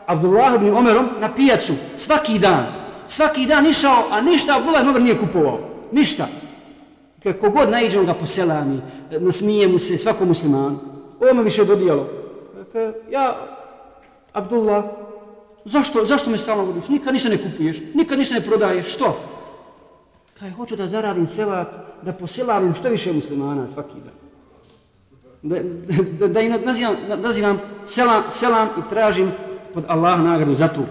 Abdullah 0.05 0.55
ibn 0.55 0.75
Omerom 0.75 1.09
na 1.19 1.35
pijacu 1.35 1.73
svaki 1.95 2.39
dan. 2.39 2.65
Svaki 3.07 3.45
dan 3.45 3.67
išao, 3.67 4.03
a 4.11 4.21
ništa 4.21 4.57
Abdullah 4.57 4.81
ibn 4.81 4.89
Omer 4.89 5.01
nije 5.01 5.19
kupovao. 5.19 5.59
Ništa. 5.91 6.27
Kako 7.23 7.49
god 7.49 7.69
najđe 7.69 7.99
on 7.99 8.05
ga 8.05 8.13
po 8.13 8.25
selami, 8.25 8.79
nasmije 9.19 9.67
mu 9.67 9.79
se 9.79 9.97
svakom 9.97 10.27
muslimanu. 10.27 10.79
Ovo 11.19 11.33
me 11.33 11.43
više 11.43 11.65
dodijalo. 11.65 12.07
Ja, 13.09 13.47
Abdullah, 14.33 14.83
Zašto, 15.65 16.05
zašto 16.05 16.29
me 16.29 16.37
stalno 16.37 16.65
vodiš? 16.65 16.87
Nikad 16.89 17.13
ništa 17.13 17.29
ne 17.29 17.37
kupuješ, 17.37 17.77
nikad 17.93 18.17
ništa 18.17 18.35
ne 18.35 18.41
prodaješ. 18.41 18.93
Što? 18.93 19.19
Kaj, 20.39 20.51
hoću 20.51 20.75
da 20.75 20.87
zaradim 20.87 21.27
selat, 21.27 21.67
da 22.01 22.13
poselavim 22.13 22.73
što 22.73 22.89
više 22.89 23.13
muslimana 23.13 23.67
svaki 23.67 23.95
dan. 24.05 24.13
Da, 25.41 25.55
da, 25.63 26.03
da, 26.19 26.27
da 26.27 26.41
im 26.41 26.55
nazivam, 26.65 26.95
nazivam 27.17 27.61
selam, 27.85 28.23
selam 28.29 28.67
i 28.67 28.89
tražim 28.89 29.31
pod 29.73 29.83
Allah 29.87 30.19
nagradu 30.19 30.55
za 30.55 30.67
to. 30.67 30.85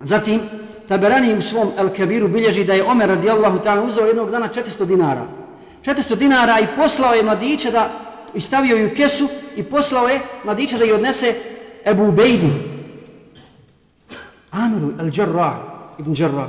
Zatim, 0.00 0.40
Taberani 0.88 1.38
u 1.38 1.42
svom 1.42 1.68
El 1.78 1.88
Kabiru 1.96 2.28
bilježi 2.28 2.64
da 2.64 2.72
je 2.72 2.84
Omer 2.84 3.08
radijallahu 3.08 3.58
ta'ala 3.58 3.86
uzeo 3.86 4.06
jednog 4.06 4.30
dana 4.30 4.48
400 4.48 4.84
dinara. 4.84 5.26
400 5.84 6.16
dinara 6.16 6.60
i 6.60 6.66
poslao 6.76 7.14
je 7.14 7.22
mladiće 7.22 7.70
da 7.70 7.90
i 8.34 8.40
stavio 8.40 8.76
ju 8.76 8.90
kesu 8.96 9.28
i 9.56 9.62
poslao 9.62 10.08
je 10.08 10.20
mladiće 10.44 10.78
da 10.78 10.84
je 10.84 10.94
odnese 10.94 11.34
Ebu 11.84 12.12
Bejdu, 12.12 12.48
Amiru 14.50 14.92
al-Jarrah 14.98 15.54
ibn 15.98 16.14
Jarrah. 16.18 16.48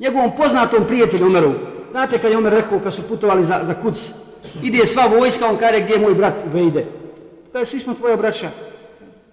Njegovom 0.00 0.36
poznatom 0.36 0.84
prijatelju 0.86 1.26
Umeru. 1.26 1.52
Znate 1.90 2.18
kad 2.18 2.30
je 2.30 2.38
Umer 2.38 2.52
rekao 2.52 2.80
kad 2.80 2.94
su 2.94 3.02
putovali 3.02 3.44
za, 3.44 3.60
za 3.62 3.74
kuc, 3.74 4.12
ide 4.62 4.86
sva 4.86 5.06
vojska, 5.06 5.46
on 5.46 5.56
kaže 5.56 5.80
gdje 5.80 5.92
je 5.92 6.00
moj 6.00 6.14
brat 6.14 6.34
Ubejde. 6.46 6.86
Kaže, 7.52 7.64
svi 7.64 7.80
smo 7.80 7.94
tvoja 7.94 8.16
braća. 8.16 8.48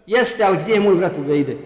Jeste, 0.07 0.43
ali 0.43 0.57
gdje 0.63 0.73
je 0.73 0.79
moj 0.79 0.95
brat 0.95 1.17
Ubejde? 1.17 1.57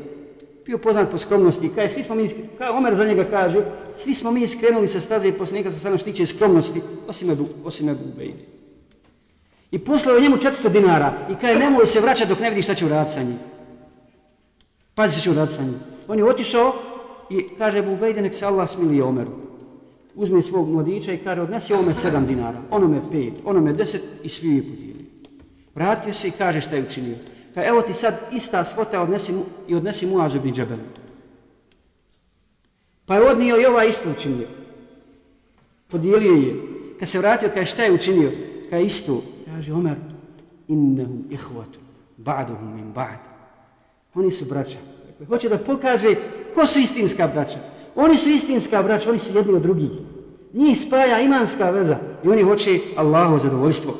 Bio 0.66 0.78
poznat 0.78 1.12
po 1.12 1.18
skromnosti. 1.18 1.70
Kaže, 1.76 1.90
svi 1.90 2.04
smo 2.04 2.16
mi, 2.16 2.30
kaže, 2.58 2.72
Omer 2.72 2.96
za 2.96 3.06
njega 3.06 3.26
kaže, 3.30 3.66
svi 3.94 4.14
smo 4.14 4.32
mi 4.32 4.48
skrenuli 4.48 4.88
sa 4.88 5.02
staze 5.02 5.30
i 5.30 5.32
poslanika 5.32 5.72
sa 5.72 5.80
sada 5.80 5.98
štiće 5.98 6.26
skromnosti, 6.26 6.82
osim 7.08 7.32
Ebu, 7.32 7.46
osim 7.66 7.90
Ebu 7.90 8.00
Ubejde. 8.14 8.40
I 9.72 9.80
poslao 9.80 10.20
njemu 10.20 10.38
400 10.38 10.70
dinara 10.70 11.14
i 11.32 11.36
kaže, 11.36 11.60
nemoj 11.60 11.86
se 11.86 12.00
vraćati 12.00 12.30
dok 12.30 12.40
ne 12.40 12.50
vidiš 12.50 12.66
šta 12.66 12.76
će 12.76 12.86
uraditi 12.86 13.14
sa 13.14 13.24
njim. 13.24 13.38
Pazi 14.96 15.16
se 15.16 15.22
će 15.22 15.32
uraditi 15.32 15.56
sa 15.56 15.64
njim. 15.64 15.80
On 16.08 16.18
je 16.18 16.26
otišao 16.26 16.74
i 17.30 17.48
kaže 17.58 17.80
Ebu 17.80 17.94
Ubejde, 17.94 18.22
nek 18.22 18.36
se 18.36 18.46
Allah 18.46 18.70
smili 18.70 19.02
Omeru. 19.02 19.32
Uzme 20.16 20.42
svog 20.42 20.70
mladića 20.70 21.14
i 21.14 21.18
kaže, 21.18 21.42
odnesi 21.42 21.74
ovome 21.74 21.94
7 21.94 22.26
dinara, 22.26 22.58
onome 22.72 23.02
5, 23.12 23.32
onome 23.46 23.74
deset 23.74 24.04
i 24.24 24.30
svi 24.30 24.56
je 24.56 24.62
podijeli. 24.62 25.06
Vratio 25.76 26.14
se 26.14 26.28
i 26.28 26.32
kaže 26.32 26.62
šta 26.62 26.76
je 26.76 26.84
učinio. 26.84 27.16
Ka 27.56 27.64
evo 27.64 27.82
ti 27.82 27.94
sad 27.94 28.14
ista 28.32 28.64
svota 28.64 29.02
odnesi 29.02 29.34
i 29.68 29.76
odnesi 29.76 30.06
mu 30.06 30.22
Azu 30.22 30.40
bin 30.40 30.56
Pa 33.06 33.16
je 33.16 33.30
odnio 33.32 33.62
i 33.62 33.66
ova 33.66 33.86
isto 33.86 34.10
učinio. 34.10 34.48
Podijelio 35.88 36.34
je. 36.34 36.56
Kad 37.00 37.08
se 37.08 37.20
vratio, 37.20 37.50
kaže 37.54 37.72
šta 37.72 37.84
je 37.84 37.92
učinio? 37.92 38.32
Kaže 38.70 38.86
isto. 38.86 39.22
Kaže 39.46 39.74
Omer, 39.74 39.96
innehum 40.68 41.24
ihvatu, 41.30 41.80
ba'duhum 42.18 42.76
min 42.76 42.94
ba'd. 42.94 43.20
Oni 44.14 44.32
su 44.32 44.46
braća. 44.46 44.78
Dakle, 45.08 45.26
hoće 45.26 45.50
da 45.50 45.58
pokaže 45.58 46.16
ko 46.56 46.66
su 46.66 46.80
istinska 46.80 47.28
braća. 47.28 47.60
Oni 47.96 48.18
su 48.18 48.30
istinska 48.30 48.84
braća, 48.84 49.10
oni 49.10 49.20
su 49.20 49.38
jedni 49.38 49.54
od 49.54 49.62
drugih. 49.62 49.90
Njih 50.54 50.80
spaja 50.80 51.22
imanska 51.22 51.70
veza 51.70 51.98
i 52.24 52.30
oni 52.30 52.44
hoće 52.44 52.80
Allahu 52.96 53.40
zadovoljstvo. 53.40 53.94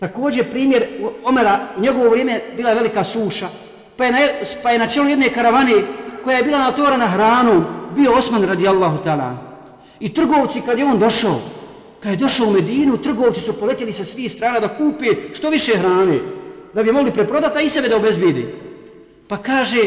Također 0.00 0.50
primjer 0.50 0.86
Omera, 1.24 1.68
u 1.76 1.80
njegovo 1.80 2.10
vrijeme 2.10 2.40
bila 2.56 2.68
je 2.68 2.74
velika 2.74 3.04
suša, 3.04 3.48
pa 3.96 4.04
je 4.04 4.12
na, 4.12 4.18
pa 4.62 4.70
je 4.70 4.78
na 4.78 4.86
čelu 4.86 5.08
jedne 5.08 5.28
karavane 5.28 5.82
koja 6.24 6.36
je 6.36 6.42
bila 6.42 6.58
natovarana 6.58 7.06
hranom, 7.06 7.64
bio 7.96 8.12
Osman 8.12 8.44
radijallahu 8.44 8.98
ta'ala. 9.04 9.34
I 10.00 10.14
trgovci 10.14 10.60
kad 10.66 10.78
je 10.78 10.84
on 10.84 10.98
došao, 10.98 11.36
kad 12.02 12.12
je 12.12 12.16
došao 12.16 12.46
u 12.46 12.50
Medinu, 12.50 12.96
trgovci 12.96 13.40
su 13.40 13.60
poletjeli 13.60 13.92
sa 13.92 14.04
svih 14.04 14.32
strana 14.32 14.60
da 14.60 14.68
kupe 14.68 15.06
što 15.34 15.50
više 15.50 15.76
hrane, 15.76 16.18
da 16.74 16.82
bi 16.82 16.92
mogli 16.92 17.12
preprodati, 17.12 17.58
a 17.58 17.60
i 17.60 17.68
sebe 17.68 17.88
da 17.88 17.96
obezbidi. 17.96 18.46
Pa 19.28 19.36
kaže, 19.36 19.78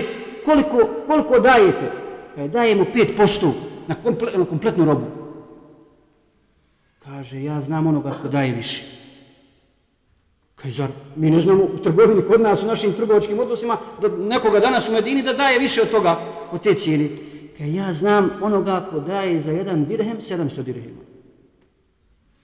koliko, 0.46 0.90
koliko 1.08 1.40
dajete? 1.40 1.92
Kaže, 2.36 2.48
dajemo 2.48 2.86
5% 2.94 3.52
na, 3.88 3.96
komple, 4.04 4.32
na 4.36 4.46
kompletnu 4.46 4.86
robu. 4.86 5.06
Kaže, 7.06 7.44
ja 7.44 7.62
znam 7.62 7.88
onoga 7.88 8.12
ko 8.22 8.28
daje 8.28 8.52
više. 8.52 9.03
Kaže, 10.63 10.75
zar 10.75 10.89
mi 11.17 11.31
ne 11.31 11.41
znamo 11.41 11.65
u 11.65 11.79
trgovini 11.79 12.23
kod 12.29 12.41
nas, 12.41 12.63
u 12.63 12.67
našim 12.67 12.93
trgovačkim 12.93 13.39
odnosima, 13.39 13.77
da 14.03 14.09
nekoga 14.09 14.61
danas 14.61 14.89
u 14.89 14.93
Medini 14.93 15.23
da 15.23 15.33
daje 15.33 15.59
više 15.59 15.83
od 15.83 15.91
toga, 15.91 16.17
od 16.53 16.63
te 16.63 16.75
cijeli. 16.75 17.11
Kaže, 17.59 17.73
ja 17.73 17.95
znam 17.95 18.31
onoga 18.43 18.89
ko 18.91 19.01
daje 19.01 19.41
za 19.41 19.51
jedan 19.51 19.85
dirhem, 19.85 20.19
700 20.21 20.63
dirhema. 20.63 21.03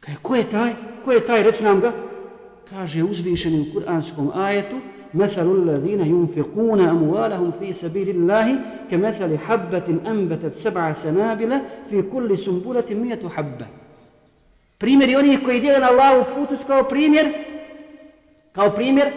Kaže, 0.00 0.18
ko 0.22 0.36
je 0.36 0.50
taj? 0.50 0.72
Ko 1.04 1.12
je 1.12 1.24
taj? 1.24 1.42
Reci 1.42 1.64
nam 1.64 1.80
ga. 1.80 1.92
Kaže, 2.70 3.02
uzvišeni 3.02 3.60
u 3.60 3.72
kuranskom 3.74 4.30
ajetu, 4.34 4.76
مثل 5.14 5.52
الذين 5.52 6.00
ينفقون 6.00 6.80
أموالهم 6.80 7.50
في 7.60 7.72
سبيل 7.72 8.08
الله 8.08 8.58
كمثل 8.90 9.38
حبة 9.38 9.98
أنبتت 10.06 10.54
سبع 10.54 10.92
سنابل 10.92 11.60
في 11.90 12.02
كل 12.02 12.38
سنبلة 12.38 12.84
مئة 12.90 13.28
حبة 13.28 13.66
Primjer 14.78 15.18
onih 15.18 15.38
koji 15.44 15.60
dijeli 15.60 15.80
na 15.80 15.90
Allahu 15.90 16.24
putu 16.34 16.62
kao 16.66 16.84
primjer 16.84 17.26
kao 18.51 18.71
primjer 18.75 19.11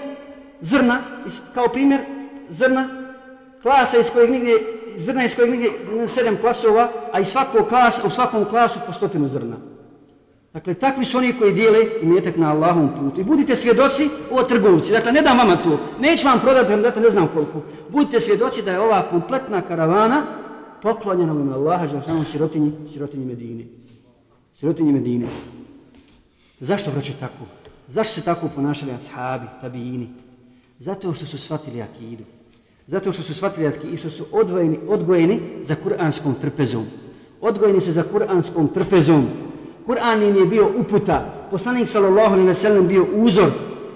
zrna 0.60 0.98
kao 1.54 1.68
primjer 1.68 2.00
zrna 2.48 2.88
klasa 3.62 3.98
iz 3.98 4.10
kojeg 4.10 4.30
nigdje 4.30 4.58
zrna 4.96 5.24
iz 5.24 5.34
kojeg 5.36 5.50
nigdje 5.50 5.70
sedam 6.08 6.36
klasova 6.36 6.88
a 7.12 7.20
i 7.20 7.24
svakog 7.24 7.68
klas, 7.68 8.04
u 8.04 8.10
svakom 8.10 8.44
klasu 8.44 8.80
po 8.86 8.92
stotinu 8.92 9.28
zrna 9.28 9.56
Dakle, 10.52 10.74
takvi 10.74 11.04
su 11.04 11.18
oni 11.18 11.32
koji 11.32 11.54
dijele 11.54 11.86
imetak 12.02 12.36
na 12.36 12.50
Allahom 12.50 12.90
putu. 12.98 13.20
I 13.20 13.24
budite 13.24 13.56
svjedoci 13.56 14.08
o 14.30 14.42
trgovci. 14.42 14.92
Dakle, 14.92 15.12
ne 15.12 15.22
dam 15.22 15.38
vama 15.38 15.56
to. 15.56 15.78
Neću 16.00 16.26
vam 16.26 16.40
prodati, 16.40 16.82
da 16.82 17.00
ne 17.00 17.10
znam 17.10 17.28
koliko. 17.34 17.62
Budite 17.88 18.20
svjedoci 18.20 18.62
da 18.62 18.72
je 18.72 18.80
ova 18.80 19.02
kompletna 19.10 19.62
karavana 19.62 20.22
poklonjena 20.82 21.32
u 21.32 21.52
Allaha, 21.52 21.88
za 21.88 22.02
samo 22.02 22.24
sirotinji, 22.24 22.72
sirotinji 22.92 23.26
Medine. 23.26 23.64
Sirotinji 24.54 24.92
Medine. 24.92 25.26
Zašto 26.60 26.90
vraće 26.90 27.12
tako? 27.20 27.61
Zašto 27.92 28.14
se 28.14 28.24
tako 28.24 28.48
ponašali 28.54 28.92
ashabi, 28.92 29.46
tabijini? 29.60 30.08
Zato 30.78 31.14
što 31.14 31.26
su 31.26 31.38
shvatili 31.38 31.82
akidu. 31.82 32.24
Zato 32.86 33.12
što 33.12 33.22
su 33.22 33.34
shvatili 33.34 33.66
akidu 33.66 33.94
i 33.94 33.96
što 33.96 34.10
su 34.10 34.24
odvojeni, 34.32 34.78
odgojeni 34.88 35.40
za 35.62 35.74
kuranskom 35.74 36.34
trpezom. 36.40 36.86
Odgojeni 37.40 37.80
su 37.80 37.92
za 37.92 38.02
kuranskom 38.02 38.68
trpezom. 38.68 39.26
Kur'an 39.86 40.22
im 40.22 40.36
je 40.36 40.46
bio 40.46 40.70
uputa, 40.78 41.46
poslanik 41.50 41.88
sallallahu 41.88 42.32
alejhi 42.32 42.48
ve 42.48 42.54
sellem 42.54 42.88
bio 42.88 43.06
uzor, 43.14 43.50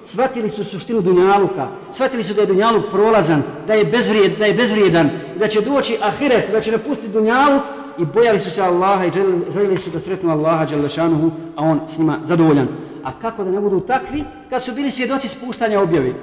shvatili 0.05 0.51
su 0.51 0.65
suštinu 0.65 1.01
Dunjaluka, 1.01 1.69
shvatili 1.91 2.23
su 2.23 2.35
da 2.35 2.41
je 2.41 2.47
Dunjaluk 2.47 2.91
prolazan, 2.91 3.43
da 3.67 3.75
je, 3.75 3.85
bezvrijed, 3.85 4.39
da 4.39 4.47
je 4.47 4.55
bezvrijedan, 4.55 5.11
da 5.39 5.49
će 5.49 5.61
doći 5.61 5.99
ahiret, 6.03 6.53
da 6.53 6.61
će 6.61 6.73
napustiti 6.73 7.13
Dunjaluk 7.13 7.63
i 7.99 8.05
bojali 8.05 8.41
su 8.41 8.51
se 8.51 8.63
Allaha 8.63 9.07
i 9.07 9.13
željeli, 9.13 9.53
željeli 9.53 9.79
su 9.79 9.91
da 9.91 10.01
sretnu 10.01 10.31
Allaha 10.31 10.67
Đalešanuhu, 10.67 11.31
a 11.57 11.65
on 11.65 11.81
s 11.87 11.99
njima 11.99 12.17
zadovoljan. 12.25 12.86
A 13.07 13.13
kako 13.13 13.45
da 13.45 13.51
ne 13.51 13.61
budu 13.61 13.81
takvi 13.81 14.25
kad 14.51 14.65
su 14.65 14.73
bili 14.73 14.91
svjedoci 14.91 15.29
spuštanja 15.29 15.81
objavi? 15.81 16.15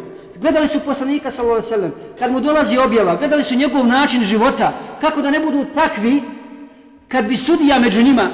Gledali 0.41 0.67
su 0.67 0.79
poslanika 0.85 1.31
sallallahu 1.31 1.57
alejhi 1.57 1.71
ve 1.71 1.77
sellem, 1.77 1.91
kad 2.19 2.31
mu 2.31 2.39
dolazi 2.39 2.77
objava, 2.77 3.15
gledali 3.15 3.43
su 3.43 3.55
njegov 3.55 3.87
način 3.87 4.23
života, 4.23 4.73
kako 5.01 5.21
da 5.21 5.31
ne 5.31 5.39
budu 5.39 5.65
takvi 5.73 6.21
kad 7.07 7.25
bi 7.25 7.37
sudija 7.37 7.79
među 7.79 8.03
njima, 8.03 8.27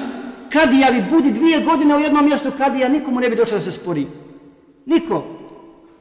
kadija 0.52 0.90
bi 0.90 1.04
budi 1.10 1.30
dvije 1.32 1.60
godine 1.60 1.96
u 1.96 2.00
jednom 2.00 2.24
mjestu 2.24 2.50
kadija, 2.58 2.88
nikomu 2.88 3.20
ne 3.20 3.28
bi 3.28 3.36
došlo 3.36 3.56
da 3.56 3.62
se 3.62 3.70
spori. 3.70 4.06
Niko. 4.86 5.24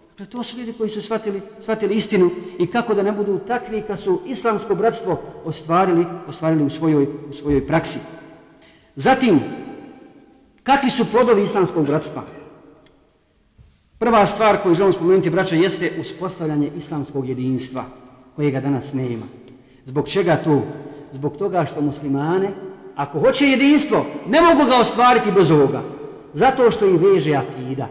Dakle, 0.10 0.26
to 0.26 0.44
su 0.44 0.58
ljudi 0.58 0.74
koji 0.74 0.90
su 0.90 1.02
shvatili, 1.02 1.42
shvatili 1.60 1.96
istinu 1.96 2.30
i 2.60 2.68
kako 2.68 2.94
da 2.94 3.04
ne 3.04 3.12
budu 3.12 3.40
takvi 3.48 3.82
kad 3.82 4.00
su 4.00 4.22
islamsko 4.26 4.76
bratstvo 4.76 5.20
ostvarili, 5.46 6.06
ostvarili 6.28 6.64
u 6.64 6.70
svojoj, 6.70 7.08
u 7.30 7.34
svojoj 7.34 7.68
praksi. 7.68 8.00
Zatim, 8.96 9.40
kakvi 10.64 10.90
su 10.90 11.12
plodovi 11.12 11.44
islamskog 11.44 11.86
bratstva? 11.86 12.39
Prva 14.00 14.26
stvar 14.26 14.58
koju 14.64 14.76
želim 14.76 14.94
spomenuti, 14.94 15.30
braća, 15.30 15.56
jeste 15.56 15.92
uspostavljanje 16.02 16.72
islamskog 16.78 17.30
jedinstva, 17.30 17.84
kojega 18.36 18.60
danas 18.60 18.94
nema. 18.94 19.26
Zbog 19.86 20.08
čega 20.08 20.36
to? 20.36 20.62
Zbog 21.12 21.38
toga 21.38 21.66
što 21.66 21.82
muslimane, 21.82 22.50
ako 22.96 23.20
hoće 23.20 23.48
jedinstvo, 23.48 24.06
ne 24.28 24.42
mogu 24.42 24.70
ga 24.70 24.80
ostvariti 24.80 25.32
bez 25.32 25.52
ovoga. 25.52 25.82
Zato 26.34 26.72
što 26.72 26.86
ih 26.86 27.02
veže 27.02 27.36
akida. 27.36 27.88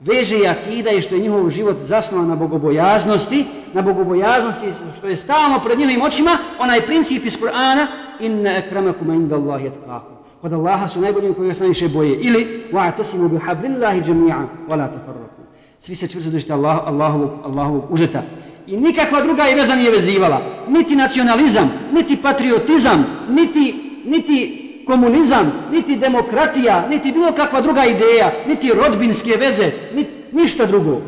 Veže 0.00 0.38
i 0.38 0.46
akida 0.46 0.90
i 0.90 1.02
što 1.02 1.14
je 1.14 1.20
njihov 1.20 1.50
život 1.50 1.76
zasnovan 1.84 2.28
na 2.28 2.36
bogobojaznosti, 2.36 3.44
na 3.72 3.82
bogobojaznosti 3.82 4.72
što 4.98 5.06
je 5.06 5.16
stalno 5.16 5.60
pred 5.64 5.78
njihovim 5.78 6.02
očima, 6.02 6.38
onaj 6.60 6.80
princip 6.80 7.24
iz 7.24 7.38
Kur'ana, 7.38 7.86
inna 8.20 8.50
akramakum 8.66 9.10
inda 9.10 9.36
Allah 9.36 9.64
jetkakum. 9.64 10.16
Kod 10.40 10.52
Allaha 10.52 10.88
su 10.88 11.00
najboljim 11.00 11.34
koji 11.34 11.54
se 11.54 11.62
najviše 11.62 11.88
boje. 11.88 12.20
Ili, 12.20 12.64
wa'tasimu 12.72 13.28
bi 13.28 13.38
hablillahi 13.38 14.00
jami'an, 14.00 14.46
wa 14.68 14.76
la 14.76 14.86
tafarraku. 14.86 15.45
Svi 15.78 15.96
se 15.96 16.08
čvrsto 16.08 16.30
držite 16.30 16.52
Allah, 16.52 16.78
Allahovog, 16.86 17.30
Allahovog 17.44 17.84
užeta. 17.90 18.22
I 18.66 18.76
nikakva 18.76 19.20
druga 19.20 19.42
veza 19.42 19.74
nije 19.74 19.90
vezivala. 19.90 20.40
Niti 20.68 20.96
nacionalizam, 20.96 21.72
niti 21.92 22.16
patriotizam, 22.16 23.06
niti, 23.28 23.74
niti 24.04 24.62
komunizam, 24.86 25.52
niti 25.72 25.96
demokratija, 25.96 26.88
niti 26.88 27.12
bilo 27.12 27.32
kakva 27.32 27.60
druga 27.60 27.84
ideja, 27.84 28.32
niti 28.48 28.72
rodbinske 28.72 29.36
veze, 29.36 29.70
niti, 29.94 30.10
ništa 30.32 30.66
drugo. 30.66 31.00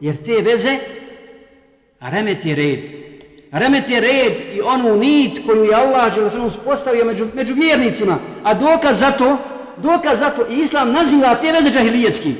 Jer 0.00 0.16
te 0.16 0.42
veze 0.42 0.76
remeti 2.00 2.54
red. 2.54 2.78
Remeti 3.52 4.00
red 4.00 4.32
i 4.54 4.60
onu 4.60 4.96
nit 4.96 5.46
koju 5.46 5.64
je 5.64 5.74
Allah 5.74 6.14
Đelešanu 6.14 6.50
spostavio 6.50 7.04
među, 7.04 7.26
među 7.34 7.54
vjernicima. 7.54 8.18
A 8.44 8.54
dokaz 8.54 8.98
za 8.98 9.10
to, 9.10 9.36
dokaz 9.76 10.18
za 10.18 10.30
to, 10.30 10.46
i 10.50 10.60
Islam 10.60 10.92
naziva 10.92 11.34
te 11.34 11.52
veze 11.52 11.70
džahilijetski. 11.70 12.34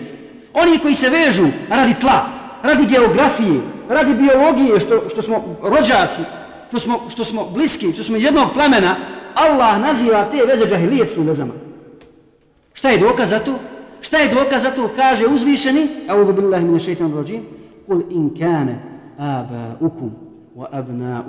Oni 0.54 0.78
koji 0.78 0.94
se 0.94 1.08
vežu 1.10 1.46
radi 1.70 1.94
tla, 2.00 2.26
radi 2.62 2.86
geografije, 2.86 3.60
radi 3.88 4.14
biologije, 4.14 4.80
što, 4.80 5.08
što 5.08 5.22
smo 5.22 5.56
rođaci, 5.62 6.22
što 6.68 6.80
smo, 6.80 7.00
što 7.08 7.24
smo 7.24 7.44
bliski, 7.54 7.92
što 7.92 8.02
smo 8.02 8.16
jednog 8.16 8.52
plemena, 8.54 8.96
Allah 9.34 9.80
naziva 9.80 10.24
te 10.24 10.46
veze 10.46 10.66
džahilijetskim 10.66 11.26
vezama. 11.26 11.52
Šta 12.72 12.88
je 12.88 12.98
dokaz 12.98 13.30
za 13.30 13.38
to? 13.38 13.54
Šta 14.00 14.18
je 14.18 14.34
dokaz 14.34 14.62
za 14.62 14.70
to? 14.70 14.90
Kaže 14.96 15.26
uzvišeni, 15.26 15.88
A'udhu 16.08 16.32
billahi 16.32 16.64
min 16.64 16.78
šeitan 16.78 17.14
rođim, 17.14 17.42
Kul 17.86 18.02
in 18.10 18.30
kane 18.38 18.82
aba 19.18 19.76
ukum 19.80 20.10
wa 20.56 20.66
abna 20.72 21.24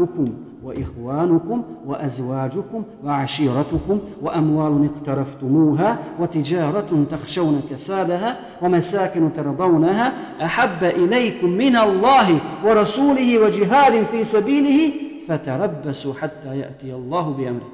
وإخوانكم 0.64 1.64
وأزواجكم 1.86 2.84
وعشيرتكم 3.06 4.00
وأموال 4.22 4.90
اقترفتموها 4.96 5.98
وتجارة 6.20 7.06
تخشون 7.12 7.62
كسادها 7.70 8.40
ومساكن 8.62 9.34
ترضونها 9.34 10.14
أحب 10.46 10.84
إليكم 10.84 11.50
من 11.50 11.76
الله 11.76 12.40
ورسوله 12.66 13.40
وجهاد 13.40 14.06
في 14.12 14.24
سبيله 14.24 14.94
فتربصوا 15.28 16.14
حتى 16.14 16.60
يأتي 16.60 16.94
الله 16.94 17.30
بأمره. 17.30 17.70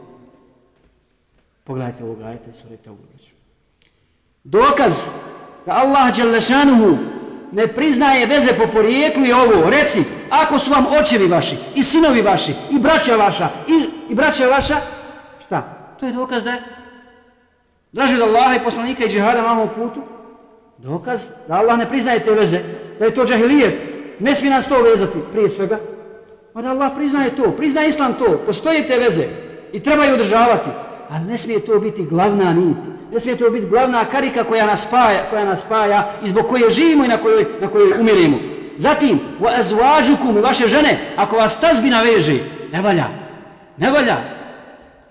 Pogledajte 1.70 2.04
ovog 2.04 2.22
ajeta 2.22 2.54
sura 2.54 2.78
Taubra. 2.84 3.06
Dokaz 4.44 4.96
da 5.66 5.74
Allah 5.76 6.10
Đelešanuhu 6.18 7.19
ne 7.52 7.68
priznaje 7.68 8.26
veze 8.26 8.54
po 8.54 8.68
porijeklu 8.68 9.26
i 9.26 9.34
ovo. 9.34 9.70
Reci, 9.70 10.04
ako 10.30 10.60
su 10.60 10.72
vam 10.72 10.86
očevi 11.02 11.28
vaši, 11.28 11.56
i 11.76 11.84
sinovi 11.84 12.22
vaši, 12.22 12.54
i 12.72 12.80
braća 12.80 13.16
vaša, 13.16 13.50
i, 13.68 13.90
i 14.10 14.16
braća 14.16 14.48
vaša, 14.48 14.78
šta? 15.46 15.64
To 16.00 16.06
je 16.06 16.14
dokaz 16.14 16.44
da 16.44 16.52
je 16.52 16.62
draži 17.92 18.16
od 18.16 18.22
Allaha 18.22 18.56
i 18.56 18.64
poslanika 18.64 19.06
i 19.06 19.10
džihada 19.10 19.42
na 19.42 19.52
ovom 19.52 19.70
putu. 19.76 20.02
Dokaz 20.78 21.26
da 21.48 21.56
Allah 21.56 21.78
ne 21.78 21.90
priznaje 21.90 22.20
te 22.20 22.32
veze, 22.32 22.60
da 23.00 23.06
je 23.06 23.14
to 23.14 23.26
džahilijet. 23.26 23.76
Ne 24.20 24.36
smije 24.36 24.54
nas 24.54 24.68
to 24.68 24.82
vezati 24.82 25.18
prije 25.32 25.50
svega. 25.50 25.78
Ma 26.54 26.62
da 26.62 26.70
Allah 26.70 26.92
priznaje 26.96 27.36
to, 27.36 27.52
priznaje 27.52 27.90
Islam 27.90 28.14
to, 28.14 28.42
postoje 28.46 28.88
te 28.88 28.98
veze 28.98 29.24
i 29.74 29.80
treba 29.80 30.04
je 30.04 30.14
održavati. 30.14 30.70
Ali 31.10 31.26
ne 31.26 31.38
smije 31.38 31.60
to 31.60 31.80
biti 31.80 32.06
glavna 32.06 32.54
nit. 32.54 32.78
Ne 33.12 33.20
smije 33.20 33.38
to 33.38 33.50
biti 33.50 33.68
glavna 33.68 34.06
karika 34.06 34.44
koja 34.44 34.66
nas 34.66 34.88
spaja, 34.88 35.24
koja 35.30 35.46
nas 35.46 35.62
spaja 35.62 36.12
i 36.24 36.28
zbog 36.28 36.46
koje 36.50 36.70
živimo 36.70 37.06
i 37.06 37.08
na 37.08 37.18
kojoj, 37.18 37.46
na 37.62 37.68
kojoj 37.68 37.94
umiremo. 38.00 38.38
Zatim, 38.78 39.20
u 39.40 39.46
azvađukum 39.48 40.38
i 40.38 40.42
vaše 40.42 40.68
žene, 40.68 40.98
ako 41.16 41.36
vas 41.36 41.60
tazbina 41.60 42.02
veže, 42.02 42.38
ne 42.72 42.82
valja. 42.82 43.06
Ne 43.78 43.92
valja. 43.92 44.18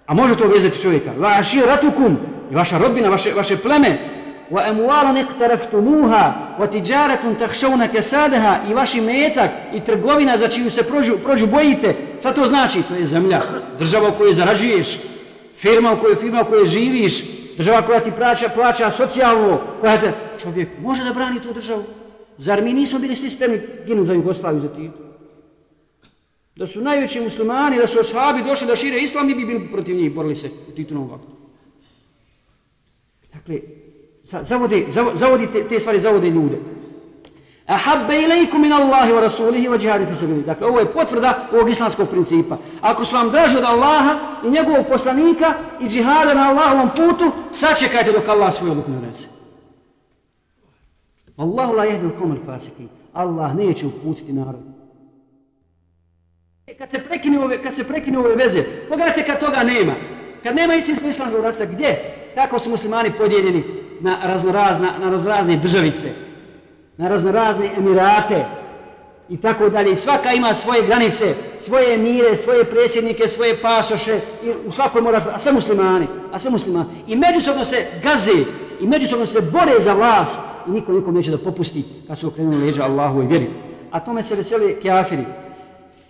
A 0.07 0.15
može 0.15 0.37
to 0.37 0.49
vezati 0.49 0.81
čovjeka. 0.81 1.11
Vaši 1.19 1.61
ratukum 1.61 2.17
i 2.51 2.55
vaša 2.55 2.79
rodbina, 2.79 3.09
vaše, 3.09 3.33
vaše 3.37 3.57
pleme. 3.57 3.99
Wa 4.51 4.69
emuala 4.69 5.21
iqtaraftumuha 5.21 6.35
wa 6.59 6.71
tijaratun 6.71 7.35
tahšavuna 7.35 7.89
kesadaha 7.89 8.57
i 8.71 8.75
vaši 8.75 9.01
metak 9.01 9.51
i 9.75 9.81
trgovina 9.81 10.37
za 10.37 10.49
čiju 10.49 10.71
se 10.71 10.83
prođu, 10.83 11.19
prođu 11.25 11.47
bojite. 11.47 11.95
Šta 12.21 12.33
to 12.33 12.45
znači? 12.45 12.83
To 12.83 12.95
je 12.95 13.07
zemlja, 13.07 13.41
država 13.79 14.09
u 14.09 14.13
kojoj 14.13 14.35
zarađuješ, 14.35 14.99
firma 15.59 15.93
u 15.93 16.01
kojoj, 16.01 16.17
firma 16.17 16.43
u 16.43 16.51
kojoj 16.51 16.67
živiš, 16.67 17.25
država 17.57 17.83
koja 17.83 18.01
ti 18.01 18.13
plaća, 18.17 18.49
plaća 18.55 18.91
socijalno, 18.91 19.61
koja 19.81 20.01
te... 20.01 20.13
Čovjek 20.43 20.69
može 20.81 21.05
da 21.05 21.13
brani 21.13 21.43
tu 21.43 21.53
državu. 21.53 21.85
Zar 22.39 22.63
mi 22.63 22.73
nismo 22.73 22.99
bili 22.99 23.17
svi 23.17 23.31
spremni 23.31 23.61
ginuti 23.87 24.07
za 24.07 24.13
Jugoslaviju 24.13 24.61
za 24.61 24.69
Tito? 24.69 24.99
Da 26.57 26.67
su 26.67 26.81
najveći 26.81 27.21
muslimani, 27.21 27.79
da 27.79 27.87
su 27.87 27.99
oshabi 28.01 28.43
došli 28.43 28.67
da 28.67 28.77
šire 28.77 28.99
islam, 28.99 29.27
mi 29.27 29.35
bi 29.35 29.45
bili 29.45 29.69
protiv 29.73 29.97
njih, 29.97 30.15
borili 30.15 30.37
se 30.37 30.51
u 30.69 30.73
Titunom 30.77 31.11
vaktu. 31.11 31.33
Dakle, 33.35 33.61
zavode, 34.23 34.85
zavode 35.15 35.47
te, 35.53 35.65
te 35.69 35.81
stvari, 35.81 36.01
zavode 36.01 36.31
ljude. 36.31 36.59
Ahabbe 37.69 38.23
ilaikum 38.23 38.61
min 38.61 38.73
Allahi 38.73 39.13
wa 39.13 39.21
rasulihi 39.21 39.69
wa 39.69 39.79
jihadi 39.79 40.07
fi 40.07 40.17
sabili. 40.17 40.43
Dakle, 40.43 40.67
ovo 40.67 40.79
je 40.81 40.93
potvrda 40.93 41.49
ovog 41.53 41.71
islamskog 41.71 42.09
principa. 42.11 42.57
Ako 42.81 43.05
su 43.05 43.17
vam 43.17 43.31
draži 43.31 43.57
od 43.57 43.65
Allaha 43.65 44.19
i 44.45 44.51
njegovog 44.51 44.87
poslanika 44.89 45.55
i 45.81 45.89
džihada 45.89 46.35
na 46.35 46.49
Allahovom 46.49 46.91
putu, 46.97 47.33
sačekajte 47.51 48.13
dok 48.13 48.29
Allah 48.29 48.53
svoj 48.53 48.71
odluku 48.71 48.91
ne 48.91 48.99
unese. 48.99 49.29
Allahu 51.37 51.73
la 51.73 51.85
jehdi 51.85 52.07
il 52.07 52.47
fasiki. 52.47 52.89
Allah 53.13 53.55
neće 53.55 53.87
uputiti 53.87 54.33
narod. 54.33 54.61
Kad 56.79 56.91
se 56.91 56.99
prekine 56.99 57.45
ove, 57.45 57.63
kad 57.63 57.75
se 57.75 57.85
prekine 57.85 58.19
ove 58.19 58.35
veze, 58.35 58.65
pogledajte 58.89 59.27
kad 59.27 59.41
toga 59.41 59.63
nema. 59.63 59.93
Kad 60.43 60.57
nema 60.57 60.75
istinskog 60.75 61.09
islamskog 61.09 61.45
rasta, 61.45 61.65
gdje? 61.65 62.15
Kako 62.35 62.59
su 62.59 62.71
muslimani 62.71 63.11
podijeljeni 63.19 63.65
na 64.01 64.19
raznorazne, 64.23 64.89
na 65.01 65.11
raznorazne 65.11 65.57
državice? 65.57 66.28
Na 66.99 67.09
raznorazne 67.09 67.71
emirate 67.77 68.45
i 69.29 69.37
tako 69.37 69.69
dalje. 69.69 69.93
I 69.93 69.97
svaka 69.97 70.33
ima 70.33 70.55
svoje 70.55 70.87
granice, 70.87 71.35
svoje 71.59 71.99
mire, 71.99 72.37
svoje 72.37 72.65
presjednike, 72.65 73.29
svoje 73.29 73.57
pasoše 73.63 74.21
i 74.45 74.51
u 74.67 74.71
svakoj 74.71 75.03
mora, 75.03 75.23
a 75.35 75.39
sve 75.39 75.53
muslimani, 75.53 76.07
a 76.33 76.39
sve 76.39 76.51
muslimani. 76.51 76.89
I 77.07 77.17
međusobno 77.17 77.65
se 77.65 77.87
gaze 78.03 78.45
i 78.81 78.87
međusobno 78.87 79.27
se 79.27 79.41
bore 79.41 79.81
za 79.81 79.93
vlast 79.93 80.41
i 80.69 80.71
niko 80.71 80.93
nikom 80.93 81.15
neće 81.15 81.31
da 81.31 81.39
popusti 81.39 81.85
kad 82.09 82.19
su 82.19 82.29
okrenuli 82.29 82.67
leđa 82.67 82.85
Allahu 82.85 83.23
i 83.23 83.27
vjeri. 83.27 83.51
A 83.91 84.01
tome 84.01 84.23
se 84.23 84.35
veseli 84.35 84.77
kjafiri. 84.83 85.25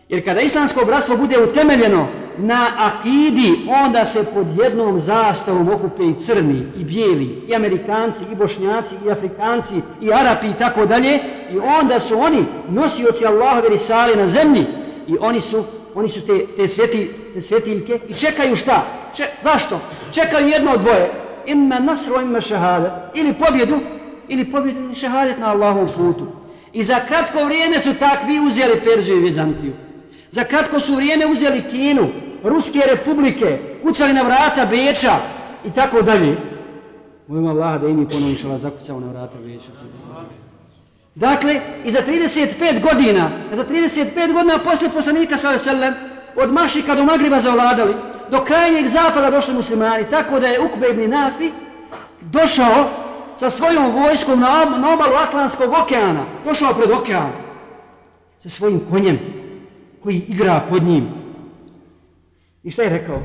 Jer 0.08 0.24
kada 0.24 0.40
islamsko 0.40 0.84
bratstvo 0.84 1.16
bude 1.16 1.38
utemeljeno 1.38 2.06
na 2.38 2.66
akidi, 2.78 3.54
onda 3.84 4.04
se 4.04 4.24
pod 4.34 4.46
jednom 4.62 5.00
zastavom 5.00 5.68
okupe 5.68 6.04
i 6.04 6.14
crni, 6.14 6.62
i 6.76 6.84
bijeli, 6.84 7.42
i 7.48 7.54
amerikanci, 7.54 8.24
i 8.32 8.34
bošnjaci, 8.34 8.94
i 9.06 9.10
afrikanci, 9.10 9.74
i 10.00 10.12
arapi 10.12 10.46
i 10.46 10.54
tako 10.58 10.86
dalje. 10.86 11.20
I 11.52 11.58
onda 11.58 12.00
su 12.00 12.18
oni 12.18 12.44
nosioci 12.68 13.26
Allahove 13.26 13.68
risale 13.68 14.16
na 14.16 14.26
zemlji. 14.26 14.64
I 15.08 15.16
oni 15.20 15.40
su, 15.40 15.64
oni 15.94 16.08
su 16.08 16.26
te, 16.26 16.46
te, 16.56 16.68
sveti, 16.68 17.10
te 17.34 17.42
svetiljke 17.42 18.00
i 18.08 18.14
čekaju 18.14 18.56
šta? 18.56 18.82
Če, 19.14 19.26
zašto? 19.42 19.80
Čekaju 20.12 20.48
jedno 20.48 20.72
od 20.72 20.80
dvoje. 20.80 21.12
Ima 21.46 21.78
nasro, 21.78 22.20
ima 22.20 22.40
šahada. 22.40 23.10
Ili 23.14 23.34
pobjedu, 23.34 23.78
ili 24.28 24.50
pobjedu, 24.50 24.80
ili 24.80 24.94
šahadet 24.94 25.38
na 25.38 25.50
Allahovom 25.50 25.88
putu. 25.96 26.26
I 26.72 26.84
za 26.84 27.00
kratko 27.08 27.44
vrijeme 27.44 27.80
su 27.80 27.94
takvi 27.94 28.40
uzeli 28.40 28.80
Perziju 28.84 29.16
i 29.16 29.20
Vizantiju. 29.20 29.72
Za 30.30 30.44
kratko 30.44 30.80
su 30.80 30.94
vrijeme 30.94 31.26
uzeli 31.26 31.62
Kinu, 31.70 32.08
Ruske 32.44 32.80
republike, 32.90 33.58
kucali 33.82 34.12
na 34.12 34.22
vrata 34.22 34.66
Beča 34.66 35.16
i 35.64 35.70
tako 35.70 36.02
dalje. 36.02 36.36
Molim 37.26 37.46
Allah 37.46 37.80
da 37.80 37.88
i 37.88 37.92
mi 37.92 38.08
ponovno 38.08 38.58
zakucao 38.58 39.00
na 39.00 39.06
vrata 39.06 39.38
Beča. 39.46 39.70
Dakle, 41.14 41.60
i 41.84 41.90
za 41.90 42.02
35 42.02 42.80
godina, 42.82 43.30
za 43.52 43.64
35 43.64 44.32
godina 44.32 44.58
posle 44.58 44.88
poslanika 44.88 45.36
sallallahu 45.36 45.70
alejhi 45.70 45.94
od 46.36 46.52
Mašika 46.52 46.94
do 46.94 47.04
Magriba 47.04 47.40
zavladali, 47.40 47.94
do 48.30 48.44
krajnjeg 48.44 48.86
zapada 48.86 49.30
došli 49.30 49.54
muslimani, 49.54 50.04
tako 50.10 50.40
da 50.40 50.46
je 50.46 50.60
Ukbe 50.60 50.88
ibn 50.88 51.10
Nafi 51.10 51.50
došao 52.20 52.84
sa 53.36 53.50
svojom 53.50 53.90
vojskom 53.90 54.40
na, 54.40 54.64
na 54.64 54.94
obalu 54.94 55.14
Atlantskog 55.14 55.72
okeana, 55.82 56.24
došao 56.44 56.74
pred 56.74 56.90
okean 56.90 57.30
sa 58.38 58.48
svojim 58.48 58.80
konjem 58.90 59.18
koji 60.02 60.24
igra 60.28 60.66
pod 60.68 60.82
njim. 60.82 61.08
I 62.62 62.70
šta 62.70 62.82
je 62.82 62.88
rekao? 62.88 63.22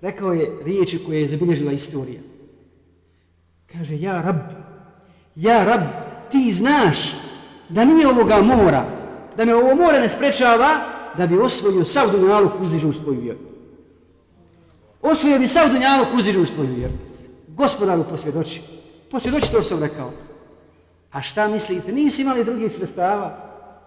Rekao 0.00 0.32
je 0.32 0.58
riječi 0.64 1.04
koje 1.06 1.20
je 1.20 1.28
zabilježila 1.28 1.72
istorija. 1.72 2.20
Kaže, 3.72 4.00
ja 4.00 4.22
rab, 4.22 4.36
ja 5.34 5.64
rab, 5.64 5.82
ti 6.30 6.52
znaš 6.52 6.98
da 7.68 7.84
nije 7.84 8.08
ovoga 8.08 8.42
mora, 8.42 8.86
da 9.36 9.44
me 9.44 9.54
ovo 9.54 9.74
more 9.74 10.00
ne 10.00 10.08
sprečava 10.08 10.80
da 11.16 11.26
bi 11.26 11.38
osvojio 11.38 11.84
sav 11.84 12.10
dunjaluk 12.10 12.52
uzdižuš 12.60 12.98
tvoju 12.98 13.20
vjeru. 13.20 13.38
Osvojio 15.02 15.38
bi 15.38 15.46
sav 15.46 15.68
dunjaluk 15.70 16.08
uzdižuš 16.14 16.50
tvoju 16.50 16.74
vjeru. 16.74 16.94
Gospodaru 17.48 18.04
posvjedoči. 18.10 18.60
Posvjedoči 19.10 19.52
to 19.52 19.62
sam 19.62 19.82
rekao. 19.82 20.10
A 21.12 21.22
šta 21.22 21.48
mislite? 21.48 21.92
Nisu 21.92 22.22
imali 22.22 22.44
drugih 22.44 22.72
sredstava. 22.72 23.45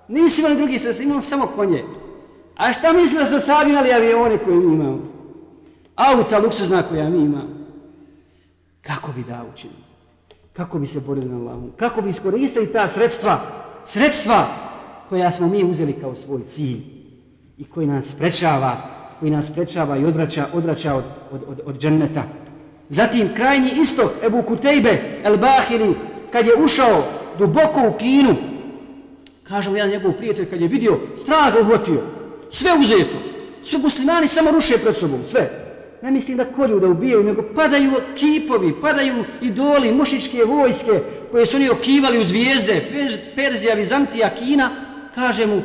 Nisu 0.09 0.41
imali 0.41 0.55
drugi 0.55 0.77
sredstva, 0.77 1.05
imali 1.05 1.21
samo 1.21 1.47
konje. 1.55 1.83
A 2.55 2.73
šta 2.73 2.93
mislite 2.93 3.23
da 3.23 3.29
su 3.29 3.45
sami 3.45 3.69
imali 3.69 3.93
avione 3.93 4.37
koje 4.37 4.55
mi 4.55 4.73
imamo? 4.73 4.99
Auta 5.95 6.39
luksuzna 6.39 6.83
koja 6.83 7.09
mi 7.09 7.17
imamo. 7.17 7.49
Kako 8.81 9.11
bi 9.11 9.23
da 9.23 9.45
učinili? 9.53 9.79
Kako 10.53 10.79
bi 10.79 10.87
se 10.87 10.99
borili 10.99 11.29
na 11.29 11.35
Allahom? 11.35 11.71
Kako 11.77 12.01
bi 12.01 12.09
iskoristili 12.09 12.71
ta 12.71 12.87
sredstva? 12.87 13.39
Sredstva 13.85 14.47
koja 15.09 15.31
smo 15.31 15.47
mi 15.47 15.63
uzeli 15.63 15.93
kao 15.93 16.15
svoj 16.15 16.41
cilj 16.47 16.79
i 17.57 17.65
koji 17.65 17.87
nas 17.87 18.05
sprečava, 18.05 18.77
koji 19.19 19.31
nas 19.31 19.47
sprečava 19.47 19.97
i 19.97 20.05
odvraća, 20.05 20.45
odvraća 20.53 20.95
od, 20.95 21.03
od, 21.31 21.41
od, 21.47 21.61
od 21.65 21.79
dženneta. 21.79 22.23
Zatim 22.89 23.29
krajnji 23.35 23.71
istok 23.81 24.11
Ebu 24.23 24.41
Kutejbe 24.41 25.21
El 25.23 25.37
Bahiri 25.37 25.93
kad 26.31 26.45
je 26.45 26.63
ušao 26.63 27.03
duboko 27.39 27.81
u 27.89 27.97
Kinu 27.97 28.35
kaže 29.49 29.69
mu 29.69 29.77
jedan 29.77 29.91
njegov 29.91 30.11
prijatelj 30.13 30.49
kad 30.49 30.61
je 30.61 30.67
vidio 30.67 30.99
strah 31.21 31.53
ga 31.53 31.61
uhvatio. 31.61 32.01
Sve 32.49 32.71
uzeto. 32.81 33.17
Sve 33.63 33.79
muslimani 33.79 34.27
samo 34.27 34.51
ruše 34.51 34.77
pred 34.77 34.95
sobom 34.95 35.19
sve. 35.25 35.49
Ne 36.01 36.11
mislim 36.11 36.37
da 36.37 36.45
kolju 36.45 36.79
da 36.79 36.87
ubijaju 36.87 37.23
nego 37.23 37.43
padaju 37.55 37.91
kipovi 38.15 38.73
padaju 38.81 39.23
idoli 39.41 39.91
mušičke 39.91 40.43
vojske 40.43 40.99
koje 41.31 41.45
su 41.45 41.57
oni 41.57 41.69
okivali 41.69 42.19
u 42.19 42.23
zvijezde. 42.23 42.81
Perzija, 43.35 43.75
Vizantija, 43.75 44.29
Kina. 44.29 44.69
Kaže 45.15 45.45
mu 45.45 45.61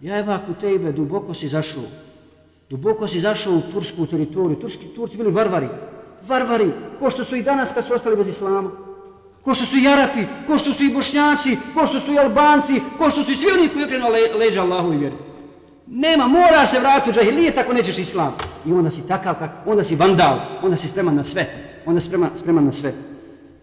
ja 0.00 0.18
Ebu 0.18 0.32
Kutejbe 0.46 0.92
duboko 0.92 1.34
si 1.34 1.48
zašao. 1.48 1.82
Duboko 2.70 3.08
si 3.08 3.20
zašao 3.20 3.52
u 3.52 3.72
tursku 3.72 4.06
teritoriju. 4.06 4.56
Turski 4.56 4.86
turci 4.86 5.16
bili 5.16 5.30
varvari. 5.30 5.68
Varvari, 6.26 6.72
ko 6.98 7.10
što 7.10 7.24
su 7.24 7.36
i 7.36 7.42
danas 7.42 7.72
kad 7.74 7.84
su 7.84 7.94
ostali 7.94 8.16
bez 8.16 8.28
islama. 8.28 8.87
Ko 9.44 9.54
što 9.54 9.66
su 9.66 9.76
i 9.76 9.88
Arapi, 9.88 10.24
ko 10.46 10.58
što 10.58 10.72
su 10.72 10.84
i 10.84 10.94
Bošnjaci, 10.94 11.56
ko 11.74 11.86
što 11.86 12.00
su 12.00 12.12
i 12.12 12.18
Albanci, 12.18 12.80
ko 12.98 13.10
što 13.10 13.22
su 13.22 13.32
i 13.32 13.36
svi 13.36 13.50
oni 13.58 13.68
koji 13.68 13.84
okrenu 13.84 14.08
le, 14.08 14.38
leđa 14.38 14.62
Allahu 14.62 14.92
i 14.92 14.96
vjeri. 14.96 15.16
Nema, 15.86 16.26
mora 16.26 16.66
se 16.66 16.80
vratiti 16.80 17.10
u 17.10 17.12
džahilijet 17.12 17.54
tako 17.54 17.72
nećeš 17.72 17.98
islam. 17.98 18.34
I 18.66 18.72
onda 18.72 18.90
si 18.90 19.08
takav, 19.08 19.34
kak, 19.34 19.50
onda 19.66 19.84
si 19.84 19.96
vandal, 19.96 20.36
onda 20.62 20.76
si 20.76 20.88
spreman 20.88 21.14
na 21.14 21.24
sve. 21.24 21.46
Onda 21.86 22.00
si 22.00 22.06
spreman, 22.06 22.30
spreman 22.36 22.64
na 22.64 22.72
sve. 22.72 22.92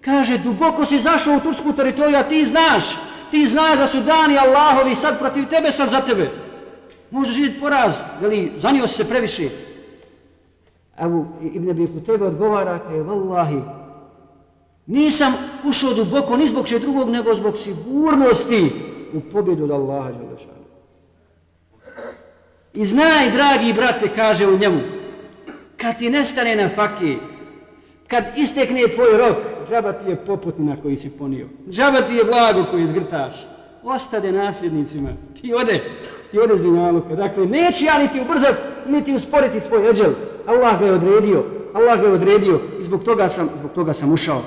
Kaže, 0.01 0.37
duboko 0.37 0.85
si 0.85 0.99
zašao 0.99 1.35
u 1.35 1.39
tursku 1.39 1.73
teritoriju, 1.73 2.17
a 2.17 2.23
ti 2.23 2.45
znaš, 2.45 2.85
ti 3.31 3.47
znaš 3.47 3.77
da 3.77 3.87
su 3.87 4.01
dani 4.01 4.37
Allahovi 4.37 4.95
sad 4.95 5.19
protiv 5.19 5.45
tebe, 5.45 5.71
sad 5.71 5.89
za 5.89 6.01
tebe. 6.01 6.29
Može 7.11 7.31
živjeti 7.31 7.59
poraz, 7.59 7.99
veli, 8.21 8.51
zanio 8.55 8.87
se 8.87 9.09
previše. 9.09 9.49
Evo, 10.99 11.25
Ibn 11.53 11.69
Abi 11.69 11.87
Kutebe 11.87 12.25
odgovara, 12.25 12.79
kaže, 12.79 13.01
vallahi, 13.01 13.61
nisam 14.85 15.33
ušao 15.63 15.93
duboko 15.93 16.37
ni 16.37 16.47
zbog 16.47 16.67
če 16.67 16.79
drugog, 16.79 17.09
nego 17.09 17.35
zbog 17.35 17.57
sigurnosti 17.57 18.71
u 19.13 19.19
pobjedu 19.19 19.63
od 19.63 19.71
Allaha 19.71 20.11
Đelešanu. 20.11 20.65
I 22.73 22.85
znaj, 22.85 23.31
dragi 23.31 23.73
brate, 23.73 24.09
kaže 24.15 24.47
u 24.47 24.57
njemu, 24.57 24.79
kad 25.77 25.97
ti 25.99 26.09
nestane 26.09 26.55
na 26.55 26.69
faki, 26.69 27.17
kad 28.07 28.23
istekne 28.37 28.87
tvoj 28.87 29.17
rok, 29.17 29.37
džaba 29.69 29.93
ti 29.93 30.09
je 30.09 30.15
poputina 30.15 30.77
koji 30.81 30.97
si 30.97 31.09
ponio. 31.09 31.47
Džaba 31.69 32.01
ti 32.01 32.13
je 32.13 32.23
blago 32.23 32.65
koji 32.71 32.87
zgrtaš. 32.87 33.47
Ostade 33.83 34.31
nasljednicima. 34.31 35.09
Ti 35.41 35.53
ode, 35.53 35.79
ti 36.31 36.39
ode 36.39 36.55
z 36.55 36.61
dinaluka. 36.61 37.15
Dakle, 37.15 37.45
neće 37.45 37.85
ja 37.85 37.97
niti 37.97 38.19
ubrzati, 38.21 38.57
niti 38.87 39.13
usporiti 39.13 39.59
svoj 39.59 39.89
eđel. 39.89 40.13
Allah 40.45 40.79
ga 40.79 40.85
je 40.85 40.93
odredio, 40.93 41.43
Allah 41.73 42.01
ga 42.01 42.07
je 42.07 42.13
odredio 42.13 42.61
i 42.79 42.83
zbog 42.83 43.03
toga 43.03 43.29
sam, 43.29 43.49
zbog 43.59 43.71
toga 43.71 43.93
sam 43.93 44.13
ušao. 44.13 44.41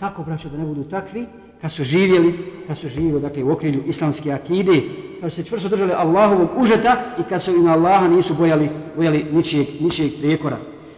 Kako, 0.00 0.22
braćo, 0.22 0.48
da 0.48 0.58
ne 0.58 0.64
budu 0.64 0.84
takvi, 0.84 1.26
kad 1.60 1.72
su 1.72 1.84
živjeli, 1.84 2.38
kad 2.66 2.78
su 2.78 2.88
živjeli, 2.88 3.20
dakle, 3.20 3.44
u 3.44 3.50
okrilju 3.50 3.82
islamske 3.86 4.32
akide, 4.32 4.82
kad 5.20 5.32
su 5.32 5.36
se 5.36 5.44
čvrsto 5.44 5.68
držali 5.68 5.92
Allahovog 5.92 6.48
užeta 6.56 6.96
i 7.20 7.22
kad 7.28 7.42
su 7.42 7.50
im 7.50 7.68
Allaha 7.68 8.08
nisu 8.08 8.34
bojali, 8.34 8.68
bojali 8.96 9.26
ničijeg, 9.32 9.66
ničijeg 9.80 10.10
prijekora. 10.20 10.56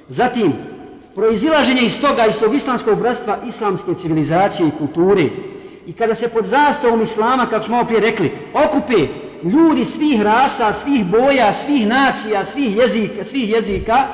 Zatim, 0.08 0.52
proizilaženje 1.14 1.82
iz 1.82 2.00
toga, 2.00 2.26
iz 2.26 2.38
tog 2.38 2.54
islamskog 2.54 3.00
bratstva, 3.00 3.38
islamske 3.48 3.94
civilizacije 3.94 4.68
i 4.68 4.78
kulture, 4.78 5.24
i 5.86 5.92
kada 5.92 6.14
se 6.14 6.28
pod 6.28 6.44
zastavom 6.44 7.02
Islama, 7.02 7.46
kako 7.46 7.64
smo 7.64 7.80
opet 7.80 7.98
rekli, 7.98 8.32
okupe 8.54 9.06
ljudi 9.42 9.84
svih 9.84 10.22
rasa, 10.22 10.72
svih 10.72 11.06
boja, 11.06 11.52
svih 11.52 11.88
nacija, 11.88 12.44
svih 12.44 12.76
jezika, 12.76 13.24
svih 13.24 13.50
jezika, 13.50 14.06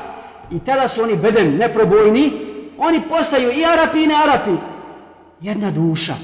i 0.50 0.58
tada 0.58 0.88
su 0.88 1.02
oni 1.02 1.16
bedem 1.16 1.56
neprobojni, 1.56 2.32
oni 2.78 3.00
postaju 3.08 3.50
i 3.52 3.64
Arapi 3.64 4.02
i 4.02 4.06
ne 4.06 4.14
Arapi. 4.14 4.73
Jedna 5.44 5.70
duša, 5.70 6.14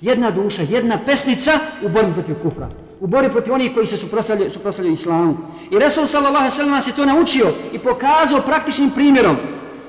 jedna 0.00 0.30
duša, 0.30 0.62
jedna 0.62 0.98
pesnica 1.06 1.58
u 1.82 1.88
borbi 1.88 2.12
protiv 2.12 2.36
kufra. 2.42 2.68
U 3.00 3.06
borbi 3.06 3.30
protiv 3.30 3.52
onih 3.54 3.74
koji 3.74 3.86
se 3.86 3.96
suprostavljaju, 3.96 4.50
suprostavljaju 4.50 4.94
islamu. 4.94 5.36
I 5.70 5.78
Resul 5.78 6.06
sallallahu 6.06 6.50
sallam 6.50 6.82
se 6.82 6.92
to 6.92 7.04
naučio 7.04 7.52
i 7.72 7.78
pokazao 7.78 8.40
praktičnim 8.40 8.90
primjerom. 8.90 9.36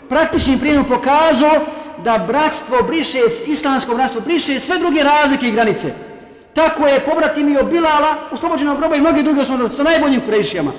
Praktičnim 0.10 0.60
primjerom 0.60 0.86
pokazao 0.86 1.52
da 2.04 2.18
bratstvo 2.28 2.78
briše, 2.88 3.20
islamsko 3.48 3.96
bratstvo 3.96 4.22
briše 4.22 4.60
sve 4.60 4.80
druge 4.80 5.04
razlike 5.04 5.48
i 5.48 5.52
granice. 5.52 5.94
Tako 6.54 6.88
je 6.88 7.06
pobratimio 7.06 7.64
Bilala, 7.64 8.16
oslobođenog 8.32 8.78
groba 8.78 8.96
i 8.96 9.02
mnogi 9.02 9.24
drugi 9.24 9.40
osnovno, 9.40 9.72
sa 9.72 9.84
najboljim 9.84 10.22
kurejšijama. 10.22 10.72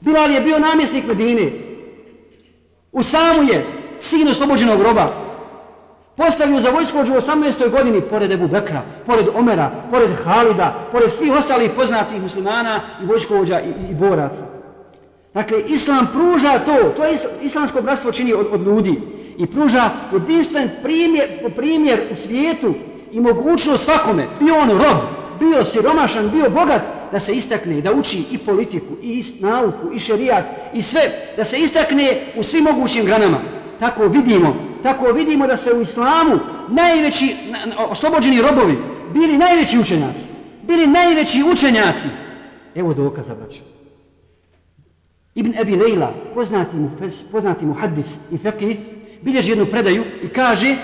Bilal 0.00 0.30
je 0.30 0.40
bio 0.40 0.58
namjesnik 0.58 1.06
Medine. 1.06 1.52
U 2.92 3.02
samu 3.02 3.42
je 3.42 3.64
sin 3.98 4.28
oslobođenog 4.28 4.78
groba. 4.78 5.27
Postavio 6.18 6.60
za 6.60 6.70
vojskođu 6.70 7.12
u 7.12 7.16
18. 7.16 7.70
godini, 7.70 8.00
pored 8.00 8.32
Ebu 8.32 8.48
Bekra, 8.48 8.82
pored 9.06 9.26
Omera, 9.34 9.70
pored 9.90 10.10
Halida, 10.24 10.88
pored 10.92 11.12
svih 11.12 11.32
ostalih 11.32 11.70
poznatih 11.76 12.22
muslimana 12.22 12.80
i 13.02 13.06
vojskođa 13.06 13.60
i, 13.60 13.68
i, 13.68 13.90
i 13.90 13.94
boraca. 13.94 14.42
Dakle, 15.34 15.60
Islam 15.68 16.08
pruža 16.12 16.58
to, 16.58 16.92
to 16.96 17.04
je 17.04 17.16
islamsko 17.42 17.82
bratstvo 17.82 18.12
čini 18.12 18.32
od, 18.32 18.46
od 18.52 18.66
ljudi 18.66 19.00
i 19.38 19.46
pruža 19.46 19.90
jedinstven 20.12 20.70
primjer, 20.82 21.54
primjer 21.56 22.00
u 22.12 22.16
svijetu 22.16 22.74
i 23.12 23.20
mogućnost 23.20 23.84
svakome, 23.84 24.24
bio 24.40 24.56
on 24.56 24.70
rob, 24.70 24.98
bio 25.38 25.64
siromašan, 25.64 26.30
bio 26.30 26.50
bogat, 26.50 26.82
da 27.12 27.18
se 27.18 27.32
istakne, 27.32 27.80
da 27.80 27.92
uči 27.92 28.24
i 28.30 28.38
politiku, 28.38 28.94
i 29.02 29.22
nauku, 29.40 29.92
i 29.94 29.98
šerijat, 29.98 30.44
i 30.74 30.82
sve, 30.82 31.00
da 31.36 31.44
se 31.44 31.58
istakne 31.58 32.20
u 32.36 32.42
svim 32.42 32.64
mogućim 32.64 33.04
granama. 33.04 33.38
Tako 33.78 34.08
vidimo, 34.08 34.67
tako 34.82 35.12
vidimo 35.12 35.46
da 35.46 35.56
se 35.56 35.72
u 35.72 35.82
islamu 35.82 36.38
najveći, 36.68 37.36
oslobođeni 37.76 38.42
robovi, 38.42 38.78
bili 39.12 39.38
najveći 39.38 39.78
učenjaci. 39.78 40.26
Bili 40.62 40.86
najveći 40.86 41.42
učenjaci. 41.52 42.08
Evo 42.74 42.94
dokaza, 42.94 43.34
braću. 43.34 43.60
Ibn 45.34 45.54
Abi 45.60 45.76
Lejla, 45.76 46.12
poznati 46.34 46.76
mu, 46.76 46.90
poznati 47.32 47.66
mu 47.66 47.74
hadis 47.74 48.18
i 48.32 48.38
fekih, 48.38 48.76
bilježi 49.22 49.50
jednu 49.50 49.66
predaju 49.66 50.04
i 50.22 50.28
kaže 50.28 50.76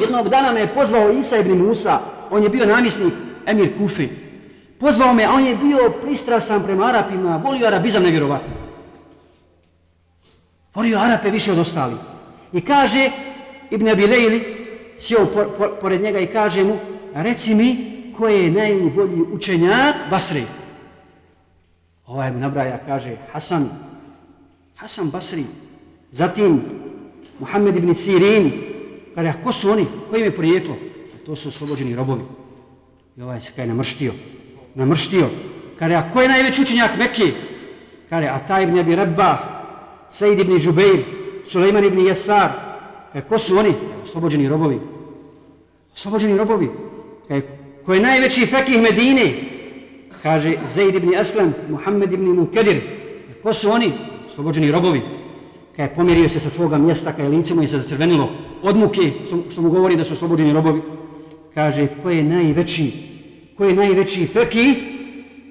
jednog 0.00 0.28
dana 0.28 0.52
me 0.52 0.60
je 0.60 0.74
pozvao 0.74 1.10
Isa 1.10 1.38
ibn 1.38 1.66
Musa, 1.66 1.98
on 2.30 2.42
je 2.42 2.48
bio 2.48 2.66
namjesnik 2.66 3.12
emir 3.46 3.78
Kufi. 3.78 4.08
Pozvao 4.78 5.14
me, 5.14 5.24
a 5.24 5.32
on 5.32 5.44
je 5.44 5.56
bio 5.56 5.90
pristrasan 6.02 6.62
prema 6.64 6.86
Arapima, 6.86 7.36
volio 7.36 7.66
Arabizam 7.66 8.02
nevjerovatno. 8.02 8.54
Volio 10.74 10.98
Arape 10.98 11.30
više 11.30 11.52
od 11.52 11.58
ostalih. 11.58 12.13
I 12.54 12.60
kaže 12.60 13.10
Ibn 13.70 13.88
Abi 13.88 14.06
Lejli, 14.06 14.40
sjeo 14.98 15.26
po, 15.26 15.44
po, 15.58 15.68
pored 15.80 16.02
njega 16.02 16.20
i 16.20 16.26
kaže 16.26 16.64
mu, 16.64 16.78
reci 17.14 17.54
mi 17.54 17.94
ko 18.18 18.28
je 18.28 18.50
najbolji 18.50 19.22
učenjak 19.32 19.96
Basri. 20.10 20.42
Ovaj 22.06 22.30
mu 22.32 22.38
nabraja, 22.38 22.78
kaže 22.86 23.16
Hasan, 23.32 23.68
Hasan 24.76 25.10
Basri. 25.10 25.44
Zatim 26.12 26.62
Muhammed 27.38 27.76
ibn 27.76 27.94
Sirin, 27.94 28.52
kaže, 29.14 29.28
a 29.28 29.42
ko 29.42 29.52
su 29.52 29.70
oni? 29.70 29.86
Ko 30.10 30.16
im 30.16 30.24
je 30.24 30.36
prijetlo? 30.36 30.76
To 31.26 31.36
su 31.36 31.48
oslobođeni 31.48 31.96
robovi. 31.96 32.22
I 33.16 33.22
ovaj 33.22 33.40
se 33.40 33.52
kaj 33.56 33.66
namrštio. 33.66 34.12
Namrštio. 34.74 35.26
Kaže, 35.78 35.94
a 35.94 36.10
ko 36.12 36.22
je 36.22 36.28
najveći 36.28 36.62
učenjak 36.62 36.98
Mekke? 36.98 37.32
Kaže, 38.08 38.28
a 38.28 38.38
taj 38.46 38.62
ibn 38.62 38.78
Abi 38.78 38.94
Rabbah, 38.94 39.38
Sejid 40.08 40.38
ibn 40.38 40.60
Džubeir, 40.60 41.23
Suleiman 41.44 41.84
ibn 41.84 41.98
Jesar. 42.06 42.50
E, 43.14 43.20
ko 43.20 43.38
su 43.38 43.58
oni? 43.58 43.72
Oslobođeni 44.04 44.48
robovi. 44.48 44.80
Oslobođeni 45.94 46.38
robovi. 46.38 46.70
E, 47.28 47.40
ko 47.86 47.94
je 47.94 48.00
najveći 48.00 48.46
fekih 48.46 48.82
Medine? 48.82 49.34
Kaže, 50.22 50.54
Zaid 50.68 50.94
ibn 50.94 51.14
Aslam, 51.14 51.52
Muhammed 51.70 52.12
ibn 52.12 52.24
Munkedir. 52.24 52.76
E, 52.76 52.82
ko 53.42 53.52
su 53.52 53.70
oni? 53.70 53.92
Oslobođeni 54.26 54.72
robovi. 54.72 55.00
Kaže, 55.76 55.94
pomirio 55.96 56.28
se 56.28 56.40
sa 56.40 56.50
svoga 56.50 56.78
mjesta, 56.78 57.12
kaže, 57.12 57.28
lice 57.28 57.54
mu 57.54 57.62
je 57.62 57.68
se 57.68 57.78
zacrvenilo 57.78 58.28
od 58.62 58.76
muke, 58.76 59.12
što, 59.26 59.38
što 59.50 59.62
mu 59.62 59.70
govori 59.70 59.96
da 59.96 60.04
su 60.04 60.12
oslobođeni 60.12 60.52
robovi. 60.52 60.82
Kaže, 61.54 61.88
ko 62.02 62.10
je 62.10 62.22
najveći? 62.22 62.92
Ko 63.56 63.64
je 63.64 63.74
najveći 63.74 64.26
fekih? 64.26 64.76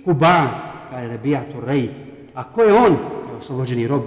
Kuban. 0.05 0.47
Kaže, 0.89 1.07
Rebijatu 1.07 1.61
Rej. 1.65 1.89
A 2.33 2.43
ko 2.43 2.63
je 2.63 2.73
on? 2.73 2.97
Kaže, 2.97 3.37
oslobođeni 3.39 3.87
rob. 3.87 4.01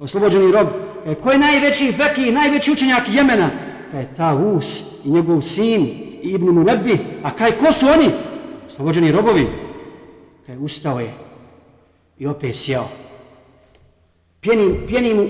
Oslobođeni 0.00 0.52
rob. 0.52 0.66
E, 1.06 1.14
ko 1.14 1.30
je 1.30 1.38
najveći 1.38 1.92
feki, 1.92 2.32
najveći 2.32 2.72
učenjak 2.72 3.02
Jemena? 3.08 3.50
E, 3.94 4.06
ta 4.16 4.34
Us 4.34 5.00
i 5.04 5.10
njegov 5.10 5.40
sin 5.40 5.82
i 6.22 6.28
Ibn 6.28 6.48
Munebi. 6.48 6.98
A 7.22 7.30
kaj, 7.30 7.52
ko 7.52 7.72
su 7.72 7.86
oni? 7.86 8.10
Oslobođeni 8.66 9.12
robovi. 9.12 9.46
Kaj, 10.46 10.56
ustao 10.58 11.00
je 11.00 11.10
i 12.18 12.26
opet 12.26 12.56
sjao. 12.56 12.88
Pjeni, 14.40 14.86
pjeni 14.86 15.14
mu 15.14 15.28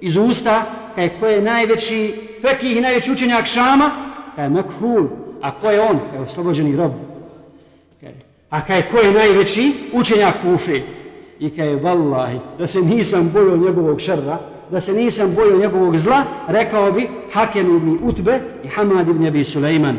iz 0.00 0.16
usta, 0.16 0.62
kaj, 0.94 1.08
ko 1.20 1.26
je 1.26 1.42
najveći 1.42 2.14
fekih 2.40 2.76
i 2.76 2.80
najveći 2.80 3.12
učenjak 3.12 3.46
Šama? 3.46 3.90
Kaj, 4.36 4.48
Mekhul. 4.48 5.06
A 5.42 5.50
ko 5.50 5.70
je 5.70 5.80
on? 5.80 5.98
Evo, 6.14 6.24
oslobođeni 6.24 6.76
rob. 6.76 6.92
Kaj, 8.00 8.12
a 8.50 8.64
kaj, 8.66 8.82
ko 8.90 8.98
je 8.98 9.12
najveći 9.12 9.72
učenjak 9.92 10.34
Kufi? 10.42 10.82
I 11.40 11.50
kaj, 11.50 11.74
vallahi, 11.74 12.38
da 12.58 12.66
se 12.66 12.80
nisam 12.80 13.30
bojio 13.34 13.56
njegovog 13.56 14.00
šrra, 14.00 14.38
da 14.70 14.80
se 14.80 14.92
nisam 14.92 15.34
bojio 15.34 15.58
njegovog 15.58 15.98
zla, 15.98 16.24
rekao 16.48 16.92
bi 16.92 17.08
Hakem 17.32 17.76
ibn 17.76 17.98
Utbe 18.02 18.40
i 18.64 18.68
Hamad 18.68 19.08
ibn 19.08 19.26
Abi 19.26 19.44
Sulejman, 19.44 19.96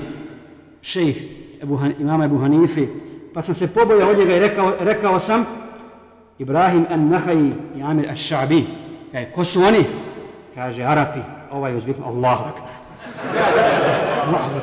šejh 0.81 1.15
Ebu, 1.63 1.79
imama 1.99 2.25
Ebu 2.25 2.37
Hanifi. 2.37 2.87
Pa 3.33 3.41
sam 3.41 3.55
se 3.55 3.73
pobojao 3.73 4.09
od 4.09 4.17
njega 4.17 4.35
i 4.35 4.39
rekao, 4.39 4.73
rekao 4.79 5.19
sam 5.19 5.45
Ibrahim 6.39 6.85
an-Nahaji 6.89 7.53
i 7.77 7.81
Amir 7.81 8.09
al-Sha'bi. 8.09 8.63
Kaj, 9.11 9.31
ko 9.31 9.43
su 9.43 9.61
oni? 9.61 9.85
Kaže, 10.55 10.83
Arapi. 10.83 11.19
Ovaj 11.51 11.77
uzviknu, 11.77 12.05
Allahu 12.05 12.43
akbar. 12.43 12.69
Allahu 14.25 14.45
akbar. 14.45 14.61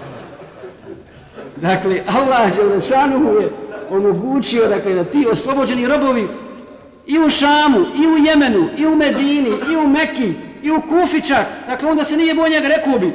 Dakle, 1.57 2.01
Allah 2.07 2.57
Đelešanu 2.57 3.41
je 3.41 3.49
omogućio 3.91 4.69
dakle, 4.69 4.95
da 4.95 5.05
ti 5.05 5.27
oslobođeni 5.33 5.89
robovi 5.89 6.27
i 7.07 7.19
u 7.19 7.31
Šamu, 7.31 7.79
i 7.79 8.07
u 8.07 8.25
Jemenu, 8.27 8.69
i 8.79 8.87
u 8.87 8.97
Medini, 8.97 9.51
i 9.73 9.77
u 9.77 9.89
Meki, 9.89 10.35
i 10.63 10.71
u 10.71 10.83
Kufičak, 10.89 11.47
dakle 11.67 11.91
onda 11.91 12.05
se 12.05 12.17
nije 12.17 12.35
boj 12.35 12.51
njega 12.51 12.69
rekao 12.69 12.99
bi, 12.99 13.13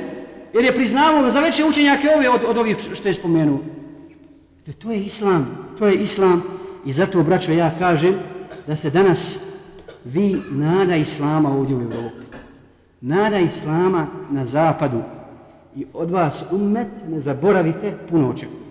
jer 0.54 0.66
je 0.66 0.76
priznavao 0.76 1.32
za 1.32 1.40
veće 1.40 1.66
učenjake 1.66 2.10
ove 2.16 2.30
od, 2.30 2.42
od 2.48 2.58
ovih 2.58 2.78
što 2.94 3.08
je 3.08 3.14
spomenuo. 3.14 3.60
Dakle, 4.66 4.74
to 4.74 4.92
je 4.92 5.04
Islam, 5.04 5.58
to 5.80 5.88
je 5.88 5.96
Islam 5.96 6.44
i 6.86 6.94
zato, 6.94 7.24
braćo, 7.24 7.52
ja 7.52 7.72
kažem 7.80 8.16
da 8.68 8.76
ste 8.76 8.90
danas 8.90 9.52
vi 10.06 10.42
nada 10.52 10.96
Islama 10.96 11.50
ovdje 11.50 11.76
u 11.76 11.82
Evropi. 11.82 12.38
Nada 13.02 13.40
Islama 13.40 14.08
na 14.32 14.46
zapadu 14.46 15.02
i 15.76 15.86
od 15.94 16.12
vas 16.12 16.44
ummet 16.52 16.88
ne 17.10 17.20
zaboravite 17.20 17.98
puno 18.10 18.30
očekuje. 18.30 18.62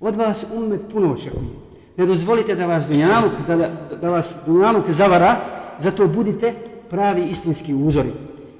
Od 0.00 0.16
vas 0.16 0.46
ummet 0.54 0.80
puno 0.92 1.12
očekuje. 1.12 1.61
Ne 1.96 2.06
dozvolite 2.06 2.54
da 2.54 2.66
vas 2.66 2.86
dunjaluk, 2.86 3.32
da, 3.46 3.56
da, 3.56 3.70
da 4.00 4.10
vas 4.10 4.34
dunjaluk 4.46 4.90
zavara, 4.90 5.36
zato 5.78 6.06
budite 6.06 6.54
pravi 6.90 7.24
istinski 7.30 7.74
uzori. 7.74 8.12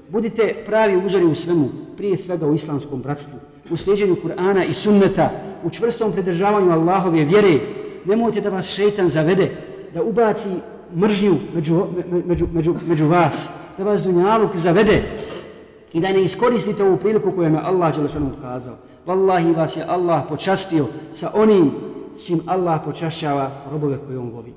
Budite 0.09 0.55
pravi 0.65 1.05
uzori 1.05 1.25
u 1.25 1.35
svemu, 1.35 1.69
prije 1.97 2.17
svega 2.17 2.47
u 2.47 2.53
islamskom 2.53 3.01
bratstvu, 3.01 3.39
u 3.71 3.77
sljeđenju 3.77 4.15
Kur'ana 4.23 4.65
i 4.71 4.73
sunneta, 4.73 5.29
u 5.63 5.69
čvrstom 5.69 6.11
pridržavanju 6.11 6.71
Allahove 6.71 7.25
vjere. 7.25 7.59
Nemojte 8.05 8.41
da 8.41 8.49
vas 8.49 8.75
šeitan 8.75 9.09
zavede, 9.09 9.49
da 9.93 10.03
ubaci 10.03 10.49
mržnju 10.95 11.35
među, 11.55 11.85
među, 12.25 12.47
među, 12.53 12.75
među 12.87 13.07
vas, 13.07 13.49
da 13.77 13.83
vas 13.83 14.03
dunjaluk 14.03 14.55
zavede 14.55 15.01
i 15.93 15.99
da 15.99 16.09
ne 16.09 16.23
iskoristite 16.23 16.83
ovu 16.83 16.97
priliku 16.97 17.31
koju 17.31 17.49
je 17.49 17.59
Allah 17.63 17.95
Đelešanu 17.95 18.31
ukazao. 18.37 18.75
Wallahi 19.05 19.55
vas 19.55 19.77
je 19.77 19.85
Allah 19.87 20.23
počastio 20.29 20.85
sa 21.13 21.31
onim 21.33 21.71
s 22.17 22.25
čim 22.25 22.39
Allah 22.45 22.81
počašćava 22.85 23.49
robove 23.71 23.97
koje 24.07 24.17
on 24.17 24.29
voli. 24.29 24.53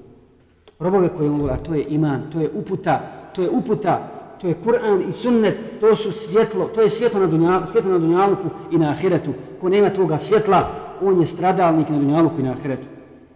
Robove 0.79 1.09
koje 1.09 1.31
on 1.31 1.41
voli, 1.41 1.53
a 1.53 1.57
to 1.57 1.75
je 1.75 1.87
iman, 1.89 2.23
to 2.33 2.41
je 2.41 2.51
uputa, 2.55 3.01
to 3.35 3.43
je 3.43 3.51
uputa, 3.51 4.17
to 4.41 4.47
je 4.47 4.57
Kur'an 4.65 5.09
i 5.09 5.13
sunnet, 5.13 5.81
to 5.81 5.97
su 5.97 6.13
svjetlo, 6.13 6.71
to 6.75 6.81
je 6.81 6.91
svjetlo 6.91 7.21
na, 7.21 7.27
dunjal, 7.27 7.67
svjetlo 7.73 7.93
na 7.93 7.99
dunjaluku 7.99 8.49
i 8.73 8.79
na 8.79 8.91
ahiretu. 8.91 9.33
Ko 9.61 9.69
nema 9.69 9.91
toga 9.91 10.19
svjetla, 10.19 10.69
on 11.03 11.21
je 11.21 11.27
stradalnik 11.27 11.89
na 11.89 11.99
dunjaluku 11.99 12.41
i 12.41 12.43
na 12.43 12.51
ahiretu. 12.51 12.89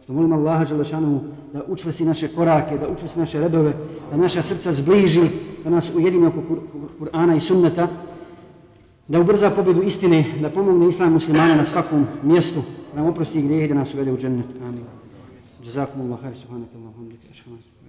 Što 0.04 0.12
molim 0.12 0.32
Allaha 0.32 0.64
Đelešanu 0.64 1.20
da 1.52 1.62
učvrsi 1.68 2.04
naše 2.04 2.28
korake, 2.28 2.78
da 2.78 2.88
učvrsi 2.88 3.18
naše 3.18 3.40
redove, 3.40 3.72
da 4.10 4.16
naša 4.16 4.42
srca 4.42 4.72
zbliži, 4.72 5.22
da 5.64 5.70
nas 5.70 5.92
ujedini 5.94 6.26
oko 6.26 6.40
Kur'ana 7.00 7.36
i 7.36 7.40
sunneta, 7.40 7.88
da 9.10 9.20
ubrza 9.20 9.50
pobjedu 9.50 9.82
istine, 9.82 10.24
da 10.40 10.50
pomogne 10.50 10.88
islam 10.88 11.12
muslimana 11.12 11.54
na 11.54 11.64
svakom 11.64 12.06
mjestu, 12.22 12.60
da 12.92 13.00
nam 13.00 13.10
oprosti 13.10 13.42
grijehe 13.42 13.68
da 13.68 13.74
nas 13.74 13.94
uvede 13.94 14.12
u 14.12 14.16
džennet. 14.16 14.46
Amin. 14.62 14.84
Jazakumullah, 15.64 16.20
khair, 16.20 16.36
subhanakallah, 16.36 16.94
hamdika, 16.96 17.26
ašhamast. 17.30 17.79